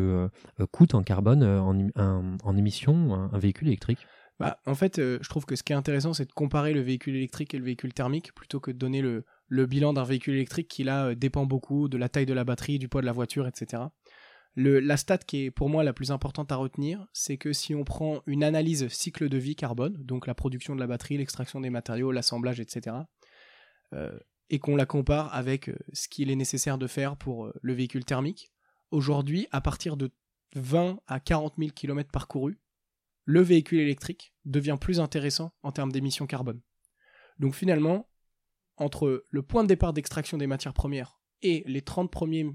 euh, 0.58 0.66
coûte 0.72 0.94
en 0.94 1.02
carbone 1.02 1.44
en, 1.44 2.36
en 2.42 2.56
émission 2.56 3.14
un, 3.14 3.38
véhicule 3.38 3.68
électrique? 3.68 4.06
Bah, 4.40 4.58
en 4.66 4.74
fait, 4.74 4.96
je 4.96 5.28
trouve 5.28 5.46
que 5.46 5.54
ce 5.54 5.62
qui 5.62 5.72
est 5.72 5.76
intéressant, 5.76 6.12
c'est 6.12 6.26
de 6.26 6.32
comparer 6.32 6.74
le 6.74 6.80
véhicule 6.80 7.14
électrique 7.14 7.54
et 7.54 7.58
le 7.58 7.64
véhicule 7.64 7.94
thermique 7.94 8.34
plutôt 8.34 8.58
que 8.58 8.72
de 8.72 8.78
donner 8.78 9.00
le, 9.00 9.24
le 9.48 9.66
bilan 9.66 9.92
d'un 9.92 10.04
véhicule 10.04 10.34
électrique 10.34 10.68
qui 10.68 10.84
là 10.84 11.06
euh, 11.06 11.14
dépend 11.14 11.46
beaucoup 11.46 11.88
de 11.88 11.96
la 11.96 12.08
taille 12.08 12.26
de 12.26 12.34
la 12.34 12.44
batterie, 12.44 12.78
du 12.78 12.88
poids 12.88 13.00
de 13.00 13.06
la 13.06 13.12
voiture, 13.12 13.46
etc. 13.46 13.84
Le, 14.56 14.80
la 14.80 14.96
stat 14.96 15.18
qui 15.18 15.44
est 15.44 15.50
pour 15.50 15.68
moi 15.68 15.82
la 15.82 15.92
plus 15.92 16.10
importante 16.10 16.52
à 16.52 16.56
retenir, 16.56 17.06
c'est 17.12 17.36
que 17.36 17.52
si 17.52 17.74
on 17.74 17.84
prend 17.84 18.22
une 18.26 18.44
analyse 18.44 18.86
cycle 18.88 19.28
de 19.28 19.36
vie 19.36 19.56
carbone, 19.56 19.96
donc 20.04 20.26
la 20.26 20.34
production 20.34 20.74
de 20.74 20.80
la 20.80 20.86
batterie, 20.86 21.16
l'extraction 21.16 21.60
des 21.60 21.70
matériaux, 21.70 22.12
l'assemblage, 22.12 22.60
etc., 22.60 22.96
euh, 23.92 24.18
et 24.50 24.58
qu'on 24.58 24.76
la 24.76 24.86
compare 24.86 25.34
avec 25.34 25.68
euh, 25.68 25.76
ce 25.92 26.08
qu'il 26.08 26.30
est 26.30 26.36
nécessaire 26.36 26.78
de 26.78 26.86
faire 26.86 27.16
pour 27.16 27.50
le 27.60 27.72
véhicule 27.72 28.04
thermique, 28.04 28.52
aujourd'hui, 28.90 29.48
à 29.50 29.60
partir 29.60 29.96
de 29.96 30.12
20 30.54 31.00
à 31.06 31.18
40 31.18 31.54
000 31.58 31.70
km 31.74 32.10
parcourus, 32.12 32.58
le 33.24 33.40
véhicule 33.40 33.80
électrique 33.80 34.34
devient 34.44 34.76
plus 34.80 35.00
intéressant 35.00 35.52
en 35.62 35.72
termes 35.72 35.90
d'émissions 35.90 36.26
carbone. 36.26 36.60
Donc 37.38 37.54
finalement, 37.54 38.08
entre 38.76 39.24
le 39.30 39.42
point 39.42 39.62
de 39.62 39.68
départ 39.68 39.92
d'extraction 39.92 40.38
des 40.38 40.46
matières 40.46 40.74
premières 40.74 41.20
et 41.42 41.62
les 41.66 41.82
30, 41.82 42.10
premiers, 42.10 42.46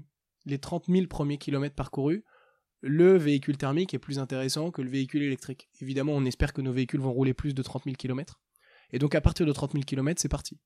les 0.44 0.58
30 0.58 0.86
000 0.88 1.06
premiers 1.06 1.38
kilomètres 1.38 1.74
parcourus, 1.74 2.24
le 2.82 3.16
véhicule 3.16 3.56
thermique 3.56 3.94
est 3.94 3.98
plus 3.98 4.18
intéressant 4.18 4.70
que 4.70 4.82
le 4.82 4.90
véhicule 4.90 5.22
électrique. 5.22 5.68
Évidemment, 5.80 6.12
on 6.12 6.24
espère 6.24 6.52
que 6.52 6.62
nos 6.62 6.72
véhicules 6.72 7.00
vont 7.00 7.12
rouler 7.12 7.34
plus 7.34 7.54
de 7.54 7.62
30 7.62 7.84
000 7.84 7.96
km. 7.96 8.40
Et 8.92 8.98
donc 8.98 9.14
à 9.14 9.20
partir 9.20 9.46
de 9.46 9.52
30 9.52 9.72
000 9.72 9.84
km, 9.84 10.20
c'est 10.20 10.28
parti. 10.28 10.58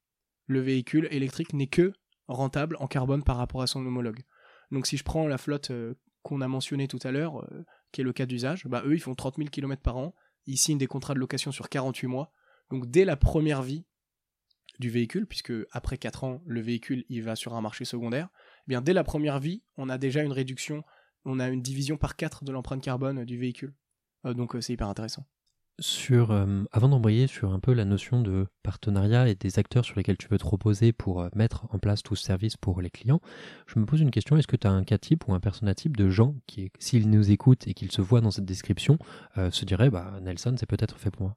Le 0.46 0.60
véhicule 0.60 1.08
électrique 1.10 1.52
n'est 1.52 1.66
que 1.66 1.92
rentable 2.28 2.76
en 2.80 2.86
carbone 2.86 3.22
par 3.22 3.36
rapport 3.36 3.62
à 3.62 3.66
son 3.66 3.84
homologue. 3.84 4.22
Donc 4.70 4.86
si 4.86 4.96
je 4.96 5.04
prends 5.04 5.26
la 5.26 5.38
flotte 5.38 5.70
euh, 5.70 5.94
qu'on 6.22 6.40
a 6.40 6.48
mentionnée 6.48 6.88
tout 6.88 6.98
à 7.02 7.10
l'heure, 7.10 7.44
euh, 7.44 7.64
qui 7.92 8.00
est 8.00 8.04
le 8.04 8.12
cas 8.12 8.26
d'usage, 8.26 8.66
bah 8.66 8.82
eux 8.86 8.94
ils 8.94 9.00
font 9.00 9.14
30 9.14 9.36
000 9.36 9.48
km 9.50 9.82
par 9.82 9.96
an, 9.96 10.14
ils 10.46 10.56
signent 10.56 10.78
des 10.78 10.86
contrats 10.86 11.14
de 11.14 11.18
location 11.18 11.52
sur 11.52 11.68
48 11.68 12.06
mois. 12.06 12.32
Donc 12.70 12.90
dès 12.90 13.04
la 13.04 13.16
première 13.16 13.62
vie 13.62 13.84
du 14.78 14.90
véhicule, 14.90 15.26
puisque 15.26 15.52
après 15.70 15.98
4 15.98 16.24
ans, 16.24 16.42
le 16.46 16.60
véhicule 16.60 17.04
il 17.08 17.22
va 17.22 17.36
sur 17.36 17.54
un 17.54 17.60
marché 17.60 17.84
secondaire, 17.84 18.28
eh 18.66 18.68
bien 18.68 18.80
dès 18.80 18.92
la 18.92 19.04
première 19.04 19.38
vie, 19.38 19.62
on 19.76 19.88
a 19.88 19.98
déjà 19.98 20.22
une 20.22 20.32
réduction, 20.32 20.82
on 21.24 21.40
a 21.40 21.48
une 21.48 21.62
division 21.62 21.96
par 21.96 22.16
4 22.16 22.44
de 22.44 22.52
l'empreinte 22.52 22.82
carbone 22.82 23.24
du 23.24 23.38
véhicule. 23.38 23.74
Euh, 24.26 24.34
donc 24.34 24.54
euh, 24.54 24.60
c'est 24.60 24.72
hyper 24.72 24.88
intéressant. 24.88 25.26
Sur, 25.80 26.30
avant 26.70 26.88
d'embrayer 26.88 27.26
sur 27.26 27.52
un 27.52 27.58
peu 27.58 27.72
la 27.72 27.84
notion 27.84 28.20
de 28.20 28.46
partenariat 28.62 29.28
et 29.28 29.34
des 29.34 29.58
acteurs 29.58 29.84
sur 29.84 29.96
lesquels 29.96 30.16
tu 30.16 30.28
veux 30.28 30.38
te 30.38 30.46
reposer 30.46 30.92
pour 30.92 31.28
mettre 31.34 31.66
en 31.74 31.80
place 31.80 32.04
tout 32.04 32.14
ce 32.14 32.22
service 32.22 32.56
pour 32.56 32.80
les 32.80 32.90
clients, 32.90 33.20
je 33.66 33.80
me 33.80 33.84
pose 33.84 34.00
une 34.00 34.12
question, 34.12 34.36
est-ce 34.36 34.46
que 34.46 34.54
tu 34.54 34.68
as 34.68 34.70
un 34.70 34.84
cas 34.84 34.98
type 34.98 35.26
ou 35.26 35.34
un 35.34 35.40
persona 35.40 35.74
type 35.74 35.96
de 35.96 36.08
gens 36.08 36.36
qui, 36.46 36.70
s'ils 36.78 37.10
nous 37.10 37.32
écoutent 37.32 37.66
et 37.66 37.74
qu'ils 37.74 37.90
se 37.90 38.02
voient 38.02 38.20
dans 38.20 38.30
cette 38.30 38.44
description, 38.44 38.98
se 39.34 39.64
diraient, 39.64 39.90
bah, 39.90 40.20
Nelson, 40.22 40.54
c'est 40.56 40.68
peut-être 40.68 40.96
fait 40.96 41.10
pour 41.10 41.22
moi? 41.22 41.36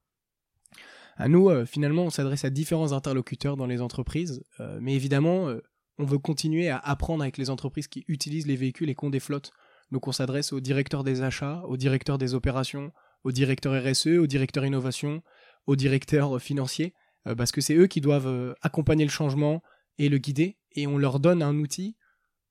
À 1.17 1.27
nous, 1.27 1.65
finalement, 1.65 2.03
on 2.03 2.10
s'adresse 2.10 2.45
à 2.45 2.49
différents 2.49 2.93
interlocuteurs 2.93 3.58
dans 3.58 3.65
les 3.65 3.82
entreprises, 3.82 4.43
mais 4.80 4.93
évidemment, 4.93 5.51
on 5.97 6.06
veut 6.06 6.19
continuer 6.19 6.69
à 6.69 6.77
apprendre 6.77 7.23
avec 7.23 7.38
les 7.38 7.49
entreprises 7.49 7.88
qui 7.88 8.06
utilisent 8.08 8.47
les 8.47 8.56
véhicules 8.56 8.89
et 8.89 8.95
qui 8.95 9.03
ont 9.03 9.10
des 9.10 9.19
flottes. 9.19 9.51
Donc 9.91 10.08
on 10.08 10.12
s'adresse 10.12 10.53
aux 10.53 10.60
directeurs 10.60 11.03
des 11.03 11.21
achats, 11.21 11.63
aux 11.65 11.77
directeurs 11.77 12.17
des 12.17 12.34
opérations, 12.34 12.91
au 13.23 13.32
directeur 13.32 13.73
RSE, 13.73 14.08
au 14.08 14.27
directeur 14.27 14.65
innovation, 14.65 15.23
au 15.65 15.75
directeur 15.75 16.41
financier, 16.41 16.93
euh, 17.27 17.36
parce 17.36 17.51
que 17.51 17.62
c'est 17.62 17.75
eux 17.75 17.88
qui 17.88 18.01
doivent 18.01 18.27
euh, 18.27 18.53
accompagner 18.62 19.06
le 19.06 19.12
changement 19.12 19.62
et 19.97 20.10
le 20.10 20.17
guider, 20.17 20.58
et 20.73 20.88
on 20.88 20.97
leur 20.97 21.19
donne 21.19 21.41
un 21.41 21.58
outil 21.58 21.95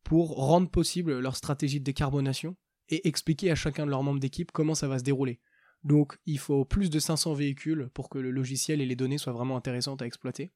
pour 0.03 0.37
rendre 0.37 0.71
possible 0.71 1.19
leur 1.19 1.37
stratégie 1.37 1.81
de 1.81 1.85
décarbonation 1.85 2.57
et 2.89 3.07
expliquer 3.07 3.51
à 3.51 3.55
chacun 3.55 3.85
de 3.87 3.91
leurs 3.91 4.03
membres 4.03 4.21
d'équipe 4.21 4.53
comment 4.53 4.75
ça 4.75 4.89
va 4.89 4.99
se 4.99 5.05
dérouler. 5.05 5.41
Donc 5.87 6.19
il 6.27 6.41
faut 6.41 6.65
plus 6.65 6.91
de 6.91 6.99
500 6.99 7.35
véhicules 7.35 7.89
pour 7.95 8.09
que 8.09 8.19
le 8.19 8.33
logiciel 8.33 8.81
et 8.81 8.87
les 8.87 8.97
données 8.97 9.19
soient 9.19 9.33
vraiment 9.33 9.57
intéressantes 9.57 10.03
à 10.03 10.07
exploiter. 10.07 10.51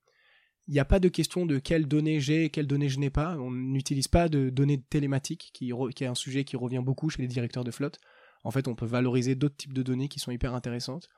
Il 0.67 0.75
n'y 0.75 0.81
a 0.81 0.85
pas 0.85 0.99
de 0.99 1.09
question 1.09 1.47
de 1.47 1.61
quelles 1.61 1.87
données 1.87 2.19
j'ai 2.19 2.47
et 2.47 2.51
quelles 2.51 2.67
données 2.67 2.89
je 2.89 2.99
n'ai 2.99 3.11
pas. 3.11 3.37
On 3.39 3.53
n'utilise 3.53 4.09
pas 4.09 4.29
de 4.29 4.51
données 4.51 4.83
télématiques, 4.83 5.51
qui, 5.55 5.73
qui 5.95 6.05
est 6.05 6.09
un 6.09 6.17
sujet 6.17 6.43
qui 6.43 6.57
revient 6.57 6.83
beaucoup 6.85 7.11
chez 7.11 7.23
les 7.23 7.29
directeurs 7.29 7.63
de 7.63 7.71
flotte. 7.71 8.01
En 8.43 8.51
fait, 8.51 8.67
on 8.67 8.75
peut 8.75 8.87
valoriser 8.87 9.37
d'autres 9.37 9.57
types 9.57 9.73
de 9.73 9.85
données 9.85 10.09
qui 10.09 10.19
sont 10.19 10.33
hyper 10.33 10.53
intéressantes. 10.53 11.09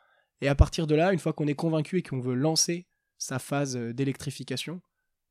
Et 0.42 0.48
à 0.48 0.54
partir 0.54 0.86
de 0.86 0.94
là, 0.94 1.12
une 1.12 1.18
fois 1.18 1.32
qu'on 1.32 1.46
est 1.46 1.54
convaincu 1.54 1.98
et 1.98 2.02
qu'on 2.02 2.20
veut 2.20 2.34
lancer 2.34 2.86
sa 3.16 3.38
phase 3.38 3.76
euh, 3.76 3.94
d'électrification, 3.94 4.82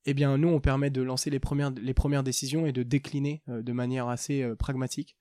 eh 0.06 0.16
bien, 0.16 0.38
nous, 0.40 0.48
on 0.48 0.60
permet 0.60 0.90
de 0.90 1.04
lancer 1.04 1.30
les 1.30 1.40
premières, 1.40 2.24
décisions 2.24 2.66
et 2.66 2.72
de 2.72 2.82
décliner 2.82 3.44
euh, 3.48 3.62
de 3.62 3.74
manière 3.74 4.08
assez 4.08 4.42
euh, 4.42 4.56
pragmatique 4.56 5.16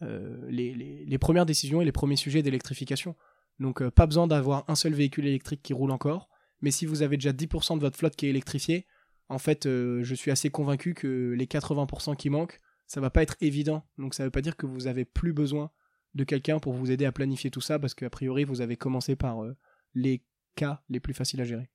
les, 0.00 1.18
premières 1.18 1.46
décisions 1.46 1.80
et 1.80 1.84
les 1.84 1.92
premiers 1.92 2.16
sujets 2.16 2.42
d'électrification. 2.42 3.16
Donc, 3.58 3.86
pas 3.90 4.06
besoin 4.06 4.26
d'avoir 4.26 4.64
un 4.68 4.74
seul 4.74 4.94
véhicule 4.94 5.26
électrique 5.26 5.62
qui 5.62 5.72
roule 5.72 5.90
encore, 5.90 6.28
mais 6.60 6.70
si 6.70 6.86
vous 6.86 7.02
avez 7.02 7.16
déjà 7.16 7.32
10% 7.32 7.76
de 7.76 7.80
votre 7.80 7.96
flotte 7.96 8.14
qui 8.14 8.26
est 8.26 8.30
électrifiée, 8.30 8.86
en 9.28 9.38
fait, 9.38 9.64
je 9.64 10.14
suis 10.14 10.30
assez 10.30 10.50
convaincu 10.50 10.94
que 10.94 11.34
les 11.36 11.46
80% 11.46 12.16
qui 12.16 12.30
manquent, 12.30 12.60
ça 12.86 13.00
va 13.00 13.10
pas 13.10 13.22
être 13.22 13.36
évident. 13.40 13.84
Donc, 13.98 14.14
ça 14.14 14.24
veut 14.24 14.30
pas 14.30 14.40
dire 14.40 14.56
que 14.56 14.66
vous 14.66 14.86
avez 14.86 15.04
plus 15.04 15.32
besoin 15.32 15.70
de 16.14 16.24
quelqu'un 16.24 16.58
pour 16.58 16.72
vous 16.72 16.90
aider 16.90 17.04
à 17.04 17.12
planifier 17.12 17.50
tout 17.50 17.60
ça, 17.60 17.78
parce 17.78 17.94
qu'a 17.94 18.10
priori, 18.10 18.44
vous 18.44 18.60
avez 18.60 18.76
commencé 18.76 19.14
par 19.14 19.44
euh, 19.44 19.56
les 19.94 20.24
cas 20.56 20.82
les 20.88 21.00
plus 21.00 21.14
faciles 21.14 21.40
à 21.40 21.44
gérer. 21.44 21.70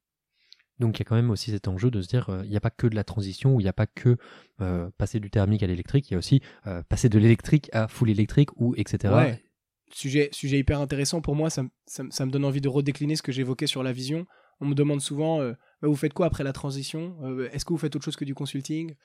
Donc 0.79 0.97
il 0.97 1.01
y 1.01 1.03
a 1.03 1.05
quand 1.05 1.15
même 1.15 1.29
aussi 1.29 1.51
cet 1.51 1.67
enjeu 1.67 1.91
de 1.91 2.01
se 2.01 2.07
dire, 2.07 2.29
euh, 2.29 2.41
il 2.43 2.49
n'y 2.49 2.57
a 2.57 2.61
pas 2.61 2.71
que 2.71 2.87
de 2.87 2.95
la 2.95 3.03
transition, 3.03 3.59
il 3.59 3.63
n'y 3.63 3.69
a 3.69 3.73
pas 3.73 3.87
que 3.87 4.17
euh, 4.61 4.89
passer 4.97 5.19
du 5.19 5.29
thermique 5.29 5.63
à 5.63 5.67
l'électrique, 5.67 6.09
il 6.09 6.13
y 6.13 6.15
a 6.15 6.17
aussi 6.17 6.41
passer 6.89 7.09
de 7.09 7.19
l'électrique 7.19 7.69
à 7.73 7.87
full 7.87 8.09
électrique 8.09 8.49
ou 8.59 8.73
etc. 8.75 9.13
Ouais. 9.13 9.43
Sujet, 9.91 10.31
hyper 10.41 10.79
intéressant 10.81 11.21
pour 11.21 11.35
moi, 11.35 11.51
ça, 11.51 11.63
me 11.63 12.29
donne 12.31 12.45
envie 12.45 12.61
de 12.61 12.69
redécliner 12.69 13.15
ce 13.15 13.21
que 13.21 13.31
j'évoquais 13.31 13.67
sur 13.67 13.83
la 13.83 13.91
vision. 13.91 14.25
On 14.59 14.65
me 14.65 14.73
demande 14.73 15.01
souvent, 15.01 15.37
bah, 15.37 15.87
vous 15.87 15.95
faites 15.95 16.13
quoi 16.13 16.25
après 16.25 16.43
la 16.43 16.53
transition? 16.53 17.15
Est-ce 17.51 17.63
que 17.63 17.73
vous 17.73 17.77
faites 17.77 17.95
autre 17.95 18.05
chose 18.05 18.15
que 18.15 18.25
du 18.25 18.33
consulting? 18.33 18.95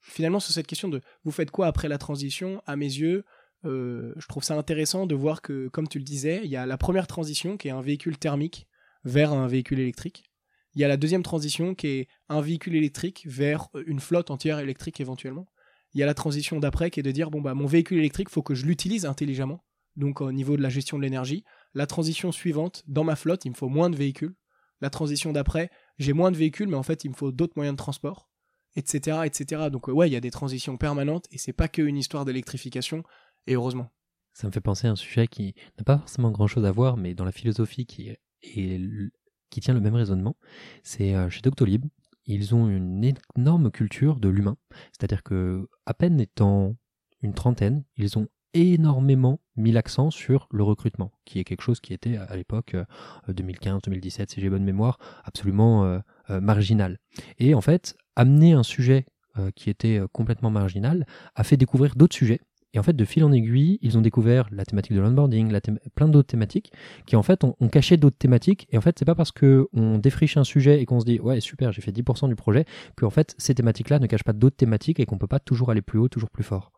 Finalement, 0.00 0.40
sur 0.40 0.52
cette 0.52 0.66
question 0.66 0.88
de 0.88 1.00
vous 1.22 1.30
faites 1.30 1.52
quoi 1.52 1.68
après 1.68 1.88
la 1.88 1.98
transition, 1.98 2.60
à 2.66 2.74
mes 2.74 2.86
yeux, 2.86 3.24
euh, 3.64 4.12
je 4.16 4.26
trouve 4.26 4.42
ça 4.42 4.56
intéressant 4.56 5.06
de 5.06 5.14
voir 5.14 5.42
que, 5.42 5.68
comme 5.68 5.88
tu 5.88 5.98
le 5.98 6.04
disais, 6.04 6.40
il 6.44 6.50
y 6.50 6.56
a 6.56 6.66
la 6.66 6.76
première 6.76 7.06
transition 7.06 7.56
qui 7.56 7.68
est 7.68 7.72
un 7.72 7.80
véhicule 7.80 8.18
thermique 8.18 8.66
vers 9.04 9.32
un 9.32 9.46
véhicule 9.46 9.80
électrique. 9.80 10.24
Il 10.74 10.80
y 10.80 10.84
a 10.84 10.88
la 10.88 10.96
deuxième 10.96 11.22
transition 11.22 11.74
qui 11.74 11.86
est 11.86 12.08
un 12.28 12.40
véhicule 12.40 12.74
électrique 12.74 13.24
vers 13.26 13.68
une 13.86 14.00
flotte 14.00 14.30
entière 14.30 14.58
électrique 14.58 15.00
éventuellement. 15.00 15.46
Il 15.94 16.00
y 16.00 16.02
a 16.02 16.06
la 16.06 16.14
transition 16.14 16.58
d'après 16.58 16.90
qui 16.90 17.00
est 17.00 17.02
de 17.02 17.10
dire 17.10 17.30
bon 17.30 17.42
bah 17.42 17.54
mon 17.54 17.66
véhicule 17.66 17.98
électrique 17.98 18.30
faut 18.30 18.42
que 18.42 18.54
je 18.54 18.64
l'utilise 18.64 19.04
intelligemment. 19.04 19.64
Donc 19.96 20.22
au 20.22 20.32
niveau 20.32 20.56
de 20.56 20.62
la 20.62 20.70
gestion 20.70 20.96
de 20.96 21.02
l'énergie. 21.02 21.44
La 21.74 21.86
transition 21.86 22.32
suivante, 22.32 22.82
dans 22.86 23.04
ma 23.04 23.16
flotte, 23.16 23.44
il 23.44 23.50
me 23.50 23.54
faut 23.54 23.68
moins 23.68 23.90
de 23.90 23.96
véhicules. 23.96 24.34
La 24.80 24.90
transition 24.90 25.32
d'après, 25.32 25.70
j'ai 25.98 26.12
moins 26.12 26.30
de 26.30 26.36
véhicules, 26.36 26.68
mais 26.68 26.76
en 26.76 26.82
fait 26.82 27.04
il 27.04 27.10
me 27.10 27.14
faut 27.14 27.32
d'autres 27.32 27.52
moyens 27.56 27.74
de 27.74 27.78
transport, 27.78 28.30
etc., 28.74 29.20
etc. 29.24 29.68
Donc 29.70 29.88
ouais, 29.88 30.08
il 30.08 30.12
y 30.12 30.16
a 30.16 30.20
des 30.20 30.30
transitions 30.30 30.76
permanentes 30.78 31.26
et 31.30 31.38
c'est 31.38 31.52
pas 31.52 31.68
que 31.68 31.82
une 31.82 31.98
histoire 31.98 32.24
d'électrification 32.24 33.04
et 33.46 33.54
heureusement. 33.54 33.92
Ça 34.32 34.46
me 34.46 34.52
fait 34.52 34.62
penser 34.62 34.86
à 34.86 34.92
un 34.92 34.96
sujet 34.96 35.28
qui 35.28 35.54
n'a 35.76 35.84
pas 35.84 35.98
forcément 35.98 36.30
grand-chose 36.30 36.64
à 36.64 36.72
voir, 36.72 36.96
mais 36.96 37.14
dans 37.14 37.26
la 37.26 37.32
philosophie 37.32 37.84
qui, 37.84 38.16
qui 39.52 39.60
tient 39.60 39.74
le 39.74 39.80
même 39.80 39.94
raisonnement, 39.94 40.36
c'est 40.82 41.14
euh, 41.14 41.28
chez 41.28 41.42
Doctolib. 41.42 41.84
Ils 42.26 42.54
ont 42.54 42.68
une 42.68 43.04
énorme 43.36 43.70
culture 43.70 44.16
de 44.16 44.28
l'humain, 44.28 44.56
c'est-à-dire 44.92 45.22
que 45.22 45.68
à 45.86 45.94
peine 45.94 46.20
étant 46.20 46.74
une 47.20 47.34
trentaine, 47.34 47.84
ils 47.96 48.18
ont 48.18 48.28
énormément 48.54 49.40
mis 49.56 49.72
l'accent 49.72 50.10
sur 50.10 50.48
le 50.50 50.62
recrutement, 50.62 51.12
qui 51.24 51.38
est 51.38 51.44
quelque 51.44 51.62
chose 51.62 51.80
qui 51.80 51.92
était 51.92 52.16
à 52.16 52.36
l'époque 52.36 52.76
2015-2017, 53.28 54.22
euh, 54.22 54.24
si 54.28 54.40
j'ai 54.40 54.48
bonne 54.48 54.64
mémoire, 54.64 54.98
absolument 55.24 55.84
euh, 55.84 56.00
marginal. 56.40 56.98
Et 57.38 57.54
en 57.54 57.60
fait, 57.60 57.96
amener 58.16 58.52
un 58.52 58.62
sujet 58.62 59.06
qui 59.56 59.70
était 59.70 59.98
complètement 60.12 60.50
marginal 60.50 61.06
a 61.34 61.42
fait 61.42 61.56
découvrir 61.56 61.94
d'autres 61.96 62.14
sujets 62.14 62.40
et 62.74 62.78
en 62.78 62.82
fait, 62.82 62.94
de 62.94 63.04
fil 63.04 63.22
en 63.24 63.32
aiguille, 63.32 63.78
ils 63.82 63.98
ont 63.98 64.00
découvert 64.00 64.48
la 64.50 64.64
thématique 64.64 64.94
de 64.94 65.00
l'onboarding, 65.00 65.54
plein 65.94 66.08
d'autres 66.08 66.28
thématiques, 66.28 66.72
qui 67.06 67.16
en 67.16 67.22
fait 67.22 67.44
ont, 67.44 67.54
caché 67.68 67.96
d'autres 67.98 68.16
thématiques. 68.16 68.66
Et 68.70 68.78
en 68.78 68.80
fait, 68.80 68.98
c'est 68.98 69.04
pas 69.04 69.14
parce 69.14 69.30
qu'on 69.30 69.98
défriche 69.98 70.36
un 70.36 70.44
sujet 70.44 70.80
et 70.80 70.86
qu'on 70.86 71.00
se 71.00 71.04
dit 71.04 71.20
ouais 71.20 71.40
super, 71.40 71.72
j'ai 71.72 71.82
fait 71.82 71.92
10% 71.92 72.28
du 72.28 72.36
projet, 72.36 72.64
que 72.96 73.08
fait 73.10 73.34
ces 73.38 73.54
thématiques-là 73.54 73.98
ne 73.98 74.06
cachent 74.06 74.24
pas 74.24 74.32
d'autres 74.32 74.56
thématiques 74.56 75.00
et 75.00 75.06
qu'on 75.06 75.18
peut 75.18 75.26
pas 75.26 75.40
toujours 75.40 75.70
aller 75.70 75.82
plus 75.82 75.98
haut, 75.98 76.08
toujours 76.08 76.30
plus 76.30 76.44
fort. 76.44 76.72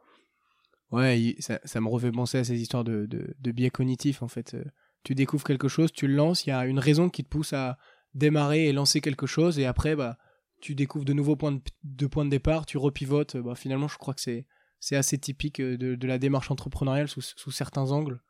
Ouais, 0.90 1.36
ça, 1.38 1.80
me 1.80 1.88
refait 1.88 2.12
penser 2.12 2.38
à 2.38 2.44
ces 2.44 2.60
histoires 2.60 2.84
de, 2.84 3.06
de, 3.06 3.52
biais 3.52 3.70
cognitifs 3.70 4.22
en 4.22 4.28
fait. 4.28 4.54
Euh, 4.54 4.64
tu 5.02 5.14
découvres 5.14 5.44
quelque 5.44 5.68
chose, 5.68 5.92
tu 5.92 6.06
le 6.06 6.14
lances, 6.14 6.46
il 6.46 6.50
y 6.50 6.52
a 6.52 6.66
une 6.66 6.78
raison 6.78 7.08
qui 7.08 7.24
te 7.24 7.28
pousse 7.28 7.52
à 7.52 7.78
démarrer 8.14 8.68
et 8.68 8.72
lancer 8.72 9.00
quelque 9.00 9.26
chose, 9.26 9.58
et 9.58 9.66
après 9.66 9.96
bah 9.96 10.16
tu 10.60 10.74
découvres 10.74 11.04
de 11.04 11.12
nouveaux 11.12 11.36
points 11.36 11.58
de, 11.82 12.06
points 12.06 12.24
de 12.24 12.30
départ, 12.30 12.64
tu 12.64 12.78
repivotes. 12.78 13.36
Bah, 13.36 13.54
finalement, 13.54 13.86
je 13.86 13.98
crois 13.98 14.14
que 14.14 14.22
c'est 14.22 14.46
c'est 14.84 14.96
assez 14.96 15.16
typique 15.16 15.60
euh, 15.60 15.78
de, 15.78 16.06
la 16.06 16.18
démarche 16.18 16.50
entrepreneuriale 16.50 17.08
sous, 17.08 17.50
certains 17.50 17.90
angles, 17.90 18.20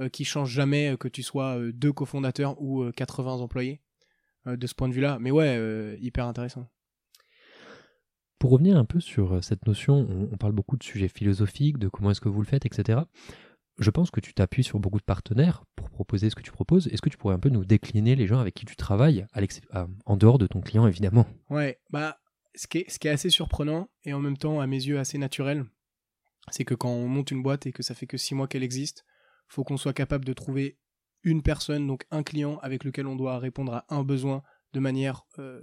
euh, 0.00 0.08
qui 0.08 0.24
change 0.24 0.50
jamais 0.50 0.92
euh, 0.92 0.96
que 0.96 1.06
tu 1.06 1.22
sois 1.22 1.56
deux 1.72 1.92
cofondateurs 1.92 2.60
ou 2.60 2.90
80 2.90 3.34
employés 3.34 3.80
de 4.46 4.66
ce 4.66 4.74
point 4.74 4.88
de 4.88 4.94
vue-là. 4.94 5.18
Mais 5.20 5.30
ouais, 5.30 5.98
hyper 6.00 6.26
intéressant. 6.26 6.66
Pour 8.38 8.50
revenir 8.50 8.76
un 8.76 8.86
peu 8.86 8.98
sur 8.98 9.44
cette 9.44 9.66
notion, 9.66 10.28
on, 10.32 10.36
parle 10.38 10.52
beaucoup 10.52 10.78
de 10.78 10.82
sujets 10.82 11.08
philosophiques, 11.08 11.78
de 11.78 11.88
comment 11.88 12.10
est-ce 12.10 12.22
que 12.22 12.30
vous 12.30 12.40
le 12.40 12.46
faites, 12.46 12.64
etc. 12.64 13.00
Je 13.78 13.90
pense 13.90 14.10
que 14.10 14.18
tu 14.18 14.32
t'appuies 14.32 14.64
sur 14.64 14.80
beaucoup 14.80 14.98
de 14.98 15.04
partenaires 15.04 15.62
pour 15.76 15.90
proposer 15.90 16.30
ce 16.30 16.34
que 16.34 16.42
tu 16.42 16.50
proposes. 16.50 16.88
Est-ce 16.88 17.02
que 17.02 17.10
tu 17.10 17.18
pourrais 17.18 17.34
un 17.34 17.38
peu 17.38 17.50
nous 17.50 17.66
décliner 17.66 18.16
les 18.16 18.26
gens 18.26 18.40
avec 18.40 18.54
qui 18.54 18.64
tu 18.64 18.76
travailles, 18.76 19.26
en 20.06 20.16
dehors 20.16 20.38
de 20.38 20.46
ton 20.46 20.62
client 20.62 20.86
évidemment? 20.86 21.26
Ouais, 21.50 21.78
bah 21.90 22.18
ce 22.54 22.66
qui, 22.66 22.78
est, 22.78 22.90
ce 22.90 22.98
qui 22.98 23.08
est 23.08 23.12
assez 23.12 23.30
surprenant 23.30 23.90
et 24.04 24.14
en 24.14 24.20
même 24.20 24.38
temps 24.38 24.60
à 24.60 24.66
mes 24.66 24.82
yeux 24.82 24.98
assez 24.98 25.18
naturel, 25.18 25.66
c'est 26.50 26.64
que 26.64 26.74
quand 26.74 26.90
on 26.90 27.08
monte 27.08 27.30
une 27.30 27.42
boîte 27.42 27.66
et 27.66 27.72
que 27.72 27.82
ça 27.82 27.94
fait 27.94 28.06
que 28.06 28.16
six 28.16 28.34
mois 28.34 28.48
qu'elle 28.48 28.62
existe, 28.62 29.04
faut 29.48 29.64
qu'on 29.64 29.76
soit 29.76 29.92
capable 29.92 30.24
de 30.24 30.32
trouver 30.32 30.78
une 31.22 31.42
personne, 31.42 31.86
donc 31.86 32.06
un 32.10 32.22
client 32.22 32.58
avec 32.62 32.84
lequel 32.84 33.06
on 33.06 33.16
doit 33.16 33.38
répondre 33.38 33.74
à 33.74 33.84
un 33.88 34.02
besoin 34.02 34.42
de 34.72 34.80
manière 34.80 35.26
euh, 35.38 35.60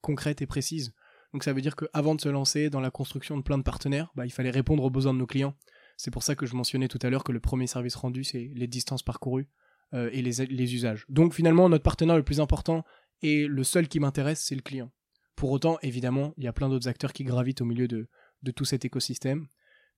concrète 0.00 0.42
et 0.42 0.46
précise. 0.46 0.92
Donc 1.32 1.44
ça 1.44 1.52
veut 1.52 1.60
dire 1.60 1.76
qu'avant 1.76 2.14
de 2.14 2.20
se 2.20 2.28
lancer 2.28 2.70
dans 2.70 2.80
la 2.80 2.90
construction 2.90 3.36
de 3.36 3.42
plein 3.42 3.56
de 3.56 3.62
partenaires, 3.62 4.10
bah, 4.14 4.26
il 4.26 4.30
fallait 4.30 4.50
répondre 4.50 4.82
aux 4.82 4.90
besoins 4.90 5.14
de 5.14 5.18
nos 5.18 5.26
clients. 5.26 5.54
C'est 5.96 6.10
pour 6.10 6.22
ça 6.22 6.34
que 6.34 6.44
je 6.44 6.56
mentionnais 6.56 6.88
tout 6.88 6.98
à 7.02 7.10
l'heure 7.10 7.24
que 7.24 7.32
le 7.32 7.40
premier 7.40 7.66
service 7.66 7.94
rendu, 7.94 8.24
c'est 8.24 8.50
les 8.54 8.66
distances 8.66 9.02
parcourues 9.02 9.48
euh, 9.94 10.10
et 10.12 10.22
les, 10.22 10.74
usages. 10.74 11.06
Donc 11.08 11.34
finalement, 11.34 11.68
notre 11.68 11.84
partenaire 11.84 12.16
le 12.16 12.22
plus 12.22 12.40
important 12.40 12.84
et 13.22 13.46
le 13.46 13.64
seul 13.64 13.86
qui 13.86 14.00
m'intéresse, 14.00 14.44
c'est 14.44 14.54
le 14.54 14.62
client. 14.62 14.90
Pour 15.36 15.50
autant, 15.52 15.78
évidemment, 15.82 16.34
il 16.36 16.44
y 16.44 16.48
a 16.48 16.52
plein 16.52 16.68
d'autres 16.68 16.88
acteurs 16.88 17.12
qui 17.12 17.24
gravitent 17.24 17.60
au 17.60 17.64
milieu 17.64 17.86
de 17.86 18.08
tout 18.54 18.64
cet 18.64 18.84
écosystème. 18.84 19.46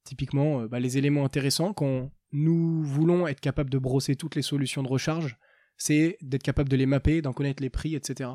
Typiquement, 0.04 0.62
euh, 0.62 0.68
bah, 0.68 0.80
les 0.80 0.98
éléments 0.98 1.24
intéressants, 1.24 1.72
quand 1.72 2.10
nous 2.32 2.82
voulons 2.82 3.26
être 3.26 3.40
capables 3.40 3.70
de 3.70 3.78
brosser 3.78 4.16
toutes 4.16 4.34
les 4.34 4.42
solutions 4.42 4.82
de 4.82 4.88
recharge, 4.88 5.38
c'est 5.76 6.18
d'être 6.22 6.42
capable 6.42 6.68
de 6.68 6.76
les 6.76 6.86
mapper, 6.86 7.22
d'en 7.22 7.32
connaître 7.32 7.62
les 7.62 7.70
prix, 7.70 7.94
etc. 7.94 8.30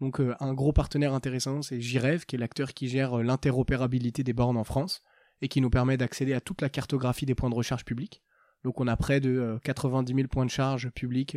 Donc 0.00 0.20
euh, 0.20 0.34
un 0.40 0.54
gros 0.54 0.72
partenaire 0.72 1.14
intéressant, 1.14 1.62
c'est 1.62 1.80
Jirev, 1.80 2.24
qui 2.26 2.36
est 2.36 2.38
l'acteur 2.38 2.74
qui 2.74 2.88
gère 2.88 3.18
euh, 3.18 3.22
l'interopérabilité 3.22 4.24
des 4.24 4.32
bornes 4.32 4.56
en 4.56 4.64
France 4.64 5.02
et 5.40 5.48
qui 5.48 5.60
nous 5.60 5.70
permet 5.70 5.96
d'accéder 5.96 6.34
à 6.34 6.40
toute 6.40 6.62
la 6.62 6.68
cartographie 6.68 7.26
des 7.26 7.34
points 7.34 7.50
de 7.50 7.54
recharge 7.54 7.84
publics. 7.84 8.22
Donc 8.64 8.80
on 8.80 8.88
a 8.88 8.96
près 8.96 9.20
de 9.20 9.58
90 9.62 10.14
000 10.14 10.28
points 10.28 10.46
de 10.46 10.50
charge 10.50 10.88
publics 10.90 11.36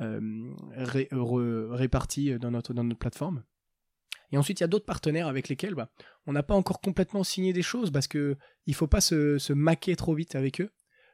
répartis 0.00 2.38
dans 2.38 2.50
notre, 2.50 2.72
dans 2.72 2.84
notre 2.84 2.98
plateforme. 2.98 3.44
Et 4.32 4.38
ensuite, 4.38 4.60
il 4.60 4.62
y 4.62 4.64
a 4.64 4.68
d'autres 4.68 4.86
partenaires 4.86 5.28
avec 5.28 5.48
lesquels 5.48 5.74
bah, 5.74 5.90
on 6.26 6.32
n'a 6.32 6.42
pas 6.42 6.54
encore 6.54 6.80
complètement 6.80 7.22
signé 7.22 7.52
des 7.52 7.62
choses 7.62 7.90
parce 7.90 8.08
que 8.08 8.36
il 8.66 8.74
faut 8.74 8.86
pas 8.86 9.00
se, 9.00 9.52
maquer 9.52 9.94
trop 9.96 10.14
vite 10.14 10.34
avec 10.34 10.60
eux. 10.60 10.70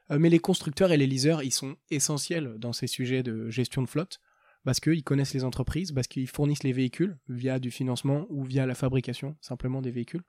mais 0.09 0.29
les 0.29 0.39
constructeurs 0.39 0.91
et 0.91 0.97
les 0.97 1.07
leasers, 1.07 1.43
ils 1.43 1.51
sont 1.51 1.75
essentiels 1.91 2.55
dans 2.57 2.73
ces 2.73 2.87
sujets 2.87 3.21
de 3.21 3.49
gestion 3.49 3.81
de 3.81 3.89
flotte 3.89 4.19
parce 4.63 4.79
qu'ils 4.79 5.03
connaissent 5.03 5.33
les 5.33 5.43
entreprises, 5.43 5.91
parce 5.91 6.07
qu'ils 6.07 6.27
fournissent 6.27 6.63
les 6.63 6.73
véhicules 6.73 7.17
via 7.27 7.59
du 7.59 7.71
financement 7.71 8.25
ou 8.29 8.43
via 8.43 8.65
la 8.65 8.75
fabrication 8.75 9.35
simplement 9.41 9.81
des 9.81 9.91
véhicules. 9.91 10.23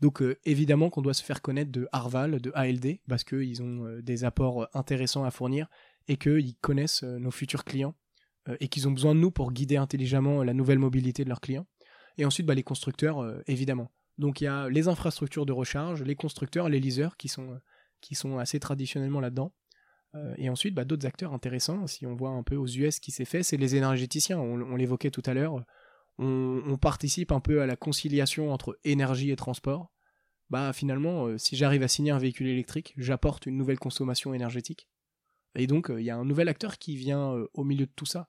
Donc 0.00 0.22
euh, 0.22 0.38
évidemment 0.44 0.90
qu'on 0.90 1.02
doit 1.02 1.14
se 1.14 1.22
faire 1.22 1.42
connaître 1.42 1.70
de 1.70 1.88
Arval, 1.92 2.40
de 2.40 2.52
ALD, 2.54 3.00
parce 3.08 3.24
qu'ils 3.24 3.62
ont 3.62 3.86
euh, 3.86 4.02
des 4.02 4.24
apports 4.24 4.68
intéressants 4.74 5.24
à 5.24 5.30
fournir 5.30 5.68
et 6.08 6.16
qu'ils 6.16 6.56
connaissent 6.56 7.02
euh, 7.02 7.18
nos 7.18 7.30
futurs 7.30 7.64
clients 7.64 7.94
et 8.58 8.66
qu'ils 8.66 8.88
ont 8.88 8.90
besoin 8.90 9.14
de 9.14 9.20
nous 9.20 9.30
pour 9.30 9.52
guider 9.52 9.76
intelligemment 9.76 10.42
la 10.42 10.52
nouvelle 10.52 10.80
mobilité 10.80 11.22
de 11.22 11.28
leurs 11.28 11.40
clients. 11.40 11.64
Et 12.18 12.24
ensuite, 12.24 12.46
bah, 12.46 12.54
les 12.54 12.62
constructeurs, 12.62 13.24
évidemment. 13.46 13.90
Donc 14.18 14.40
il 14.40 14.44
y 14.44 14.46
a 14.46 14.68
les 14.68 14.88
infrastructures 14.88 15.46
de 15.46 15.52
recharge, 15.52 16.02
les 16.02 16.16
constructeurs, 16.16 16.68
les 16.68 16.80
leasers 16.80 17.16
qui 17.16 17.28
sont, 17.28 17.58
qui 18.00 18.14
sont 18.14 18.38
assez 18.38 18.60
traditionnellement 18.60 19.20
là-dedans. 19.20 19.52
Euh, 20.14 20.34
et 20.36 20.50
ensuite, 20.50 20.74
bah, 20.74 20.84
d'autres 20.84 21.06
acteurs 21.06 21.32
intéressants, 21.32 21.86
si 21.86 22.06
on 22.06 22.14
voit 22.14 22.30
un 22.30 22.42
peu 22.42 22.56
aux 22.56 22.66
US 22.66 23.00
qui 23.00 23.10
s'est 23.10 23.24
fait, 23.24 23.42
c'est 23.42 23.56
les 23.56 23.76
énergéticiens. 23.76 24.38
On, 24.38 24.76
l'évoquait 24.76 25.10
tout 25.10 25.22
à 25.24 25.34
l'heure. 25.34 25.64
On, 26.18 26.76
participe 26.80 27.32
un 27.32 27.40
peu 27.40 27.62
à 27.62 27.66
la 27.66 27.76
conciliation 27.76 28.52
entre 28.52 28.78
énergie 28.84 29.30
et 29.30 29.36
transport. 29.36 29.90
Bah 30.50 30.72
finalement, 30.74 31.26
euh, 31.26 31.38
si 31.38 31.56
j'arrive 31.56 31.82
à 31.82 31.88
signer 31.88 32.10
un 32.10 32.18
véhicule 32.18 32.46
électrique, 32.46 32.92
j'apporte 32.98 33.46
une 33.46 33.56
nouvelle 33.56 33.78
consommation 33.78 34.34
énergétique. 34.34 34.88
Et 35.54 35.66
donc, 35.66 35.90
euh, 35.90 36.00
il 36.00 36.04
y 36.04 36.10
a 36.10 36.16
un 36.16 36.24
nouvel 36.24 36.48
acteur 36.48 36.76
qui 36.76 36.96
vient 36.96 37.34
au 37.54 37.64
milieu 37.64 37.86
de 37.86 37.92
tout 37.96 38.04
ça, 38.04 38.28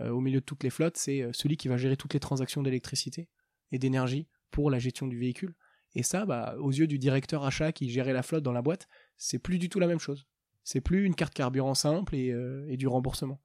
au 0.00 0.20
milieu 0.20 0.40
de 0.40 0.44
toutes 0.44 0.62
les 0.62 0.70
flottes, 0.70 0.96
c'est 0.96 1.28
celui 1.32 1.56
qui 1.56 1.68
va 1.68 1.76
gérer 1.76 1.96
toutes 1.96 2.14
les 2.14 2.20
transactions 2.20 2.62
d'électricité 2.62 3.28
et 3.72 3.78
d'énergie 3.78 4.28
pour 4.50 4.70
la 4.70 4.78
gestion 4.78 5.06
du 5.06 5.18
véhicule. 5.18 5.54
Et 5.94 6.02
ça, 6.02 6.26
bah, 6.26 6.54
aux 6.58 6.70
yeux 6.70 6.86
du 6.86 6.98
directeur 6.98 7.44
achat 7.44 7.72
qui 7.72 7.90
gérait 7.90 8.12
la 8.12 8.22
flotte 8.22 8.42
dans 8.42 8.52
la 8.52 8.62
boîte, 8.62 8.88
c'est 9.16 9.38
plus 9.38 9.58
du 9.58 9.68
tout 9.68 9.80
la 9.80 9.86
même 9.86 9.98
chose. 9.98 10.26
C'est 10.62 10.80
plus 10.80 11.04
une 11.04 11.14
carte 11.14 11.34
carburant 11.34 11.74
simple 11.74 12.14
et, 12.14 12.30
euh, 12.30 12.76
du 12.76 12.86
remboursement. 12.86 13.40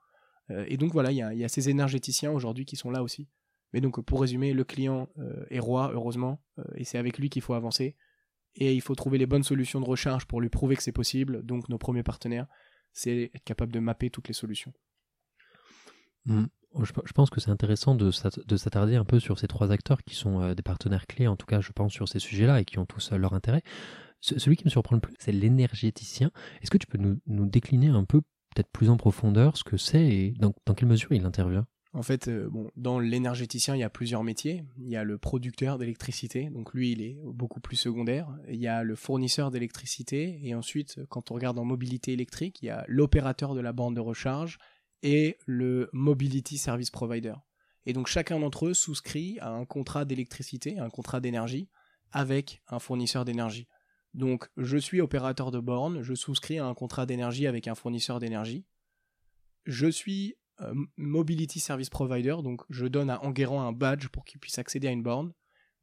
Euh, 0.50 0.66
et 0.68 0.78
donc 0.78 0.92
voilà, 0.92 1.12
il 1.12 1.18
y 1.18 1.44
a, 1.44 1.48
ces 1.48 1.70
énergéticiens 1.70 2.32
aujourd'hui 2.32 2.66
qui 2.66 2.76
sont 2.76 2.92
là 2.92 3.02
aussi. 3.02 3.30
Mais 3.72 3.82
donc 3.82 4.04
pour 4.06 4.22
résumer, 4.22 4.54
le 4.54 4.64
client 4.64 5.10
euh, 5.18 5.46
est 5.50 5.60
roi, 5.60 5.92
heureusement, 5.94 6.44
et 6.76 6.84
c'est 6.84 6.98
avec 6.98 7.18
lui 7.18 7.30
qu'il 7.30 7.42
faut 7.42 7.54
avancer. 7.54 7.96
Et 8.56 8.76
il 8.76 8.82
faut 8.82 8.94
trouver 8.94 9.18
les 9.18 9.26
bonnes 9.26 9.44
solutions 9.44 9.82
de 9.82 9.86
recharge 9.86 10.26
pour 10.26 10.42
lui 10.42 10.50
prouver 10.50 10.76
que 10.76 10.84
c'est 10.84 10.92
possible. 10.92 11.44
Donc 11.44 11.70
nos 11.70 11.80
premiers 11.80 12.04
partenaires, 12.04 12.46
c'est 12.92 13.32
être 13.34 13.44
capable 13.46 13.72
de 13.72 13.80
mapper 13.80 14.12
toutes 14.12 14.28
les 14.28 14.34
solutions. 14.34 14.74
Mmh. 16.26 16.46
Je 16.82 17.14
pense 17.14 17.30
que 17.30 17.40
c'est 17.40 17.52
intéressant 17.52 17.94
de 17.94 18.10
s'attarder 18.12 18.96
un 18.96 19.06
peu 19.06 19.20
sur 19.20 19.38
ces 19.38 19.48
trois 19.48 19.72
acteurs 19.72 20.04
qui 20.04 20.16
sont 20.16 20.54
des 20.54 20.64
partenaires 20.64 21.06
clés, 21.06 21.28
en 21.28 21.36
tout 21.36 21.46
cas 21.46 21.62
je 21.62 21.72
pense 21.72 21.94
sur 21.94 22.08
ces 22.08 22.20
sujets-là, 22.20 22.62
et 22.62 22.66
qui 22.66 22.80
ont 22.80 22.86
tous 22.86 23.12
leur 23.12 23.34
intérêt. 23.34 23.62
Celui 24.24 24.56
qui 24.56 24.64
me 24.64 24.70
surprend 24.70 24.96
le 24.96 25.02
plus, 25.02 25.14
c'est 25.20 25.34
l'énergéticien. 25.34 26.32
Est-ce 26.62 26.72
que 26.72 26.78
tu 26.78 26.88
peux 26.88 26.98
nous, 26.98 27.46
décliner 27.46 27.90
un 27.90 28.06
peu, 28.06 28.22
peut-être 28.22 28.72
plus 28.72 28.90
en 28.90 28.96
profondeur, 28.96 29.58
ce 29.58 29.66
que 29.66 29.76
c'est 29.76 30.06
et 30.06 30.34
dans, 30.40 30.54
quelle 30.74 30.88
mesure 30.88 31.12
il 31.12 31.26
intervient? 31.26 31.68
En 31.92 32.04
fait, 32.04 32.30
euh, 32.30 32.50
bon, 32.50 32.72
dans 32.78 33.00
l'énergéticien, 33.00 33.76
il 33.76 33.80
y 33.80 33.84
a 33.84 33.90
plusieurs 33.90 34.24
métiers. 34.24 34.64
Il 34.80 34.90
y 34.90 34.96
a 34.96 35.04
le 35.04 35.18
producteur 35.18 35.78
d'électricité, 35.78 36.50
donc 36.50 36.74
lui, 36.74 36.94
il 36.94 37.02
est 37.02 37.20
beaucoup 37.24 37.60
plus 37.60 37.76
secondaire. 37.76 38.28
Il 38.48 38.56
y 38.56 38.68
a 38.68 38.82
le 38.82 38.96
fournisseur 38.96 39.52
d'électricité, 39.52 40.40
et 40.42 40.56
ensuite, 40.56 41.02
quand 41.10 41.30
on 41.30 41.36
regarde 41.36 41.60
en 41.60 41.66
mobilité 41.66 42.14
électrique, 42.14 42.62
il 42.62 42.68
y 42.68 42.70
a 42.70 42.86
l'opérateur 42.88 43.54
de 43.54 43.60
la 43.60 43.74
bande 43.74 43.96
de 43.96 44.02
recharge 44.02 44.58
et 45.04 45.38
le 45.46 45.90
mobility 45.94 46.58
service 46.58 46.90
provider. 46.90 47.36
Et 47.86 47.94
donc 47.94 48.08
chacun 48.08 48.40
d'entre 48.40 48.68
eux 48.68 48.74
souscrit 48.74 49.38
à 49.40 49.52
un 49.52 49.66
contrat 49.66 50.06
d'électricité, 50.06 50.80
un 50.80 50.90
contrat 50.90 51.20
d'énergie, 51.20 51.70
avec 52.12 52.62
un 52.68 52.80
fournisseur 52.80 53.26
d'énergie. 53.26 53.68
Donc, 54.14 54.48
je 54.58 54.78
suis 54.78 55.02
opérateur 55.02 55.50
de 55.50 55.60
borne, 55.60 56.04
je 56.04 56.14
souscris 56.14 56.60
à 56.60 56.66
un 56.66 56.74
contrat 56.76 57.06
d'énergie 57.06 57.48
avec 57.48 57.68
un 57.68 57.76
fournisseur 57.76 58.20
d'énergie. 58.20 58.64
Je 59.66 59.88
suis 59.88 60.36
euh, 60.62 60.74
Mobility 60.98 61.60
Service 61.60 61.90
Provider, 61.90 62.36
donc 62.44 62.62
je 62.70 62.86
donne 62.86 63.10
à 63.10 63.24
Enguerrand 63.24 63.66
un 63.68 63.72
badge 63.72 64.08
pour 64.10 64.24
qu'il 64.24 64.40
puisse 64.40 64.60
accéder 64.60 64.88
à 64.88 64.92
une 64.92 65.02
borne. 65.02 65.34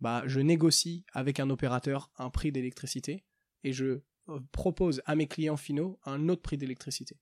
Bah, 0.01 0.23
je 0.27 0.41
négocie 0.41 1.05
avec 1.13 1.41
un 1.41 1.51
opérateur 1.51 2.11
un 2.17 2.31
prix 2.31 2.53
d'électricité 2.53 3.25
et 3.65 3.73
je 3.73 4.03
euh, 4.29 4.41
propose 4.53 5.03
à 5.07 5.17
mes 5.17 5.27
clients 5.27 5.57
finaux 5.57 5.99
un 6.05 6.29
autre 6.29 6.43
prix 6.43 6.57
d'électricité. 6.57 7.17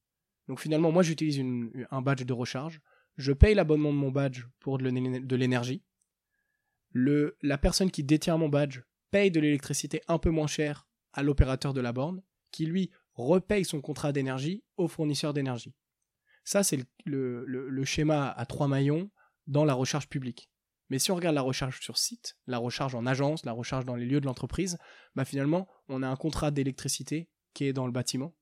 Donc 0.48 0.60
finalement, 0.60 0.90
moi 0.90 1.02
j'utilise 1.02 1.44
un 1.90 2.02
badge 2.02 2.24
de 2.24 2.32
recharge, 2.32 2.80
je 3.16 3.32
paye 3.32 3.54
l'abonnement 3.54 3.92
de 3.92 3.98
mon 3.98 4.10
badge 4.10 4.44
pour 4.60 4.78
de 4.78 5.36
l'énergie. 5.36 5.82
La 6.94 7.58
personne 7.58 7.90
qui 7.90 8.02
détient 8.02 8.38
mon 8.38 8.48
badge 8.48 8.80
paye 9.10 9.30
de 9.30 9.40
l'électricité 9.40 10.00
un 10.08 10.18
peu 10.18 10.30
moins 10.30 10.46
cher 10.46 10.88
à 11.12 11.22
l'opérateur 11.22 11.74
de 11.74 11.80
la 11.80 11.92
borne, 11.92 12.22
qui 12.50 12.66
lui 12.66 12.90
repaye 13.14 13.64
son 13.64 13.80
contrat 13.80 14.12
d'énergie 14.12 14.64
au 14.76 14.88
fournisseur 14.88 15.34
d'énergie. 15.34 15.74
Ça, 16.44 16.62
c'est 16.62 16.78
le, 17.04 17.84
schéma 17.84 18.30
à 18.30 18.46
trois 18.46 18.68
maillons 18.68 19.10
dans 19.46 19.64
la 19.64 19.74
recharge 19.74 20.08
publique. 20.08 20.50
Mais 20.88 20.98
si 20.98 21.10
on 21.10 21.16
regarde 21.16 21.34
la 21.34 21.42
recharge 21.42 21.80
sur 21.80 21.98
site, 21.98 22.38
la 22.46 22.56
recharge 22.56 22.94
en 22.94 23.04
agence, 23.04 23.44
la 23.44 23.52
recharge 23.52 23.84
dans 23.84 23.96
les 23.96 24.06
lieux 24.06 24.20
de 24.20 24.26
l'entreprise, 24.26 24.78
bah 25.14 25.26
finalement, 25.26 25.68
on 25.88 26.02
a 26.02 26.08
un 26.08 26.16
contrat 26.16 26.50
d'électricité 26.50 27.28
qui 27.52 27.64
est 27.64 27.74
dans 27.74 27.84
le 27.84 27.92
bâtiment 27.92 28.34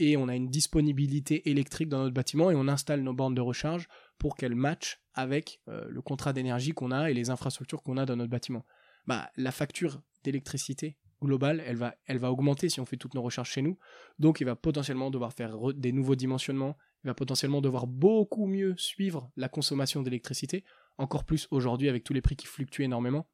et 0.00 0.16
on 0.16 0.28
a 0.28 0.34
une 0.34 0.48
disponibilité 0.48 1.50
électrique 1.50 1.90
dans 1.90 1.98
notre 1.98 2.14
bâtiment 2.14 2.50
et 2.50 2.54
on 2.54 2.68
installe 2.68 3.02
nos 3.02 3.12
bornes 3.12 3.34
de 3.34 3.40
recharge 3.40 3.86
pour 4.18 4.34
qu'elles 4.34 4.54
matchent 4.54 5.00
avec 5.12 5.60
euh, 5.68 5.84
le 5.88 6.00
contrat 6.00 6.32
d'énergie 6.32 6.72
qu'on 6.72 6.90
a 6.90 7.10
et 7.10 7.14
les 7.14 7.28
infrastructures 7.28 7.82
qu'on 7.82 7.98
a 7.98 8.06
dans 8.06 8.16
notre 8.16 8.30
bâtiment. 8.30 8.64
Bah, 9.06 9.30
la 9.36 9.52
facture 9.52 10.00
d'électricité 10.24 10.96
globale, 11.22 11.62
elle 11.66 12.18
va, 12.18 12.32
augmenter 12.32 12.70
si 12.70 12.80
on 12.80 12.86
fait 12.86 12.96
toutes 12.96 13.12
nos 13.12 13.20
recherches 13.20 13.52
chez 13.52 13.60
nous. 13.60 13.78
Donc 14.18 14.40
il 14.40 14.44
va 14.44 14.56
potentiellement 14.56 15.10
devoir 15.10 15.34
faire 15.34 15.54
des 15.74 15.92
nouveaux 15.92 16.16
dimensionnements, 16.16 16.78
il 17.04 17.08
va 17.08 17.14
potentiellement 17.14 17.60
devoir 17.60 17.86
beaucoup 17.86 18.46
mieux 18.46 18.74
suivre 18.78 19.30
la 19.36 19.50
consommation 19.50 20.02
d'électricité, 20.02 20.64
encore 20.96 21.24
plus 21.24 21.46
aujourd'hui 21.50 21.90
avec 21.90 22.04
tous 22.04 22.14
les 22.14 22.22
prix 22.22 22.36
qui 22.36 22.46
fluctuent 22.46 22.84
énormément. 22.84 23.28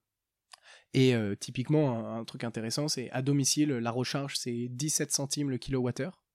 Et 0.94 1.14
euh, 1.14 1.36
typiquement, 1.36 2.16
un, 2.16 2.24
truc 2.24 2.42
intéressant, 2.42 2.88
c'est 2.88 3.08
à 3.10 3.22
domicile, 3.22 3.68
la 3.68 3.92
recharge, 3.92 4.36
c'est 4.36 4.66
17 4.70 5.12
centimes 5.12 5.50
le 5.50 5.58
kilowattheure. 5.58 6.25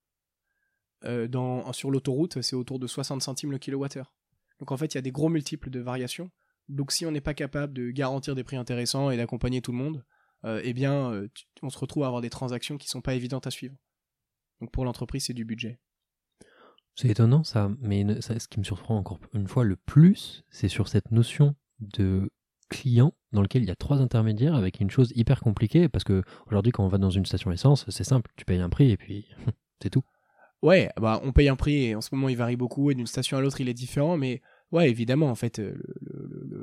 Euh, 1.06 1.28
sur 1.74 1.92
l'autoroute, 1.92 2.42
c'est 2.42 2.56
autour 2.56 2.80
de 2.80 2.88
60 2.88 3.22
centimes 3.22 3.52
le 3.52 3.58
kilowattheure. 3.58 4.14
Donc 4.60 4.72
en 4.72 4.78
fait, 4.78 4.94
il 4.94 4.98
y 4.98 5.00
a 5.00 5.02
des 5.02 5.12
gros 5.12 5.30
multiples 5.30 5.70
de 5.70 5.80
variations. 5.80 6.30
Donc 6.70 6.92
si 6.92 7.06
on 7.06 7.12
n'est 7.12 7.22
pas 7.22 7.34
capable 7.34 7.74
de 7.74 7.92
garantir 7.92 8.36
des 8.36 8.44
prix 8.44 8.58
intéressants 8.58 9.10
et 9.10 9.18
d'accompagner 9.18 9.62
tout 9.62 9.72
le 9.72 9.78
monde, 9.78 10.06
euh, 10.46 10.62
eh 10.64 10.74
bien, 10.74 11.12
euh, 11.12 11.28
on 11.62 11.70
se 11.70 11.78
retrouve 11.78 12.04
à 12.04 12.08
avoir 12.08 12.22
des 12.22 12.30
transactions 12.30 12.78
qui 12.78 12.88
sont 12.88 13.02
pas 13.02 13.16
évidentes 13.16 13.48
à 13.48 13.52
suivre. 13.52 13.76
Donc 14.60 14.72
pour 14.72 14.86
l'entreprise, 14.86 15.26
c'est 15.26 15.34
du 15.34 15.46
budget. 15.46 15.80
C'est 16.96 17.10
étonnant 17.10 17.44
ça, 17.44 17.72
mais 17.80 18.06
ce 18.22 18.48
qui 18.48 18.60
me 18.60 18.64
surprend 18.64 18.98
encore 18.98 19.20
une 19.34 19.48
fois 19.48 19.64
le 19.64 19.76
plus, 19.76 20.44
c'est 20.50 20.68
sur 20.68 20.88
cette 20.88 21.12
notion 21.12 21.56
de 21.80 22.30
client 22.70 23.14
dans 23.32 23.42
lequel 23.42 23.64
il 23.64 23.68
y 23.68 23.72
a 23.72 23.76
trois 23.76 24.02
intermédiaires 24.02 24.56
avec 24.56 24.80
une 24.80 24.90
chose 24.90 25.12
hyper 25.16 25.42
compliquée 25.42 25.90
parce 25.90 26.04
que 26.04 26.24
aujourd'hui 26.48 26.72
quand 26.72 26.86
on 26.86 26.90
va 26.90 26.98
dans 26.98 27.10
une 27.10 27.26
station 27.26 27.52
essence, 27.52 27.86
c'est 27.90 28.04
simple, 28.04 28.32
tu 28.36 28.46
payes 28.46 28.60
un 28.60 28.70
prix 28.70 28.92
et 28.92 28.98
puis 28.98 29.28
c'est 29.82 29.90
tout. 29.90 30.04
Ouais, 30.62 30.90
bah 31.00 31.20
on 31.24 31.32
paye 31.32 31.50
un 31.50 31.56
prix 31.56 31.86
et 31.86 31.96
en 31.96 32.02
ce 32.02 32.14
moment 32.14 32.30
il 32.30 32.38
varie 32.38 32.56
beaucoup 32.56 32.92
et 32.92 32.96
d'une 32.96 33.08
station 33.08 33.38
à 33.38 33.42
l'autre 33.42 33.62
il 33.62 33.70
est 33.70 33.74
différent, 33.74 34.16
mais 34.16 34.42
ouais 34.72 34.90
évidemment 34.90 35.32
en 35.32 35.36
fait 35.36 35.58
le, 35.58 35.82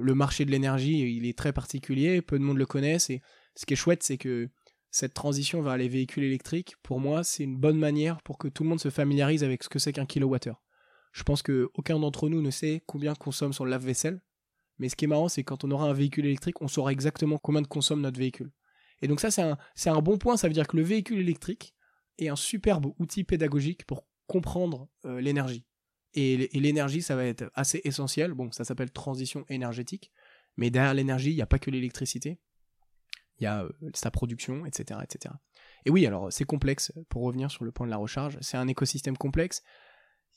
le 0.00 0.14
marché 0.14 0.44
de 0.44 0.52
l'énergie 0.52 1.16
il 1.16 1.26
est 1.26 1.36
très 1.36 1.52
particulier, 1.52 2.22
peu 2.22 2.38
de 2.38 2.44
monde 2.44 2.58
le 2.58 2.66
connaissent 2.66 3.10
et 3.10 3.22
ce 3.58 3.66
qui 3.66 3.74
est 3.74 3.76
chouette, 3.76 4.04
c'est 4.04 4.18
que 4.18 4.48
cette 4.92 5.14
transition 5.14 5.62
vers 5.62 5.76
les 5.76 5.88
véhicules 5.88 6.22
électriques, 6.22 6.76
pour 6.84 7.00
moi, 7.00 7.24
c'est 7.24 7.42
une 7.42 7.58
bonne 7.58 7.76
manière 7.76 8.22
pour 8.22 8.38
que 8.38 8.46
tout 8.46 8.62
le 8.62 8.68
monde 8.68 8.78
se 8.78 8.88
familiarise 8.88 9.42
avec 9.42 9.64
ce 9.64 9.68
que 9.68 9.80
c'est 9.80 9.92
qu'un 9.92 10.06
kilowattheure. 10.06 10.62
Je 11.12 11.24
pense 11.24 11.42
qu'aucun 11.42 11.98
d'entre 11.98 12.28
nous 12.28 12.40
ne 12.40 12.50
sait 12.50 12.84
combien 12.86 13.16
consomme 13.16 13.52
son 13.52 13.64
lave-vaisselle, 13.64 14.20
mais 14.78 14.88
ce 14.88 14.94
qui 14.94 15.06
est 15.06 15.08
marrant, 15.08 15.28
c'est 15.28 15.42
quand 15.42 15.64
on 15.64 15.72
aura 15.72 15.88
un 15.88 15.92
véhicule 15.92 16.26
électrique, 16.26 16.62
on 16.62 16.68
saura 16.68 16.92
exactement 16.92 17.38
combien 17.38 17.62
de 17.62 17.66
consomme 17.66 18.00
notre 18.00 18.20
véhicule. 18.20 18.52
Et 19.02 19.08
donc 19.08 19.18
ça, 19.20 19.30
c'est 19.32 19.90
un, 19.90 20.00
bon 20.00 20.18
point, 20.18 20.36
ça 20.36 20.46
veut 20.46 20.54
dire 20.54 20.68
que 20.68 20.76
le 20.76 20.84
véhicule 20.84 21.18
électrique 21.18 21.74
est 22.18 22.28
un 22.28 22.36
superbe 22.36 22.92
outil 22.98 23.24
pédagogique 23.24 23.86
pour 23.86 24.06
comprendre 24.26 24.88
euh, 25.04 25.20
l'énergie. 25.20 25.64
Et, 26.14 26.56
et 26.56 26.60
l'énergie, 26.60 27.02
ça 27.02 27.16
va 27.16 27.24
être 27.24 27.50
assez 27.54 27.80
essentiel. 27.84 28.32
Bon, 28.32 28.50
ça 28.52 28.64
s'appelle 28.64 28.90
transition 28.90 29.44
énergétique, 29.48 30.10
mais 30.56 30.70
derrière 30.70 30.94
l'énergie, 30.94 31.30
il 31.30 31.36
n'y 31.36 31.42
a 31.42 31.46
pas 31.46 31.58
que 31.58 31.70
l'électricité 31.70 32.40
il 33.38 33.44
y 33.44 33.46
a 33.46 33.62
euh, 33.62 33.70
sa 33.94 34.10
production, 34.10 34.66
etc., 34.66 35.00
etc. 35.02 35.34
Et 35.84 35.90
oui, 35.90 36.06
alors 36.06 36.32
c'est 36.32 36.44
complexe, 36.44 36.92
pour 37.08 37.22
revenir 37.22 37.50
sur 37.50 37.64
le 37.64 37.72
point 37.72 37.86
de 37.86 37.90
la 37.90 37.96
recharge, 37.96 38.38
c'est 38.40 38.56
un 38.56 38.68
écosystème 38.68 39.16
complexe, 39.16 39.62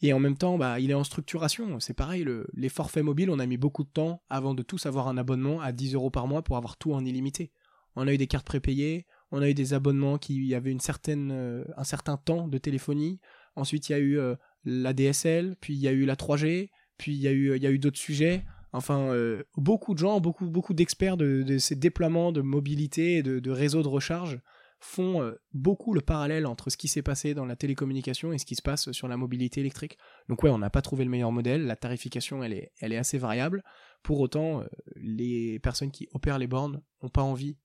et 0.03 0.13
en 0.13 0.19
même 0.19 0.37
temps, 0.37 0.57
bah, 0.57 0.79
il 0.79 0.89
est 0.89 0.95
en 0.95 1.03
structuration. 1.03 1.79
C'est 1.79 1.93
pareil, 1.93 2.25
les 2.53 2.69
forfaits 2.69 3.03
mobiles, 3.03 3.29
on 3.29 3.37
a 3.37 3.45
mis 3.45 3.57
beaucoup 3.57 3.83
de 3.83 3.89
temps 3.89 4.23
avant 4.29 4.55
de 4.55 4.63
tous 4.63 4.87
avoir 4.87 5.07
un 5.07 5.17
abonnement 5.17 5.61
à 5.61 5.71
10 5.71 5.93
euros 5.93 6.09
par 6.09 6.27
mois 6.27 6.41
pour 6.43 6.57
avoir 6.57 6.77
tout 6.77 6.93
en 6.93 7.05
illimité. 7.05 7.51
On 7.95 8.07
a 8.07 8.13
eu 8.13 8.17
des 8.17 8.27
cartes 8.27 8.47
prépayées, 8.47 9.05
on 9.31 9.41
a 9.41 9.49
eu 9.49 9.53
des 9.53 9.73
abonnements 9.73 10.17
qui 10.17 10.53
avaient 10.53 10.71
une 10.71 10.79
certaine, 10.79 11.31
euh, 11.31 11.63
un 11.77 11.83
certain 11.83 12.17
temps 12.17 12.47
de 12.47 12.57
téléphonie. 12.57 13.19
Ensuite, 13.55 13.89
il 13.89 13.93
y 13.93 13.95
a 13.95 13.99
eu 13.99 14.19
euh, 14.19 14.35
la 14.65 14.93
DSL, 14.93 15.55
puis 15.59 15.73
il 15.73 15.79
y 15.79 15.87
a 15.87 15.91
eu 15.91 16.05
la 16.05 16.15
3G, 16.15 16.69
puis 16.97 17.13
il 17.13 17.21
y 17.21 17.27
a 17.27 17.31
eu, 17.31 17.55
eu 17.55 17.79
d'autres 17.79 17.97
sujets. 17.97 18.43
Enfin, 18.73 18.99
euh, 19.13 19.43
beaucoup 19.55 19.93
de 19.93 19.99
gens, 19.99 20.19
beaucoup, 20.19 20.49
beaucoup 20.49 20.73
d'experts 20.73 21.17
de, 21.17 21.57
ces 21.57 21.75
déploiements 21.75 22.31
de 22.31 22.41
mobilité 22.41 23.17
et 23.17 23.23
de, 23.23 23.51
réseaux 23.51 23.83
de 23.83 23.87
recharge 23.87 24.39
font 24.83 25.31
beaucoup 25.53 25.93
le 25.93 26.01
parallèle 26.01 26.47
entre 26.47 26.71
ce 26.71 26.77
qui 26.77 26.87
s'est 26.87 27.03
passé 27.03 27.35
dans 27.35 27.45
la 27.45 27.55
télécommunication 27.55 28.33
et 28.33 28.39
ce 28.39 28.45
qui 28.47 28.55
se 28.55 28.63
passe 28.63 28.91
sur 28.91 29.07
la 29.07 29.15
mobilité 29.15 29.59
électrique. 29.59 29.95
Donc 30.27 30.41
ouais, 30.41 30.49
on 30.49 30.57
n'a 30.57 30.71
pas 30.71 30.81
trouvé 30.81 31.03
le 31.03 31.11
meilleur 31.11 31.31
modèle, 31.31 31.67
la 31.67 31.75
tarification 31.75 32.43
elle 32.43 32.53
est, 32.53 32.71
elle 32.79 32.91
est 32.91 32.97
assez 32.97 33.19
variable. 33.19 33.63
Pour 34.01 34.19
autant, 34.21 34.63
les 34.95 35.59
personnes 35.59 35.91
qui 35.91 36.09
opèrent 36.13 36.39
les 36.39 36.47
bornes 36.47 36.81
n'ont 37.03 37.09
pas 37.09 37.21
envie 37.21 37.57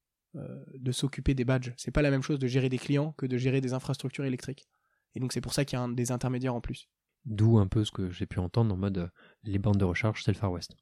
de 0.75 0.93
s'occuper 0.93 1.35
des 1.35 1.45
badges. 1.45 1.73
C'est 1.77 1.91
pas 1.91 2.03
la 2.03 2.11
même 2.11 2.23
chose 2.23 2.39
de 2.39 2.47
gérer 2.47 2.69
des 2.69 2.79
clients 2.79 3.13
que 3.13 3.27
de 3.27 3.37
gérer 3.37 3.61
des 3.61 3.73
infrastructures 3.73 4.25
électriques. 4.25 4.67
Et 5.15 5.21
donc 5.21 5.33
c'est 5.33 5.41
pour 5.41 5.55
ça 5.55 5.65
qu'il 5.65 5.79
y 5.79 5.81
a 5.81 5.83
un, 5.83 5.89
des 5.89 6.13
intermédiaires 6.13 6.55
en 6.55 6.61
plus. 6.61 6.89
D'où 7.25 7.59
un 7.59 7.67
peu 7.67 7.85
ce 7.85 7.91
que 7.91 8.11
j'ai 8.11 8.27
pu 8.27 8.39
entendre 8.39 8.73
en 8.75 8.77
mode 8.77 9.11
les 9.43 9.59
bornes 9.59 9.79
de 9.79 9.85
recharge, 9.85 10.23
c'est 10.23 10.33
le 10.33 10.37
Far 10.37 10.53
West. 10.53 10.77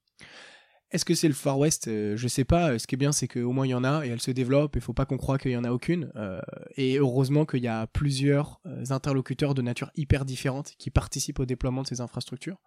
Est-ce 0.91 1.05
que 1.05 1.15
c'est 1.15 1.29
le 1.29 1.35
Far 1.35 1.59
West? 1.59 1.89
Euh, 1.89 2.17
Je 2.17 2.29
sais 2.29 2.45
pas. 2.45 2.79
Ce 2.79 2.87
qui 2.87 2.95
est 2.95 2.99
bien, 2.99 3.13
c'est 3.13 3.27
qu'au 3.27 3.51
moins 3.53 3.67
il 3.67 3.71
y 3.71 3.75
en 3.75 3.83
a 3.83 4.07
et 4.07 4.11
elles 4.11 4.21
se 4.21 4.31
développent. 4.31 4.77
Il 4.77 4.83
faut 4.83 4.93
pas 4.93 5.07
qu'on 5.07 5.17
croie 5.17 5.39
qu'il 5.39 5.51
y 5.51 5.57
en 5.57 5.65
a 5.65 5.73
aucune. 5.73 6.13
Euh, 6.17 6.41
et 6.77 6.99
heureusement 6.99 7.47
qu'il 7.47 7.63
y 7.63 7.69
a 7.69 7.87
plusieurs 7.87 8.61
euh, 8.67 8.85
interlocuteurs 8.91 9.55
de 9.55 9.63
nature 9.63 9.91
hyper 9.97 10.25
différente 10.25 10.73
qui 10.79 10.91
participent 10.91 11.41
au 11.41 11.47
déploiement 11.47 11.83
de 11.83 11.89
ces 11.89 12.01
infrastructures. 12.01 12.59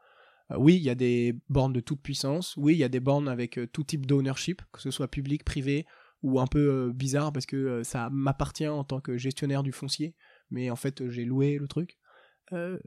oui, 0.58 0.76
il 0.76 0.84
y 0.84 0.90
a 0.90 0.96
des 0.96 1.36
bornes 1.50 1.74
de 1.74 1.80
toute 1.80 2.02
puissance. 2.02 2.56
Oui, 2.58 2.74
il 2.74 2.80
y 2.80 2.84
a 2.84 2.90
des 2.90 3.00
bornes 3.00 3.28
avec 3.28 3.60
tout 3.72 3.84
type 3.84 4.06
d'ownership, 4.06 4.62
que 4.72 4.82
ce 4.82 4.92
soit 4.92 5.10
public, 5.10 5.44
privé 5.44 5.86
ou 6.24 6.40
un 6.40 6.48
peu 6.48 6.92
bizarre 6.94 7.32
parce 7.32 7.46
que 7.46 7.84
ça 7.84 8.10
m'appartient 8.10 8.68
en 8.68 8.84
tant 8.84 9.00
que 9.00 9.18
gestionnaire 9.18 9.64
du 9.64 9.72
foncier. 9.72 10.16
Mais 10.50 10.70
en 10.70 10.76
fait, 10.76 11.10
j'ai 11.10 11.26
loué 11.26 11.58
le 11.58 11.68
truc. 11.68 11.98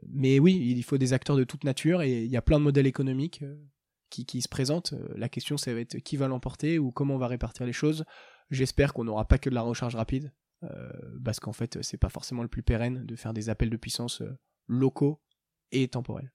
mais 0.09 0.39
oui, 0.39 0.55
il 0.55 0.83
faut 0.83 0.97
des 0.97 1.13
acteurs 1.13 1.37
de 1.37 1.43
toute 1.43 1.63
nature 1.63 2.01
et 2.01 2.23
il 2.23 2.31
y 2.31 2.37
a 2.37 2.41
plein 2.41 2.59
de 2.59 2.63
modèles 2.63 2.87
économiques 2.87 3.43
qui, 4.11 4.41
se 4.41 4.49
présente. 4.49 4.93
Euh, 4.93 5.13
la 5.15 5.29
question, 5.29 5.57
ça 5.57 5.73
va 5.73 5.79
être 5.79 5.97
qui 5.99 6.17
va 6.17 6.27
l'emporter 6.27 6.77
ou 6.77 6.91
comment 6.91 7.15
on 7.15 7.19
va 7.19 7.27
répartir 7.27 7.65
les 7.65 7.73
choses. 7.73 8.05
J'espère 8.49 8.93
qu'on 8.93 9.05
n'aura 9.05 9.27
pas 9.27 9.37
que 9.37 9.49
de 9.49 9.55
la 9.55 9.61
recharge 9.61 9.95
rapide, 9.95 10.33
euh, 10.63 10.91
parce 11.23 11.39
qu'en 11.39 11.53
fait, 11.53 11.81
c'est 11.81 11.97
pas 11.97 12.09
forcément 12.09 12.43
le 12.43 12.49
plus 12.49 12.63
pérenne 12.63 13.05
de 13.05 13.15
faire 13.15 13.33
des 13.33 13.49
appels 13.49 13.69
de 13.69 13.77
puissance 13.77 14.21
euh, 14.21 14.37
locaux 14.67 15.21
et 15.71 15.87
temporels. 15.87 16.33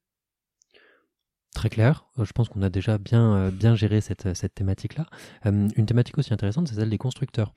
Très 1.56 1.70
clair. 1.70 2.04
Je 2.22 2.30
pense 2.32 2.50
qu'on 2.50 2.60
a 2.60 2.68
déjà 2.68 2.98
bien, 2.98 3.48
bien 3.48 3.74
géré 3.74 4.02
cette, 4.02 4.34
cette 4.34 4.54
thématique-là. 4.54 5.06
une 5.44 5.86
thématique 5.86 6.18
aussi 6.18 6.34
intéressante, 6.34 6.68
c'est 6.68 6.74
celle 6.74 6.90
des 6.90 6.98
constructeurs. 6.98 7.54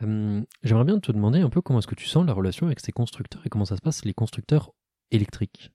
J'aimerais 0.00 0.84
bien 0.84 1.00
te 1.00 1.10
demander 1.10 1.40
un 1.40 1.50
peu 1.50 1.60
comment 1.60 1.80
est-ce 1.80 1.88
que 1.88 1.96
tu 1.96 2.06
sens 2.06 2.24
la 2.24 2.34
relation 2.34 2.66
avec 2.66 2.78
ces 2.78 2.92
constructeurs 2.92 3.42
et 3.44 3.48
comment 3.48 3.64
ça 3.64 3.76
se 3.76 3.82
passe 3.82 4.04
les 4.04 4.14
constructeurs 4.14 4.70
électriques? 5.10 5.72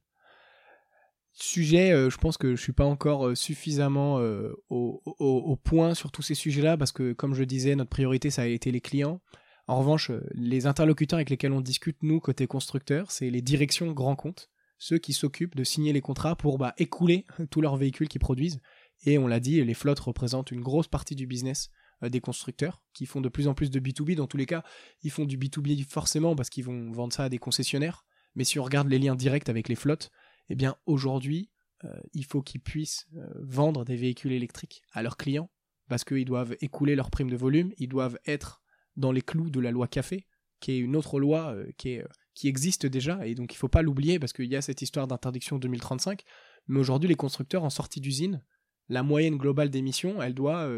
Sujet, 1.34 1.92
euh, 1.92 2.10
je 2.10 2.18
pense 2.18 2.38
que 2.38 2.56
je 2.56 2.62
suis 2.62 2.74
pas 2.74 2.86
encore 2.86 3.28
euh, 3.28 3.36
suffisamment 3.36 4.18
euh, 4.20 4.54
au, 4.70 5.56
point 5.64 5.94
sur 5.94 6.10
tous 6.12 6.24
ces 6.24 6.36
sujets-là 6.36 6.78
parce 6.78 6.94
que, 6.94 7.14
comme 7.14 7.36
je 7.36 7.44
disais, 7.44 7.76
notre 7.76 7.92
priorité 7.92 8.32
ça 8.32 8.44
a 8.44 8.46
été 8.46 8.72
les 8.72 8.82
clients. 8.82 9.22
En 9.68 9.78
revanche, 9.80 10.10
les 10.34 10.66
interlocuteurs 10.66 11.18
avec 11.18 11.30
lesquels 11.30 11.52
on 11.52 11.62
discute 11.62 11.98
nous 12.02 12.22
côté 12.22 12.48
constructeur, 12.48 13.12
c'est 13.12 13.30
les 13.30 13.42
directions 13.42 13.92
grands 13.92 14.16
comptes, 14.16 14.50
ceux 14.78 14.98
qui 14.98 15.14
s'occupent 15.14 15.56
de 15.56 15.64
signer 15.64 15.94
les 15.94 16.02
contrats 16.02 16.36
pour 16.36 16.58
bah, 16.58 16.74
écouler 16.78 17.26
tous 17.50 17.62
leurs 17.62 17.78
véhicules 17.78 18.08
qu'ils 18.08 18.22
produisent. 18.22 18.60
Et 19.06 19.18
on 19.18 19.28
l'a 19.28 19.40
dit, 19.40 19.64
les 19.64 19.74
flottes 19.74 20.00
représentent 20.00 20.52
une 20.52 20.62
grosse 20.62 20.88
partie 20.88 21.16
du 21.16 21.28
business 21.28 21.70
des 22.04 22.22
constructeurs 22.22 22.84
qui 22.94 23.06
font 23.06 23.22
de 23.22 23.30
plus 23.30 23.48
en 23.48 23.54
plus 23.54 23.72
de 23.72 23.80
B2B. 23.80 24.16
Dans 24.16 24.28
tous 24.28 24.38
les 24.38 24.46
cas, 24.46 24.64
ils 25.02 25.12
font 25.12 25.26
du 25.26 25.38
B2B 25.38 25.84
forcément 25.86 26.36
parce 26.36 26.50
qu'ils 26.50 26.64
vont 26.64 26.92
vendre 26.92 27.14
ça 27.14 27.24
à 27.24 27.30
des 27.30 27.40
concessionnaires. 27.40 28.06
Mais 28.36 28.44
si 28.44 28.60
on 28.60 28.64
regarde 28.64 28.88
les 28.88 29.00
liens 29.00 29.16
directs 29.16 29.50
avec 29.50 29.68
les 29.68 29.76
flottes, 29.76 30.12
eh 30.50 30.56
bien 30.56 30.76
aujourd'hui, 30.86 31.50
euh, 31.84 32.00
il 32.14 32.26
faut 32.26 32.42
qu'ils 32.42 32.62
puissent 32.62 33.08
euh, 33.16 33.28
vendre 33.36 33.84
des 33.84 33.96
véhicules 33.96 34.32
électriques 34.32 34.84
à 34.92 35.02
leurs 35.02 35.18
clients, 35.18 35.50
parce 35.90 36.04
qu'ils 36.04 36.26
doivent 36.26 36.56
écouler 36.62 36.96
leur 36.96 37.10
prime 37.10 37.30
de 37.30 37.36
volume, 37.36 37.72
ils 37.78 37.88
doivent 37.88 38.20
être 38.26 38.62
dans 38.96 39.12
les 39.12 39.22
clous 39.22 39.50
de 39.50 39.60
la 39.60 39.72
loi 39.72 39.88
café, 39.88 40.28
qui 40.60 40.72
est 40.72 40.80
une 40.80 40.96
autre 40.96 41.20
loi 41.20 41.54
euh, 41.54 41.72
qui, 41.78 42.00
qui 42.38 42.48
existe 42.48 42.86
déjà, 42.86 43.26
et 43.26 43.36
donc 43.36 43.54
il 43.54 43.56
ne 43.56 43.60
faut 43.60 43.68
pas 43.68 43.82
l'oublier, 43.82 44.20
parce 44.20 44.34
qu'il 44.34 44.46
y 44.46 44.56
a 44.56 44.62
cette 44.62 44.82
histoire 44.82 45.08
d'interdiction 45.08 45.58
2035, 45.58 46.24
mais 46.68 46.80
aujourd'hui 46.80 47.10
les 47.10 47.16
constructeurs 47.16 47.64
en 47.64 47.70
sortie 47.70 48.00
d'usine, 48.00 48.44
la 48.90 49.04
moyenne 49.04 49.38
globale 49.38 49.70
d'émissions, 49.70 50.22
elle 50.22 50.34
doit 50.34 50.70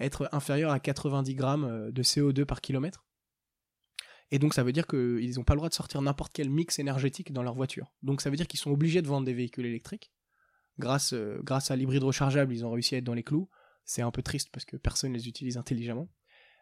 être 0.00 0.28
inférieure 0.32 0.72
à 0.72 0.80
90 0.80 1.34
grammes 1.34 1.90
de 1.92 2.02
CO2 2.02 2.44
par 2.44 2.60
kilomètre. 2.60 3.04
Et 4.30 4.38
donc 4.38 4.54
ça 4.54 4.64
veut 4.64 4.72
dire 4.72 4.86
qu'ils 4.86 5.34
n'ont 5.36 5.44
pas 5.44 5.54
le 5.54 5.58
droit 5.58 5.68
de 5.68 5.74
sortir 5.74 6.02
n'importe 6.02 6.32
quel 6.32 6.50
mix 6.50 6.78
énergétique 6.78 7.32
dans 7.32 7.42
leur 7.42 7.54
voiture. 7.54 7.92
Donc 8.02 8.20
ça 8.20 8.30
veut 8.30 8.36
dire 8.36 8.48
qu'ils 8.48 8.60
sont 8.60 8.70
obligés 8.70 9.02
de 9.02 9.06
vendre 9.06 9.26
des 9.26 9.34
véhicules 9.34 9.66
électriques. 9.66 10.12
Grâce, 10.78 11.12
euh, 11.12 11.40
grâce 11.44 11.70
à 11.70 11.76
l'hybride 11.76 12.02
rechargeable, 12.02 12.52
ils 12.52 12.64
ont 12.64 12.70
réussi 12.72 12.96
à 12.96 12.98
être 12.98 13.04
dans 13.04 13.14
les 13.14 13.22
clous. 13.22 13.48
C'est 13.84 14.02
un 14.02 14.10
peu 14.10 14.22
triste 14.22 14.48
parce 14.50 14.64
que 14.64 14.76
personne 14.76 15.12
ne 15.12 15.16
les 15.16 15.28
utilise 15.28 15.56
intelligemment. 15.56 16.08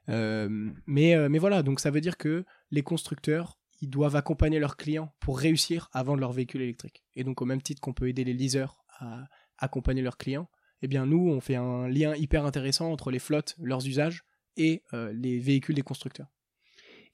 Euh, 0.08 0.48
mais, 0.86 1.14
euh, 1.14 1.28
mais 1.30 1.38
voilà, 1.38 1.62
donc 1.62 1.80
ça 1.80 1.90
veut 1.90 2.00
dire 2.00 2.18
que 2.18 2.44
les 2.70 2.82
constructeurs, 2.82 3.58
ils 3.82 3.90
doivent 3.90 4.16
accompagner 4.16 4.58
leurs 4.58 4.78
clients 4.78 5.12
pour 5.20 5.38
réussir 5.38 5.90
à 5.92 6.02
vendre 6.02 6.20
leur 6.20 6.32
véhicule 6.32 6.62
électrique. 6.62 7.04
Et 7.14 7.24
donc 7.24 7.42
au 7.42 7.44
même 7.44 7.60
titre 7.60 7.82
qu'on 7.82 7.92
peut 7.92 8.08
aider 8.08 8.24
les 8.24 8.32
leasers 8.32 8.78
à 8.98 9.26
accompagner 9.58 10.00
leurs 10.00 10.16
clients, 10.16 10.48
eh 10.80 10.88
bien 10.88 11.04
nous, 11.04 11.28
on 11.28 11.40
fait 11.40 11.56
un 11.56 11.88
lien 11.88 12.14
hyper 12.14 12.46
intéressant 12.46 12.90
entre 12.90 13.10
les 13.10 13.18
flottes, 13.18 13.56
leurs 13.60 13.86
usages 13.86 14.24
et 14.56 14.82
les 15.12 15.38
véhicules 15.38 15.74
des 15.74 15.82
constructeurs. 15.82 16.28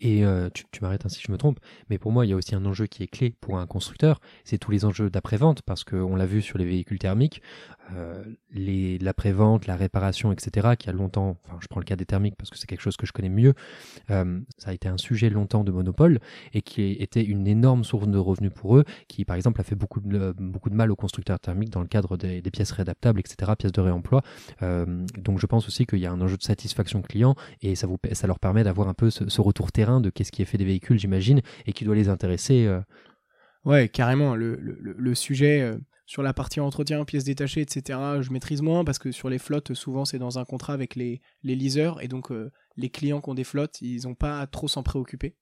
Et 0.00 0.24
euh, 0.24 0.48
tu, 0.52 0.64
m'arrêtes 0.80 1.04
ainsi 1.06 1.16
si 1.16 1.24
je 1.26 1.32
me 1.32 1.38
trompe, 1.38 1.58
mais 1.90 1.98
pour 1.98 2.12
moi, 2.12 2.24
il 2.24 2.28
y 2.28 2.32
a 2.32 2.36
aussi 2.36 2.54
un 2.54 2.64
enjeu 2.64 2.86
qui 2.86 3.02
est 3.02 3.08
clé 3.08 3.34
pour 3.40 3.58
un 3.58 3.66
constructeur, 3.66 4.20
c'est 4.44 4.58
tous 4.58 4.70
les 4.70 4.84
enjeux 4.84 5.10
d'après-vente, 5.10 5.62
parce 5.62 5.82
qu'on 5.82 6.14
l'a 6.14 6.26
vu 6.26 6.40
sur 6.40 6.56
les 6.56 6.64
véhicules 6.64 7.00
thermiques, 7.00 7.42
euh, 7.96 8.22
l'après-vente, 9.00 9.66
la 9.66 9.74
réparation, 9.74 10.30
etc., 10.30 10.74
qui 10.78 10.88
a 10.88 10.92
longtemps, 10.92 11.36
enfin 11.44 11.58
je 11.60 11.66
prends 11.66 11.80
le 11.80 11.84
cas 11.84 11.96
des 11.96 12.04
thermiques 12.04 12.36
parce 12.36 12.50
que 12.50 12.58
c'est 12.58 12.66
quelque 12.66 12.82
chose 12.82 12.96
que 12.96 13.06
je 13.06 13.12
connais 13.12 13.28
mieux, 13.28 13.54
euh, 14.10 14.40
ça 14.56 14.70
a 14.70 14.74
été 14.74 14.88
un 14.88 14.98
sujet 14.98 15.30
longtemps 15.30 15.64
de 15.64 15.72
monopole 15.72 16.20
et 16.52 16.62
qui 16.62 16.92
était 16.92 17.24
une 17.24 17.48
énorme 17.48 17.82
source 17.82 18.06
de 18.06 18.18
revenus 18.18 18.52
pour 18.54 18.76
eux, 18.76 18.84
qui 19.08 19.24
par 19.24 19.34
exemple 19.34 19.60
a 19.60 19.64
fait 19.64 19.74
beaucoup 19.74 20.00
de, 20.00 20.32
beaucoup 20.38 20.70
de 20.70 20.76
mal 20.76 20.92
aux 20.92 20.96
constructeurs 20.96 21.40
thermiques 21.40 21.70
dans 21.70 21.80
le 21.80 21.88
cadre 21.88 22.16
des, 22.16 22.42
pièces 22.52 22.70
réadaptables, 22.70 23.20
etc., 23.20 23.52
pièces 23.58 23.72
de 23.72 23.80
réemploi. 23.80 24.22
donc 24.60 25.38
je 25.38 25.46
pense 25.46 25.66
aussi 25.66 25.86
qu'il 25.86 25.98
y 25.98 26.06
a 26.06 26.12
un 26.12 26.20
enjeu 26.20 26.36
de 26.36 26.42
satisfaction 26.42 27.02
client 27.02 27.34
et 27.62 27.74
ça, 27.74 27.86
vous, 27.86 27.98
ça 28.12 28.26
leur 28.26 28.38
permet 28.38 28.64
d'avoir 28.64 28.88
un 28.88 28.94
peu 28.94 29.10
ce, 29.10 29.28
ce 29.28 29.40
retour 29.40 29.72
terrain 29.72 29.87
de 30.00 30.10
qu'est-ce 30.10 30.32
qui 30.32 30.42
est 30.42 30.44
fait 30.44 30.58
des 30.58 30.64
véhicules, 30.64 30.98
j'imagine, 30.98 31.40
et 31.66 31.72
qui 31.72 31.84
doit 31.84 31.94
les 31.94 32.08
intéresser. 32.08 32.66
Euh. 32.66 32.80
Ouais, 33.64 33.88
carrément. 33.88 34.34
Le, 34.34 35.14
sujet 35.14 35.60
euh, 35.60 35.78
sur 36.06 36.22
la 36.22 36.32
partie 36.32 36.60
entretien, 36.60 37.04
pièces 37.04 37.24
détachées, 37.24 37.60
etc., 37.60 37.98
je 38.20 38.30
maîtrise 38.30 38.62
moins 38.62 38.84
parce 38.84 38.98
que 38.98 39.12
sur 39.12 39.28
les 39.28 39.38
flottes, 39.38 39.74
souvent 39.74 40.04
c'est 40.04 40.18
dans 40.18 40.38
un 40.38 40.44
contrat 40.44 40.72
avec 40.72 40.94
les, 40.94 41.20
les 41.42 41.54
leasers 41.54 42.00
et 42.00 42.08
donc 42.08 42.30
euh, 42.30 42.50
les 42.76 42.90
clients 42.90 43.20
qui 43.20 43.30
ont 43.30 43.34
des 43.34 43.44
flottes, 43.44 43.80
ils 43.80 44.04
n'ont 44.04 44.14
pas 44.14 44.46
trop 44.46 44.68
s'en 44.68 44.82
préoccuper. 44.82 45.36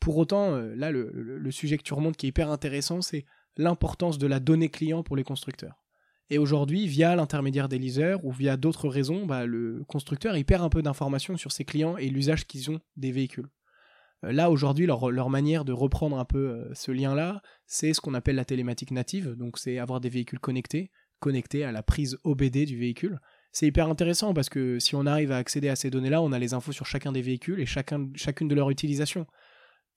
Pour 0.00 0.16
autant, 0.16 0.56
là, 0.56 0.90
le, 0.90 1.50
sujet 1.52 1.78
que 1.78 1.84
tu 1.84 1.94
remontes 1.94 2.16
qui 2.16 2.26
est 2.26 2.30
hyper 2.30 2.50
intéressant, 2.50 3.02
c'est 3.02 3.24
l'importance 3.56 4.18
de 4.18 4.26
la 4.26 4.40
donnée 4.40 4.68
client 4.68 5.04
pour 5.04 5.14
les 5.14 5.22
constructeurs. 5.22 5.82
Et 6.32 6.38
aujourd'hui, 6.38 6.86
via 6.86 7.14
l'intermédiaire 7.14 7.68
des 7.68 7.78
leasers 7.78 8.24
ou 8.24 8.32
via 8.32 8.56
d'autres 8.56 8.88
raisons, 8.88 9.26
bah, 9.26 9.44
le 9.44 9.84
constructeur 9.86 10.34
il 10.36 10.46
perd 10.46 10.64
un 10.64 10.70
peu 10.70 10.80
d'informations 10.80 11.36
sur 11.36 11.52
ses 11.52 11.66
clients 11.66 11.98
et 11.98 12.08
l'usage 12.08 12.46
qu'ils 12.46 12.70
ont 12.70 12.80
des 12.96 13.12
véhicules. 13.12 13.48
Euh, 14.24 14.32
là, 14.32 14.50
aujourd'hui, 14.50 14.86
leur, 14.86 15.30
manière 15.30 15.64
de 15.64 15.72
reprendre 15.72 16.18
un 16.18 16.24
peu 16.24 16.50
euh, 16.50 16.74
ce 16.74 16.90
lien-là, 16.90 17.42
c'est 17.66 17.92
ce 17.92 18.00
qu'on 18.00 18.14
appelle 18.14 18.36
la 18.36 18.44
télématique 18.44 18.90
native. 18.90 19.34
Donc, 19.36 19.58
c'est 19.58 19.78
avoir 19.78 20.00
des 20.00 20.08
véhicules 20.08 20.38
connectés, 20.38 20.90
connectés 21.20 21.64
à 21.64 21.72
la 21.72 21.82
prise 21.82 22.18
OBD 22.24 22.64
du 22.64 22.78
véhicule. 22.78 23.20
C'est 23.52 23.66
hyper 23.66 23.88
intéressant 23.88 24.32
parce 24.32 24.48
que 24.48 24.78
si 24.78 24.94
on 24.94 25.06
arrive 25.06 25.32
à 25.32 25.36
accéder 25.36 25.68
à 25.68 25.76
ces 25.76 25.90
données-là, 25.90 26.22
on 26.22 26.32
a 26.32 26.38
les 26.38 26.54
infos 26.54 26.72
sur 26.72 26.86
chacun 26.86 27.12
des 27.12 27.22
véhicules 27.22 27.60
et 27.60 27.66
chacun, 27.66 28.08
chacune 28.14 28.48
de 28.48 28.54
leur 28.54 28.70
utilisation. 28.70 29.26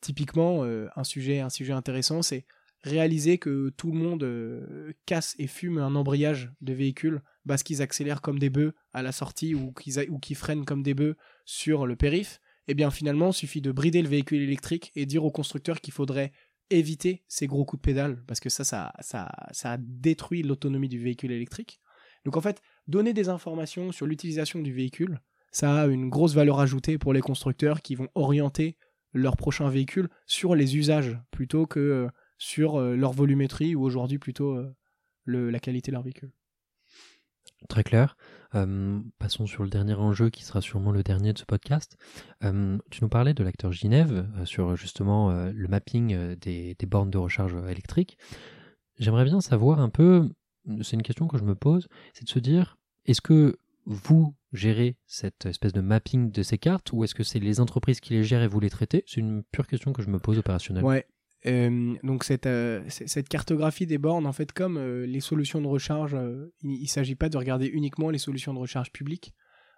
Typiquement, 0.01 0.65
euh, 0.65 0.87
un, 0.95 1.03
sujet, 1.05 1.39
intéressant, 1.39 2.21
c'est 2.21 2.45
réaliser 2.83 3.37
que 3.37 3.69
tout 3.77 3.91
le 3.91 3.97
monde 3.97 4.93
casse 5.07 5.35
et 5.39 5.47
fume 5.47 5.79
un 5.79 5.95
embrayage 5.95 6.51
de 6.61 6.73
véhicule 6.73 7.23
parce 7.47 7.63
qu'ils 7.63 7.81
accélèrent 7.81 8.21
comme 8.21 8.37
des 8.37 8.51
bœufs 8.51 8.75
à 8.93 9.01
la 9.01 9.11
sortie 9.11 9.55
ou 9.55 9.71
qu'ils 9.71 10.35
freinent 10.35 10.65
comme 10.65 10.83
des 10.83 10.93
bœufs 10.93 11.15
sur 11.45 11.87
le 11.87 11.95
périph' 11.95 12.39
eh 12.67 12.73
bien 12.73 12.91
finalement, 12.91 13.29
il 13.29 13.33
suffit 13.33 13.61
de 13.61 13.71
brider 13.71 14.01
le 14.01 14.09
véhicule 14.09 14.41
électrique 14.41 14.91
et 14.95 15.05
dire 15.05 15.23
au 15.23 15.31
constructeur 15.31 15.81
qu'il 15.81 15.93
faudrait 15.93 16.31
éviter 16.69 17.23
ces 17.27 17.47
gros 17.47 17.65
coups 17.65 17.81
de 17.81 17.85
pédale, 17.85 18.23
parce 18.25 18.39
que 18.39 18.49
ça, 18.49 18.63
ça, 18.63 18.91
ça, 18.99 19.31
ça 19.51 19.77
détruit 19.79 20.41
l'autonomie 20.41 20.89
du 20.89 20.99
véhicule 20.99 21.31
électrique. 21.31 21.79
Donc 22.25 22.37
en 22.37 22.41
fait, 22.41 22.61
donner 22.87 23.13
des 23.13 23.29
informations 23.29 23.91
sur 23.91 24.07
l'utilisation 24.07 24.59
du 24.59 24.73
véhicule, 24.73 25.19
ça 25.51 25.83
a 25.83 25.87
une 25.87 26.09
grosse 26.09 26.33
valeur 26.33 26.59
ajoutée 26.59 26.97
pour 26.97 27.13
les 27.13 27.21
constructeurs 27.21 27.81
qui 27.81 27.95
vont 27.95 28.09
orienter 28.15 28.77
leur 29.13 29.37
prochain 29.37 29.69
véhicule 29.69 30.09
sur 30.25 30.55
les 30.55 30.75
usages 30.75 31.17
plutôt 31.31 31.65
que 31.65 31.79
euh, 31.79 32.07
sur 32.37 32.75
euh, 32.75 32.95
leur 32.95 33.13
volumétrie 33.13 33.75
ou 33.75 33.83
aujourd'hui 33.83 34.19
plutôt 34.19 34.55
euh, 34.55 34.75
la 35.25 35.59
qualité 35.59 35.91
de 35.91 35.93
leur 35.93 36.03
véhicule. 36.03 36.31
Très 37.69 37.83
clair. 37.83 38.17
Passons 39.19 39.45
sur 39.45 39.63
le 39.63 39.69
dernier 39.69 39.93
enjeu 39.93 40.29
qui 40.29 40.43
sera 40.43 40.61
sûrement 40.61 40.91
le 40.91 41.03
dernier 41.03 41.33
de 41.33 41.37
ce 41.37 41.45
podcast. 41.45 41.97
tu 42.41 43.01
nous 43.01 43.09
parlais 43.09 43.33
de 43.33 43.43
l'acteur 43.43 43.71
Ginève 43.71 44.27
euh, 44.37 44.45
sur 44.45 44.75
justement 44.75 45.31
euh, 45.31 45.51
le 45.53 45.67
mapping 45.67 46.13
euh, 46.13 46.35
des, 46.35 46.75
bornes 46.87 47.09
de 47.09 47.17
recharge 47.17 47.55
électrique. 47.69 48.17
J'aimerais 48.97 49.25
bien 49.25 49.41
savoir 49.41 49.79
un 49.79 49.89
peu, 49.89 50.29
c'est 50.81 50.95
une 50.95 51.03
question 51.03 51.27
que 51.27 51.37
je 51.37 51.43
me 51.43 51.55
pose, 51.55 51.87
c'est 52.13 52.23
de 52.23 52.29
se 52.29 52.39
dire, 52.39 52.77
est-ce 53.05 53.21
que 53.21 53.57
vous, 53.85 54.35
gérer 54.53 54.95
cette 55.05 55.45
espèce 55.45 55.73
de 55.73 55.81
mapping 55.81 56.31
de 56.31 56.41
ces 56.41 56.57
cartes 56.57 56.93
ou 56.93 57.03
est-ce 57.03 57.13
que 57.13 57.23
c'est 57.23 57.39
les 57.39 57.59
entreprises 57.59 57.99
qui 57.99 58.13
les 58.13 58.23
gèrent 58.23 58.41
et 58.41 58.47
vous 58.47 58.61
les 58.61 58.69
traitez? 58.69 59.03
C'est 59.05 59.19
une 59.19 59.43
pure 59.43 59.67
question 59.67 59.91
que 59.91 60.01
je 60.01 60.09
me 60.09 60.17
pose 60.17 60.39
opérationnellement. 60.39 60.97
Euh, 61.47 61.95
donc 62.03 62.23
cette, 62.23 62.47
euh, 62.47 62.83
cette 62.87 63.29
cartographie 63.29 63.85
des 63.85 63.97
bornes, 63.97 64.25
en 64.25 64.31
fait, 64.31 64.51
comme 64.51 64.77
euh, 64.77 65.05
les 65.05 65.19
solutions 65.19 65.61
de 65.61 65.67
recharge, 65.67 66.17
il 66.63 66.81
ne 66.81 66.87
s'agit 66.87 67.15
pas 67.15 67.29
de 67.29 67.37
regarder 67.37 67.67
uniquement 67.67 68.09
les 68.09 68.17
solutions 68.17 68.53
de 68.53 68.59
recharge 68.59 68.91
publiques. 68.91 69.33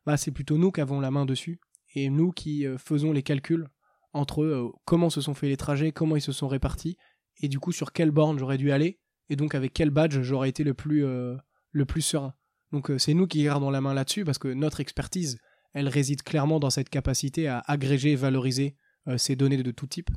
Bah, 0.06 0.18
c'est 0.18 0.32
plutôt 0.32 0.58
nous 0.58 0.72
qui 0.72 0.82
avons 0.82 1.00
la 1.00 1.12
main 1.12 1.26
dessus 1.26 1.60
et 1.94 2.10
nous 2.10 2.32
qui 2.32 2.66
faisons 2.78 3.12
les 3.12 3.24
calculs 3.24 3.68
entre 4.14 4.74
comment 4.86 5.10
se 5.10 5.20
sont 5.20 5.34
faits 5.34 5.50
les 5.50 5.58
trajets, 5.58 5.92
comment 5.92 6.16
ils 6.16 6.22
se 6.22 6.32
sont 6.32 6.48
répartis 6.48 6.98
et 7.42 7.50
du 7.50 7.60
coup 7.60 7.72
sur 7.72 7.92
quelle 7.92 8.12
borne 8.12 8.40
j'aurais 8.40 8.58
dû 8.58 8.72
aller 8.72 9.00
et 9.30 9.36
donc 9.36 9.54
avec 9.54 9.74
quel 9.74 9.90
badge 9.90 10.22
j'aurais 10.22 10.50
été 10.50 10.64
le 10.64 10.74
plus, 10.74 11.02
le 11.02 11.86
plus 11.86 12.02
serein. 12.02 12.34
Donc 12.72 12.92
c'est 12.98 13.14
nous 13.14 13.28
qui 13.28 13.44
gardons 13.44 13.70
la 13.70 13.82
main 13.82 13.94
là-dessus 13.94 14.24
parce 14.24 14.38
que 14.38 14.48
notre 14.48 14.80
expertise, 14.80 15.40
elle 15.74 15.90
réside 15.90 16.24
clairement 16.24 16.60
dans 16.60 16.70
cette 16.70 16.90
capacité 16.90 17.48
à 17.48 17.60
agréger 17.68 18.12
et 18.12 18.16
valoriser 18.16 18.78
ces 19.18 19.36
données 19.36 19.62
de 19.62 19.72
tout 19.72 19.88
type 19.88 20.10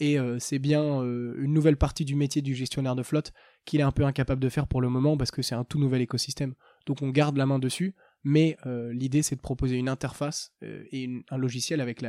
et 0.00 0.18
euh, 0.18 0.38
c'est 0.38 0.58
bien 0.58 1.02
euh, 1.02 1.34
une 1.38 1.52
nouvelle 1.52 1.76
partie 1.76 2.04
du 2.04 2.16
métier 2.16 2.42
du 2.42 2.54
gestionnaire 2.54 2.96
de 2.96 3.02
flotte 3.02 3.32
qu'il 3.64 3.80
est 3.80 3.84
un 3.84 3.92
peu 3.92 4.04
incapable 4.04 4.40
de 4.40 4.48
faire 4.48 4.66
pour 4.66 4.80
le 4.80 4.88
moment 4.88 5.16
parce 5.16 5.30
que 5.30 5.42
c'est 5.42 5.54
un 5.54 5.64
tout 5.64 5.78
nouvel 5.78 6.02
écosystème. 6.02 6.54
Donc 6.86 7.02
on 7.02 7.10
garde 7.10 7.36
la 7.36 7.46
main 7.46 7.58
dessus, 7.58 7.94
mais 8.24 8.56
euh, 8.66 8.92
l'idée 8.92 9.22
c'est 9.22 9.36
de 9.36 9.40
proposer 9.40 9.76
une 9.76 9.88
interface 9.88 10.52
et 10.62 11.08
un 11.30 11.36
logiciel 11.36 11.80
avec, 11.80 12.02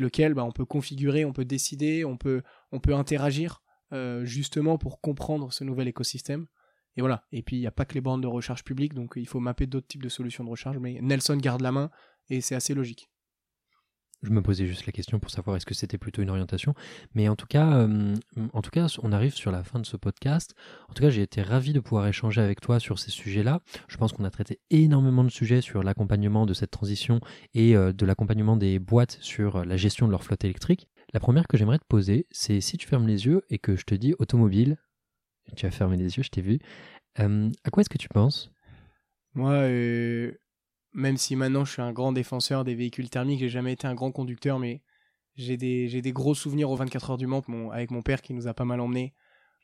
lequel 0.00 0.34
bah, 0.34 0.44
on 0.44 0.52
peut 0.52 0.64
configurer, 0.64 1.24
on 1.24 1.32
peut 1.32 1.44
décider, 1.44 2.04
on 2.04 2.16
peut, 2.16 2.42
interagir 2.88 3.62
justement 4.22 4.78
pour 4.78 5.00
comprendre 5.00 5.52
ce 5.52 5.64
nouvel 5.64 5.88
écosystème. 5.88 6.46
Et 6.96 7.00
voilà. 7.00 7.24
Et 7.32 7.42
puis 7.42 7.56
il 7.56 7.60
n'y 7.60 7.66
a 7.66 7.72
pas 7.72 7.84
que 7.84 7.94
les 7.94 8.00
bandes 8.00 8.22
de 8.22 8.26
recharge 8.26 8.64
publiques, 8.64 8.94
donc 8.94 9.12
il 9.16 9.26
faut 9.26 9.40
mapper 9.40 9.66
d'autres 9.66 9.86
types 9.86 10.02
de 10.02 10.08
solutions 10.08 10.44
de 10.44 10.50
recharge, 10.50 10.78
mais 10.78 10.98
Nelson 11.00 11.36
garde 11.36 11.60
la 11.60 11.72
main 11.72 11.90
et 12.28 12.40
c'est 12.40 12.54
assez 12.54 12.74
logique. 12.74 13.10
Je 14.22 14.30
me 14.30 14.42
posais 14.42 14.66
juste 14.66 14.84
la 14.84 14.92
question 14.92 15.18
pour 15.18 15.30
savoir 15.30 15.56
est-ce 15.56 15.64
que 15.64 15.74
c'était 15.74 15.96
plutôt 15.96 16.20
une 16.20 16.28
orientation. 16.28 16.74
Mais 17.14 17.28
en 17.28 17.36
tout 17.36 17.46
cas, 17.46 17.78
euh, 17.78 18.14
en 18.52 18.60
tout 18.60 18.70
cas, 18.70 18.86
on 19.02 19.12
arrive 19.12 19.34
sur 19.34 19.50
la 19.50 19.64
fin 19.64 19.78
de 19.78 19.86
ce 19.86 19.96
podcast. 19.96 20.54
En 20.90 20.92
tout 20.92 21.02
cas, 21.02 21.08
j'ai 21.08 21.22
été 21.22 21.40
ravi 21.40 21.72
de 21.72 21.80
pouvoir 21.80 22.06
échanger 22.06 22.42
avec 22.42 22.60
toi 22.60 22.80
sur 22.80 22.98
ces 22.98 23.10
sujets-là. 23.10 23.60
Je 23.88 23.96
pense 23.96 24.12
qu'on 24.12 24.24
a 24.24 24.30
traité 24.30 24.60
énormément 24.68 25.24
de 25.24 25.30
sujets 25.30 25.62
sur 25.62 25.82
l'accompagnement 25.82 26.44
de 26.44 26.52
cette 26.52 26.70
transition 26.70 27.20
et 27.54 27.74
euh, 27.74 27.94
de 27.94 28.04
l'accompagnement 28.04 28.58
des 28.58 28.78
boîtes 28.78 29.16
sur 29.22 29.64
la 29.64 29.78
gestion 29.78 30.06
de 30.06 30.12
leur 30.12 30.22
flotte 30.22 30.44
électrique. 30.44 30.88
La 31.14 31.20
première 31.20 31.48
que 31.48 31.56
j'aimerais 31.56 31.78
te 31.78 31.86
poser, 31.88 32.26
c'est 32.30 32.60
si 32.60 32.76
tu 32.76 32.86
fermes 32.86 33.06
les 33.06 33.24
yeux 33.24 33.42
et 33.48 33.58
que 33.58 33.74
je 33.74 33.84
te 33.84 33.94
dis 33.94 34.14
automobile, 34.18 34.76
tu 35.56 35.64
as 35.64 35.70
fermé 35.70 35.96
les 35.96 36.18
yeux, 36.18 36.22
je 36.22 36.30
t'ai 36.30 36.42
vu. 36.42 36.58
Euh, 37.18 37.50
à 37.64 37.70
quoi 37.70 37.80
est-ce 37.80 37.88
que 37.88 37.98
tu 37.98 38.08
penses? 38.08 38.52
Moi, 39.34 39.66
même 40.92 41.16
si 41.16 41.36
maintenant 41.36 41.64
je 41.64 41.72
suis 41.72 41.82
un 41.82 41.92
grand 41.92 42.12
défenseur 42.12 42.64
des 42.64 42.74
véhicules 42.74 43.10
thermiques, 43.10 43.40
j'ai 43.40 43.48
jamais 43.48 43.72
été 43.72 43.86
un 43.86 43.94
grand 43.94 44.12
conducteur, 44.12 44.58
mais 44.58 44.82
j'ai 45.36 45.56
des, 45.56 46.12
gros 46.12 46.34
souvenirs 46.34 46.70
aux 46.70 46.76
24 46.76 47.10
heures 47.10 47.16
du 47.16 47.26
Mans 47.26 47.42
avec 47.72 47.90
mon 47.90 48.02
père 48.02 48.22
qui 48.22 48.34
nous 48.34 48.48
a 48.48 48.54
pas 48.54 48.64
mal 48.64 48.80
emmenés, 48.80 49.14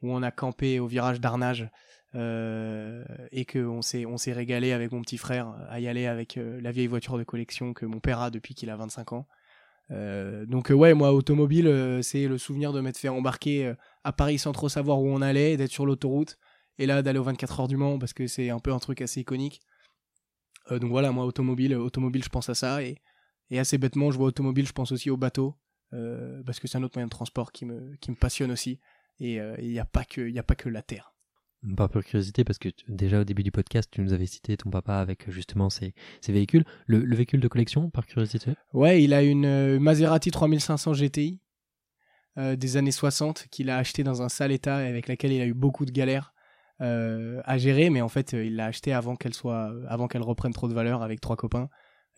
où 0.03 0.12
on 0.12 0.22
a 0.22 0.31
campé 0.31 0.81
au 0.81 0.87
virage 0.87 1.20
d'Arnage 1.20 1.68
euh, 2.14 3.05
et 3.33 3.45
qu'on 3.45 3.83
s'est, 3.83 4.07
on 4.07 4.16
régalé 4.16 4.72
avec 4.72 4.93
mon 4.93 5.03
petit 5.03 5.18
frère 5.18 5.55
à 5.68 5.81
y 5.81 5.89
aller 5.89 6.07
avec 6.07 6.37
euh, 6.37 6.61
la 6.62 6.70
vieille 6.70 6.87
voiture 6.87 7.18
de 7.18 7.24
collection 7.24 7.74
que 7.74 7.85
mon 7.85 8.01
père 8.01 8.20
a 8.20 8.31
depuis 8.31 8.55
qu'il 8.55 8.70
a 8.70 8.77
25 8.77 9.12
ans. 9.12 9.27
Euh, 9.91 10.47
donc 10.47 10.70
ouais, 10.70 10.95
moi 10.95 11.12
automobile, 11.12 12.01
c'est 12.03 12.27
le 12.27 12.39
souvenir 12.39 12.72
de 12.72 12.81
m'être 12.81 12.99
fait 12.99 13.09
embarquer 13.09 13.74
à 14.05 14.12
Paris 14.12 14.39
sans 14.39 14.53
trop 14.53 14.68
savoir 14.68 15.01
où 15.01 15.09
on 15.09 15.20
allait, 15.20 15.57
d'être 15.57 15.70
sur 15.70 15.87
l'autoroute 15.87 16.39
et 16.79 16.87
là 16.87 17.03
d'aller 17.03 17.18
aux 17.18 17.24
24 17.24 17.61
heures 17.61 17.68
du 17.68 17.77
Mans 17.77 17.99
parce 17.99 18.12
que 18.12 18.27
c'est 18.27 18.51
un 18.51 18.59
peu 18.59 18.72
un 18.72 18.79
truc 18.79 19.01
assez 19.01 19.20
iconique. 19.20 19.61
Euh, 20.71 20.79
donc 20.79 20.91
voilà, 20.91 21.12
moi, 21.12 21.25
automobile, 21.25 21.75
euh, 21.75 21.81
automobile, 21.81 22.25
je 22.25 22.29
pense 22.29 22.49
à 22.49 22.55
ça. 22.55 22.83
Et, 22.83 22.97
et 23.51 23.59
assez 23.59 23.79
bêtement, 23.79 24.11
je 24.11 24.19
vois 24.19 24.29
automobile, 24.29 24.67
je 24.67 24.73
pense 24.73 24.93
aussi 24.93 25.11
au 25.11 25.17
bateau. 25.17 25.57
Euh, 25.93 26.43
parce 26.45 26.59
que 26.59 26.67
c'est 26.67 26.79
un 26.79 26.83
autre 26.83 26.97
moyen 26.97 27.07
de 27.07 27.11
transport 27.11 27.53
qui 27.53 27.64
me, 27.64 27.95
qui 27.97 28.11
me 28.11 28.17
passionne 28.17 28.51
aussi. 28.51 28.81
Et 29.19 29.37
il 29.37 29.71
n'y 29.71 29.79
a, 29.79 29.87
pas 29.87 30.05
que, 30.05 30.39
a 30.39 30.43
pas 30.43 30.55
que 30.55 30.69
la 30.69 30.83
Terre. 30.83 31.14
Par 31.75 31.89
pure 31.89 32.05
curiosité, 32.05 32.45
parce 32.45 32.59
que 32.59 32.69
déjà 32.87 33.21
au 33.21 33.25
début 33.25 33.43
du 33.43 33.51
podcast, 33.51 33.89
tu 33.91 34.03
nous 34.03 34.12
avais 34.12 34.27
cité 34.27 34.59
ton 34.59 34.69
papa 34.69 34.97
avec 34.97 35.31
justement 35.31 35.71
ses, 35.71 35.95
véhicules. 36.29 36.67
Le, 36.87 36.99
véhicule 37.17 37.41
de 37.41 37.49
collection, 37.49 37.89
par 37.89 38.05
curiosité 38.05 38.53
Ouais, 38.75 39.03
il 39.03 39.14
a 39.14 39.23
une 39.23 39.79
Maserati 39.79 40.31
3500 40.31 40.93
GTI 40.93 41.41
des 42.37 42.77
années 42.77 42.93
60 42.93 43.47
qu'il 43.51 43.71
a 43.71 43.79
acheté 43.79 44.05
dans 44.05 44.21
un 44.21 44.29
sale 44.29 44.53
état 44.53 44.85
et 44.85 44.89
avec 44.89 45.09
laquelle 45.09 45.33
il 45.33 45.41
a 45.41 45.47
eu 45.47 45.55
beaucoup 45.55 45.87
de 45.87 45.93
galères. 45.93 46.35
Euh, 46.83 47.41
à 47.45 47.57
gérer, 47.57 47.89
mais 47.89 48.03
en 48.03 48.09
fait, 48.09 48.35
euh, 48.35 48.45
il 48.45 48.57
l'a 48.57 48.66
acheté 48.66 48.93
avant 48.93 49.16
qu'elle 49.16 49.33
soit, 49.33 49.70
euh, 49.70 49.87
avant 49.89 50.09
qu'elle 50.09 50.22
reprenne 50.22 50.53
trop 50.53 50.68
de 50.68 50.74
valeur 50.74 51.03
avec 51.03 51.20
trois 51.20 51.37
copains. 51.37 51.68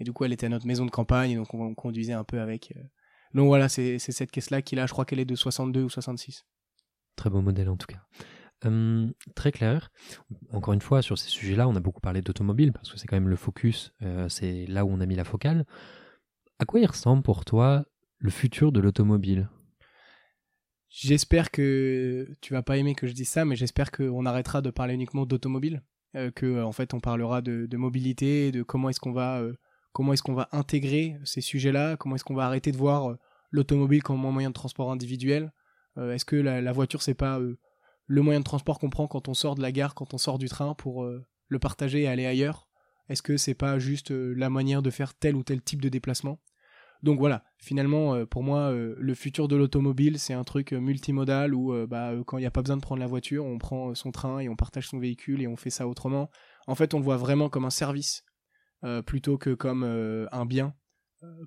Et 0.00 0.04
du 0.04 0.12
coup, 0.12 0.24
elle 0.24 0.32
était 0.32 0.46
à 0.46 0.48
notre 0.48 0.66
maison 0.66 0.84
de 0.84 0.90
campagne, 0.90 1.36
donc 1.36 1.52
on, 1.54 1.74
conduisait 1.74 2.12
un 2.12 2.24
peu 2.24 2.40
avec. 2.40 2.72
Donc 3.34 3.46
voilà, 3.46 3.68
c'est 3.68 3.98
cette 3.98 4.30
caisse-là 4.30 4.62
qu'il 4.62 4.78
a. 4.78 4.86
Je 4.86 4.92
crois 4.92 5.04
qu'elle 5.04 5.18
est 5.18 5.24
de 5.24 5.34
62 5.34 5.82
ou 5.82 5.88
66. 5.88 6.44
Très 7.16 7.30
beau 7.30 7.40
modèle 7.40 7.68
en 7.68 7.76
tout 7.76 7.86
cas. 7.86 8.00
Hum, 8.64 9.12
très 9.34 9.50
clair. 9.50 9.90
Encore 10.52 10.74
une 10.74 10.80
fois, 10.80 11.02
sur 11.02 11.18
ces 11.18 11.28
sujets-là, 11.28 11.68
on 11.68 11.74
a 11.74 11.80
beaucoup 11.80 12.00
parlé 12.00 12.22
d'automobile 12.22 12.72
parce 12.72 12.92
que 12.92 12.98
c'est 12.98 13.08
quand 13.08 13.16
même 13.16 13.28
le 13.28 13.36
focus, 13.36 13.92
c'est 14.28 14.66
là 14.66 14.84
où 14.84 14.90
on 14.90 15.00
a 15.00 15.06
mis 15.06 15.16
la 15.16 15.24
focale. 15.24 15.66
À 16.60 16.64
quoi 16.64 16.78
il 16.78 16.86
ressemble 16.86 17.22
pour 17.24 17.44
toi 17.44 17.84
le 18.18 18.30
futur 18.30 18.70
de 18.70 18.80
l'automobile? 18.80 19.48
J'espère 20.90 21.50
que 21.50 22.34
tu 22.40 22.54
vas 22.54 22.62
pas 22.62 22.78
aimer 22.78 22.94
que 22.94 23.06
je 23.06 23.12
dise 23.12 23.28
ça, 23.28 23.44
mais 23.44 23.56
j'espère 23.56 23.90
qu'on 23.90 24.24
arrêtera 24.24 24.62
de 24.62 24.70
parler 24.70 24.94
uniquement 24.94 25.26
d'automobile, 25.26 25.82
euh, 26.16 26.30
que 26.30 26.46
euh, 26.46 26.66
en 26.66 26.72
fait 26.72 26.94
on 26.94 27.00
parlera 27.00 27.42
de, 27.42 27.76
mobilité, 27.76 28.52
de 28.52 28.62
comment 28.62 28.88
est-ce 28.88 29.00
qu'on 29.00 29.12
va, 29.12 29.38
euh, 29.40 29.52
comment 29.92 30.14
est-ce 30.14 30.22
qu'on 30.22 30.34
va 30.34 30.48
intégrer 30.52 31.18
ces 31.24 31.42
sujets-là, 31.42 31.96
comment 31.98 32.16
est-ce 32.16 32.24
qu'on 32.24 32.34
va 32.34 32.46
arrêter 32.46 32.72
de 32.72 32.78
voir 32.78 33.18
l'automobile 33.50 34.02
comme 34.02 34.24
un 34.24 34.30
moyen 34.30 34.48
de 34.48 34.54
transport 34.54 34.90
individuel. 34.90 35.52
est-ce 35.96 36.24
que 36.24 36.36
la, 36.36 36.60
la 36.62 36.72
voiture 36.72 37.02
c'est 37.02 37.14
pas 37.14 37.38
le 38.06 38.22
moyen 38.22 38.40
de 38.40 38.44
transport 38.44 38.78
qu'on 38.78 38.90
prend 38.90 39.08
quand 39.08 39.28
on 39.28 39.34
sort 39.34 39.56
de 39.56 39.62
la 39.62 39.72
gare, 39.72 39.94
quand 39.94 40.14
on 40.14 40.18
sort 40.18 40.38
du 40.38 40.48
train 40.48 40.74
pour 40.74 41.04
le 41.04 41.58
partager 41.58 42.02
et 42.02 42.08
aller 42.08 42.26
ailleurs? 42.26 42.68
Est-ce 43.08 43.22
que 43.22 43.36
c'est 43.36 43.54
pas 43.54 43.78
juste 43.78 44.10
la 44.10 44.50
manière 44.50 44.82
de 44.82 44.90
faire 44.90 45.14
tel 45.14 45.34
ou 45.34 45.42
tel 45.42 45.62
type 45.62 45.80
de 45.80 45.88
déplacement? 45.88 46.38
Donc 47.02 47.18
voilà, 47.18 47.44
finalement, 47.58 48.14
euh, 48.14 48.26
pour 48.26 48.42
moi, 48.42 48.70
euh, 48.70 48.96
le 48.98 49.14
futur 49.14 49.46
de 49.48 49.56
l'automobile, 49.56 50.18
c'est 50.18 50.34
un 50.34 50.44
truc 50.44 50.72
euh, 50.72 50.80
multimodal 50.80 51.54
où 51.54 51.86
bah, 51.86 52.12
quand 52.26 52.38
il 52.38 52.40
n'y 52.40 52.46
a 52.46 52.50
pas 52.50 52.62
besoin 52.62 52.76
de 52.76 52.82
prendre 52.82 53.00
la 53.00 53.06
voiture, 53.06 53.44
on 53.44 53.58
prend 53.58 53.94
son 53.94 54.10
train 54.10 54.40
et 54.40 54.48
on 54.48 54.56
partage 54.56 54.88
son 54.88 54.98
véhicule 54.98 55.42
et 55.42 55.46
on 55.46 55.56
fait 55.56 55.70
ça 55.70 55.86
autrement. 55.86 56.30
En 56.66 56.74
fait, 56.74 56.94
on 56.94 56.98
le 56.98 57.04
voit 57.04 57.16
vraiment 57.16 57.48
comme 57.48 57.64
un 57.64 57.70
service 57.70 58.24
plutôt 59.06 59.38
que 59.38 59.54
comme 59.54 59.82
un 59.82 60.46
bien. 60.46 60.74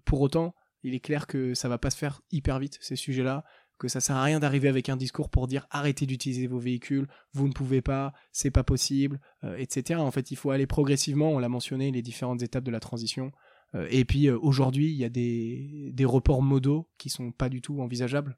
pour 0.06 0.22
autant, 0.22 0.54
il 0.84 0.94
est 0.94 1.00
clair 1.00 1.28
que 1.28 1.54
ça 1.54 1.70
va 1.70 1.78
pas 1.78 1.90
se 1.90 1.98
faire 1.98 2.22
hyper 2.32 2.60
vite, 2.60 2.78
ces 2.82 2.96
sujets-là, 2.96 3.46
que 3.80 3.88
ça 3.88 4.02
sert 4.02 4.16
à 4.16 4.24
rien 4.24 4.40
d'arriver 4.40 4.68
avec 4.68 4.90
un 4.90 4.98
discours 4.98 5.30
pour 5.30 5.48
dire 5.48 5.66
arrêtez 5.70 6.06
d'utiliser 6.06 6.48
vos 6.48 6.60
véhicules, 6.60 7.08
vous 7.34 7.48
ne 7.48 7.54
pouvez 7.54 7.82
pas, 7.82 8.14
c'est 8.32 8.52
pas 8.52 8.64
possible, 8.64 9.20
etc. 9.58 10.00
En 10.00 10.12
fait, 10.12 10.32
il 10.32 10.36
faut 10.36 10.52
aller 10.52 10.68
progressivement, 10.68 11.32
on 11.32 11.40
l'a 11.40 11.50
mentionné, 11.50 11.92
les 11.92 12.02
différentes 12.02 12.42
étapes 12.42 12.64
de 12.64 12.72
la 12.72 12.80
transition. 12.80 13.32
Euh, 13.76 13.88
et 13.90 14.06
puis 14.06 14.28
euh, 14.28 14.38
aujourd'hui, 14.42 14.92
il 14.92 14.98
y 14.98 15.06
a 15.06 15.10
des, 15.10 16.06
reports 16.06 16.42
modaux 16.42 16.90
qui 16.98 17.10
sont 17.10 17.32
pas 17.32 17.50
du 17.50 17.62
tout 17.62 17.82
envisageables. 17.82 18.38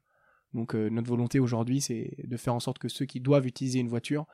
Donc 0.52 0.74
euh, 0.74 0.88
notre 0.88 1.08
volonté 1.08 1.40
aujourd'hui, 1.40 1.80
c'est 1.80 2.14
de 2.22 2.36
faire 2.36 2.54
en 2.54 2.60
sorte 2.60 2.78
que 2.78 2.88
ceux 2.88 3.06
qui 3.06 3.20
doivent 3.20 3.46
utiliser 3.46 3.80
une 3.80 3.88
voiture 3.88 4.26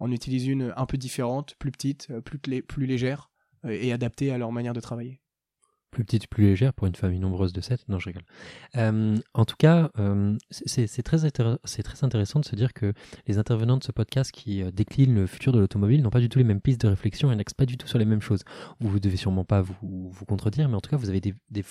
en 0.00 0.10
utilisent 0.10 0.46
une 0.46 0.72
un 0.76 0.86
peu 0.86 0.96
différente, 0.96 1.54
plus 1.58 1.70
petite, 1.70 2.12
plus, 2.20 2.38
plus 2.38 2.86
légère 2.86 3.30
et 3.68 3.92
adaptée 3.92 4.30
à 4.30 4.38
leur 4.38 4.52
manière 4.52 4.72
de 4.72 4.80
travailler 4.80 5.20
plus 5.90 6.04
petite, 6.04 6.28
plus 6.28 6.44
légère 6.44 6.74
pour 6.74 6.86
une 6.86 6.94
famille 6.94 7.18
nombreuse 7.18 7.52
de 7.52 7.60
7. 7.60 7.88
Non, 7.88 7.98
je 7.98 8.06
rigole. 8.06 8.24
Euh, 8.76 9.16
en 9.34 9.44
tout 9.44 9.56
cas, 9.58 9.90
euh, 9.98 10.36
c'est 10.50 11.02
très, 11.02 11.18
très 11.30 12.04
intéressant 12.04 12.40
de 12.40 12.44
se 12.44 12.56
dire 12.56 12.72
que 12.72 12.92
les 13.26 13.38
intervenants 13.38 13.76
de 13.76 13.84
ce 13.84 13.92
podcast 13.92 14.30
qui 14.30 14.62
euh, 14.62 14.70
déclinent 14.70 15.14
le 15.14 15.26
futur 15.26 15.52
de 15.52 15.58
l'automobile 15.58 16.02
n'ont 16.02 16.10
pas 16.10 16.20
du 16.20 16.28
tout 16.28 16.38
les 16.38 16.44
mêmes 16.44 16.60
pistes 16.60 16.80
de 16.80 16.88
réflexion 16.88 17.32
et 17.32 17.36
n'axent 17.36 17.54
pas 17.54 17.66
du 17.66 17.76
tout 17.76 17.86
sur 17.86 17.98
les 17.98 18.04
mêmes 18.04 18.20
choses. 18.20 18.44
Vous 18.80 18.94
ne 18.94 18.98
devez 18.98 19.16
sûrement 19.16 19.44
pas 19.44 19.62
vous, 19.62 20.12
contredire, 20.26 20.68
mais 20.68 20.76
en 20.76 20.80
tout 20.80 20.90
cas, 20.90 20.96
vous 20.96 21.08
avez 21.08 21.20
des, 21.20 21.34
des 21.50 21.64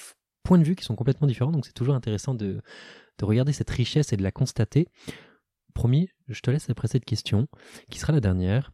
points 0.43 0.57
de 0.57 0.63
vue 0.63 0.75
qui 0.75 0.83
sont 0.83 0.95
complètement 0.95 1.27
différents, 1.27 1.51
donc 1.51 1.65
c'est 1.65 1.73
toujours 1.73 1.95
intéressant 1.95 2.33
de, 2.33 2.61
de 3.17 3.25
regarder 3.25 3.53
cette 3.53 3.69
richesse 3.69 4.13
et 4.13 4.17
de 4.17 4.23
la 4.23 4.31
constater. 4.31 4.87
Promis, 5.73 6.09
je 6.27 6.39
te 6.41 6.49
laisse 6.49 6.69
après 6.69 6.87
cette 6.87 7.05
question, 7.05 7.47
qui 7.91 7.99
sera 7.99 8.13
la 8.13 8.19
dernière 8.19 8.71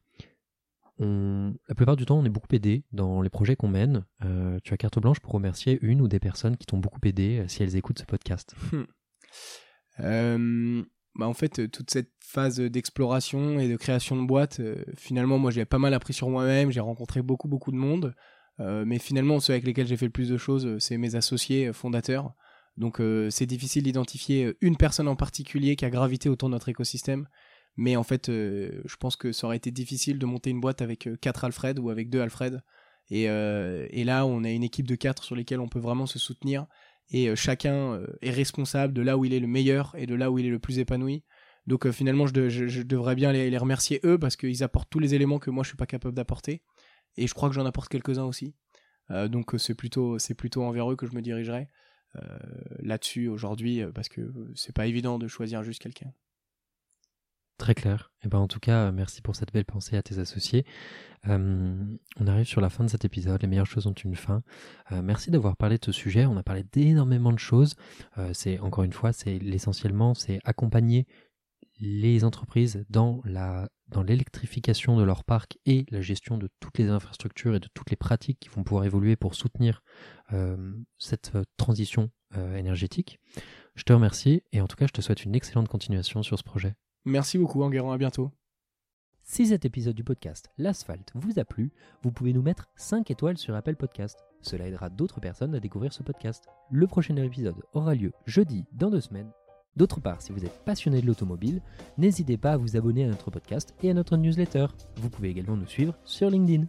la 0.99 1.75
plupart 1.75 1.95
du 1.95 2.05
temps, 2.05 2.19
on 2.19 2.25
est 2.25 2.29
beaucoup 2.29 2.53
aidé 2.53 2.83
dans 2.91 3.21
les 3.21 3.29
projets 3.29 3.55
qu'on 3.55 3.67
mène. 3.67 4.05
Euh, 4.23 4.59
tu 4.63 4.73
as 4.73 4.77
carte 4.77 4.99
blanche 4.99 5.19
pour 5.19 5.33
remercier 5.33 5.79
une 5.81 6.01
ou 6.01 6.07
des 6.07 6.19
personnes 6.19 6.57
qui 6.57 6.65
t'ont 6.65 6.77
beaucoup 6.77 6.99
aidé 7.03 7.39
euh, 7.39 7.47
si 7.47 7.63
elles 7.63 7.75
écoutent 7.75 7.99
ce 7.99 8.05
podcast. 8.05 8.55
Hmm. 9.99 10.05
Euh, 10.05 10.83
bah 11.15 11.27
en 11.27 11.33
fait, 11.33 11.69
toute 11.69 11.91
cette 11.91 12.11
phase 12.19 12.59
d'exploration 12.59 13.59
et 13.59 13.67
de 13.67 13.75
création 13.75 14.19
de 14.19 14.25
boîte, 14.25 14.59
finalement, 14.95 15.37
moi, 15.37 15.51
j'ai 15.51 15.65
pas 15.65 15.77
mal 15.77 15.93
appris 15.93 16.13
sur 16.13 16.29
moi-même. 16.29 16.71
J'ai 16.71 16.79
rencontré 16.79 17.21
beaucoup, 17.21 17.47
beaucoup 17.47 17.71
de 17.71 17.77
monde. 17.77 18.15
mais 18.59 18.97
finalement, 18.97 19.39
ceux 19.39 19.53
avec 19.53 19.65
lesquels 19.65 19.85
j'ai 19.85 19.97
fait 19.97 20.05
le 20.05 20.11
plus 20.11 20.29
de 20.29 20.37
choses, 20.37 20.77
c'est 20.79 20.97
mes 20.97 21.13
associés 21.15 21.71
fondateurs. 21.73 22.33
Donc, 22.77 22.99
c'est 23.29 23.45
difficile 23.45 23.83
d'identifier 23.83 24.55
une 24.61 24.77
personne 24.77 25.07
en 25.07 25.15
particulier 25.15 25.75
qui 25.75 25.85
a 25.85 25.91
gravité 25.91 26.29
autour 26.29 26.49
de 26.49 26.53
notre 26.53 26.69
écosystème. 26.69 27.27
Mais 27.75 27.95
en 27.95 28.03
fait, 28.03 28.29
euh, 28.29 28.81
je 28.85 28.95
pense 28.97 29.15
que 29.15 29.31
ça 29.31 29.47
aurait 29.47 29.57
été 29.57 29.71
difficile 29.71 30.19
de 30.19 30.25
monter 30.25 30.49
une 30.49 30.61
boîte 30.61 30.81
avec 30.81 31.07
euh, 31.07 31.15
quatre 31.15 31.43
Alfred 31.43 31.79
ou 31.79 31.89
avec 31.89 32.09
deux 32.09 32.21
Alfred. 32.21 32.61
Et, 33.09 33.23
et 33.25 34.03
là, 34.05 34.25
on 34.25 34.45
a 34.45 34.49
une 34.49 34.63
équipe 34.63 34.87
de 34.87 34.95
quatre 34.95 35.23
sur 35.25 35.35
lesquelles 35.35 35.59
on 35.59 35.67
peut 35.67 35.77
vraiment 35.77 36.05
se 36.05 36.17
soutenir 36.17 36.65
et 37.11 37.35
chacun 37.35 38.01
est 38.21 38.31
responsable 38.31 38.93
de 38.93 39.01
là 39.01 39.17
où 39.17 39.25
il 39.25 39.33
est 39.33 39.41
le 39.41 39.45
meilleur 39.45 39.93
et 39.97 40.05
de 40.07 40.15
là 40.15 40.31
où 40.31 40.39
il 40.39 40.45
est 40.45 40.49
le 40.49 40.57
plus 40.57 40.79
épanoui. 40.79 41.21
Donc 41.67 41.87
finalement, 41.91 42.27
je, 42.27 42.81
devrais 42.81 43.15
bien 43.15 43.33
les, 43.33 43.55
remercier 43.57 43.99
eux 44.05 44.17
parce 44.17 44.37
qu'ils 44.37 44.63
apportent 44.63 44.89
tous 44.89 44.99
les 44.99 45.13
éléments 45.13 45.37
que 45.37 45.51
moi 45.51 45.63
je 45.63 45.67
suis 45.67 45.77
pas 45.77 45.85
capable 45.85 46.15
d'apporter. 46.15 46.63
Et 47.17 47.27
je 47.27 47.33
crois 47.33 47.49
que 47.49 47.55
j'en 47.55 47.65
apporte 47.65 47.89
quelques-uns 47.89 48.23
aussi. 48.23 48.55
donc 49.09 49.53
c'est 49.57 49.75
plutôt, 49.75 50.17
plutôt 50.37 50.63
envers 50.63 50.89
eux 50.89 50.95
que 50.95 51.05
je 51.05 51.13
me 51.13 51.21
dirigerai. 51.21 51.67
Euh, 52.15 52.37
là-dessus 52.79 53.27
aujourd'hui 53.27 53.81
euh, 53.81 53.91
parce 53.91 54.07
que 54.07 54.21
c'est 54.53 54.75
pas 54.75 54.85
évident 54.85 55.17
de 55.17 55.27
choisir 55.27 55.63
juste 55.63 55.81
quelqu'un. 55.81 56.11
Très 57.57 57.75
clair. 57.75 58.11
Et 58.21 58.25
eh 58.25 58.29
ben 58.29 58.39
en 58.39 58.47
tout 58.47 58.59
cas, 58.59 58.91
merci 58.91 59.21
pour 59.21 59.35
cette 59.35 59.53
belle 59.53 59.65
pensée 59.65 59.95
à 59.95 60.01
tes 60.01 60.19
associés. 60.19 60.65
Euh, 61.27 61.75
on 62.19 62.27
arrive 62.27 62.47
sur 62.47 62.61
la 62.61 62.69
fin 62.69 62.83
de 62.83 62.89
cet 62.89 63.05
épisode. 63.05 63.41
Les 63.41 63.47
meilleures 63.47 63.65
choses 63.65 63.87
ont 63.87 63.93
une 63.93 64.15
fin. 64.15 64.43
merci 64.91 65.31
d'avoir 65.31 65.55
parlé 65.55 65.77
de 65.77 65.85
ce 65.85 65.91
sujet. 65.91 66.25
On 66.25 66.35
a 66.37 66.43
parlé 66.43 66.63
d'énormément 66.71 67.31
de 67.31 67.39
choses. 67.39 67.75
c'est 68.33 68.59
encore 68.59 68.83
une 68.83 68.91
fois, 68.91 69.13
c'est 69.13 69.39
l'essentiellement, 69.39 70.13
c'est 70.13 70.39
accompagner 70.43 71.05
les 71.79 72.23
entreprises 72.23 72.85
dans 72.89 73.21
la 73.25 73.67
dans 73.93 74.03
l'électrification 74.03 74.97
de 74.97 75.03
leur 75.03 75.23
parc 75.23 75.57
et 75.65 75.85
la 75.89 76.01
gestion 76.01 76.37
de 76.37 76.49
toutes 76.59 76.77
les 76.79 76.89
infrastructures 76.89 77.55
et 77.55 77.59
de 77.59 77.67
toutes 77.73 77.91
les 77.91 77.95
pratiques 77.95 78.39
qui 78.39 78.49
vont 78.49 78.63
pouvoir 78.63 78.85
évoluer 78.85 79.15
pour 79.15 79.35
soutenir 79.35 79.83
euh, 80.33 80.73
cette 80.97 81.31
euh, 81.35 81.43
transition 81.57 82.09
euh, 82.35 82.57
énergétique. 82.57 83.19
Je 83.75 83.83
te 83.83 83.93
remercie 83.93 84.43
et 84.51 84.61
en 84.61 84.67
tout 84.67 84.75
cas 84.75 84.87
je 84.87 84.93
te 84.93 85.01
souhaite 85.01 85.23
une 85.23 85.35
excellente 85.35 85.67
continuation 85.67 86.23
sur 86.23 86.37
ce 86.37 86.43
projet. 86.43 86.73
Merci 87.05 87.37
beaucoup 87.37 87.61
Enguerrand, 87.63 87.91
à 87.91 87.97
bientôt. 87.97 88.31
Si 89.23 89.47
cet 89.47 89.65
épisode 89.65 89.95
du 89.95 90.03
podcast 90.03 90.49
L'asphalte 90.57 91.11
vous 91.15 91.37
a 91.37 91.43
plu, 91.43 91.71
vous 92.01 92.11
pouvez 92.11 92.31
nous 92.31 92.41
mettre 92.41 92.69
5 92.75 93.11
étoiles 93.11 93.37
sur 93.37 93.55
Apple 93.55 93.75
Podcast. 93.75 94.19
Cela 94.41 94.67
aidera 94.67 94.89
d'autres 94.89 95.19
personnes 95.19 95.53
à 95.55 95.59
découvrir 95.59 95.91
ce 95.91 96.03
podcast. 96.03 96.45
Le 96.71 96.87
prochain 96.87 97.15
épisode 97.17 97.61
aura 97.73 97.93
lieu 97.93 98.13
jeudi 98.25 98.63
dans 98.71 98.89
deux 98.89 99.01
semaines 99.01 99.31
D'autre 99.75 99.99
part, 99.99 100.21
si 100.21 100.31
vous 100.31 100.45
êtes 100.45 100.63
passionné 100.65 101.01
de 101.01 101.07
l'automobile, 101.07 101.61
n'hésitez 101.97 102.37
pas 102.37 102.53
à 102.53 102.57
vous 102.57 102.77
abonner 102.77 103.05
à 103.05 103.07
notre 103.07 103.31
podcast 103.31 103.73
et 103.81 103.89
à 103.89 103.93
notre 103.93 104.17
newsletter. 104.17 104.67
Vous 104.97 105.09
pouvez 105.09 105.29
également 105.29 105.57
nous 105.57 105.65
suivre 105.65 105.97
sur 106.05 106.29
LinkedIn. 106.29 106.67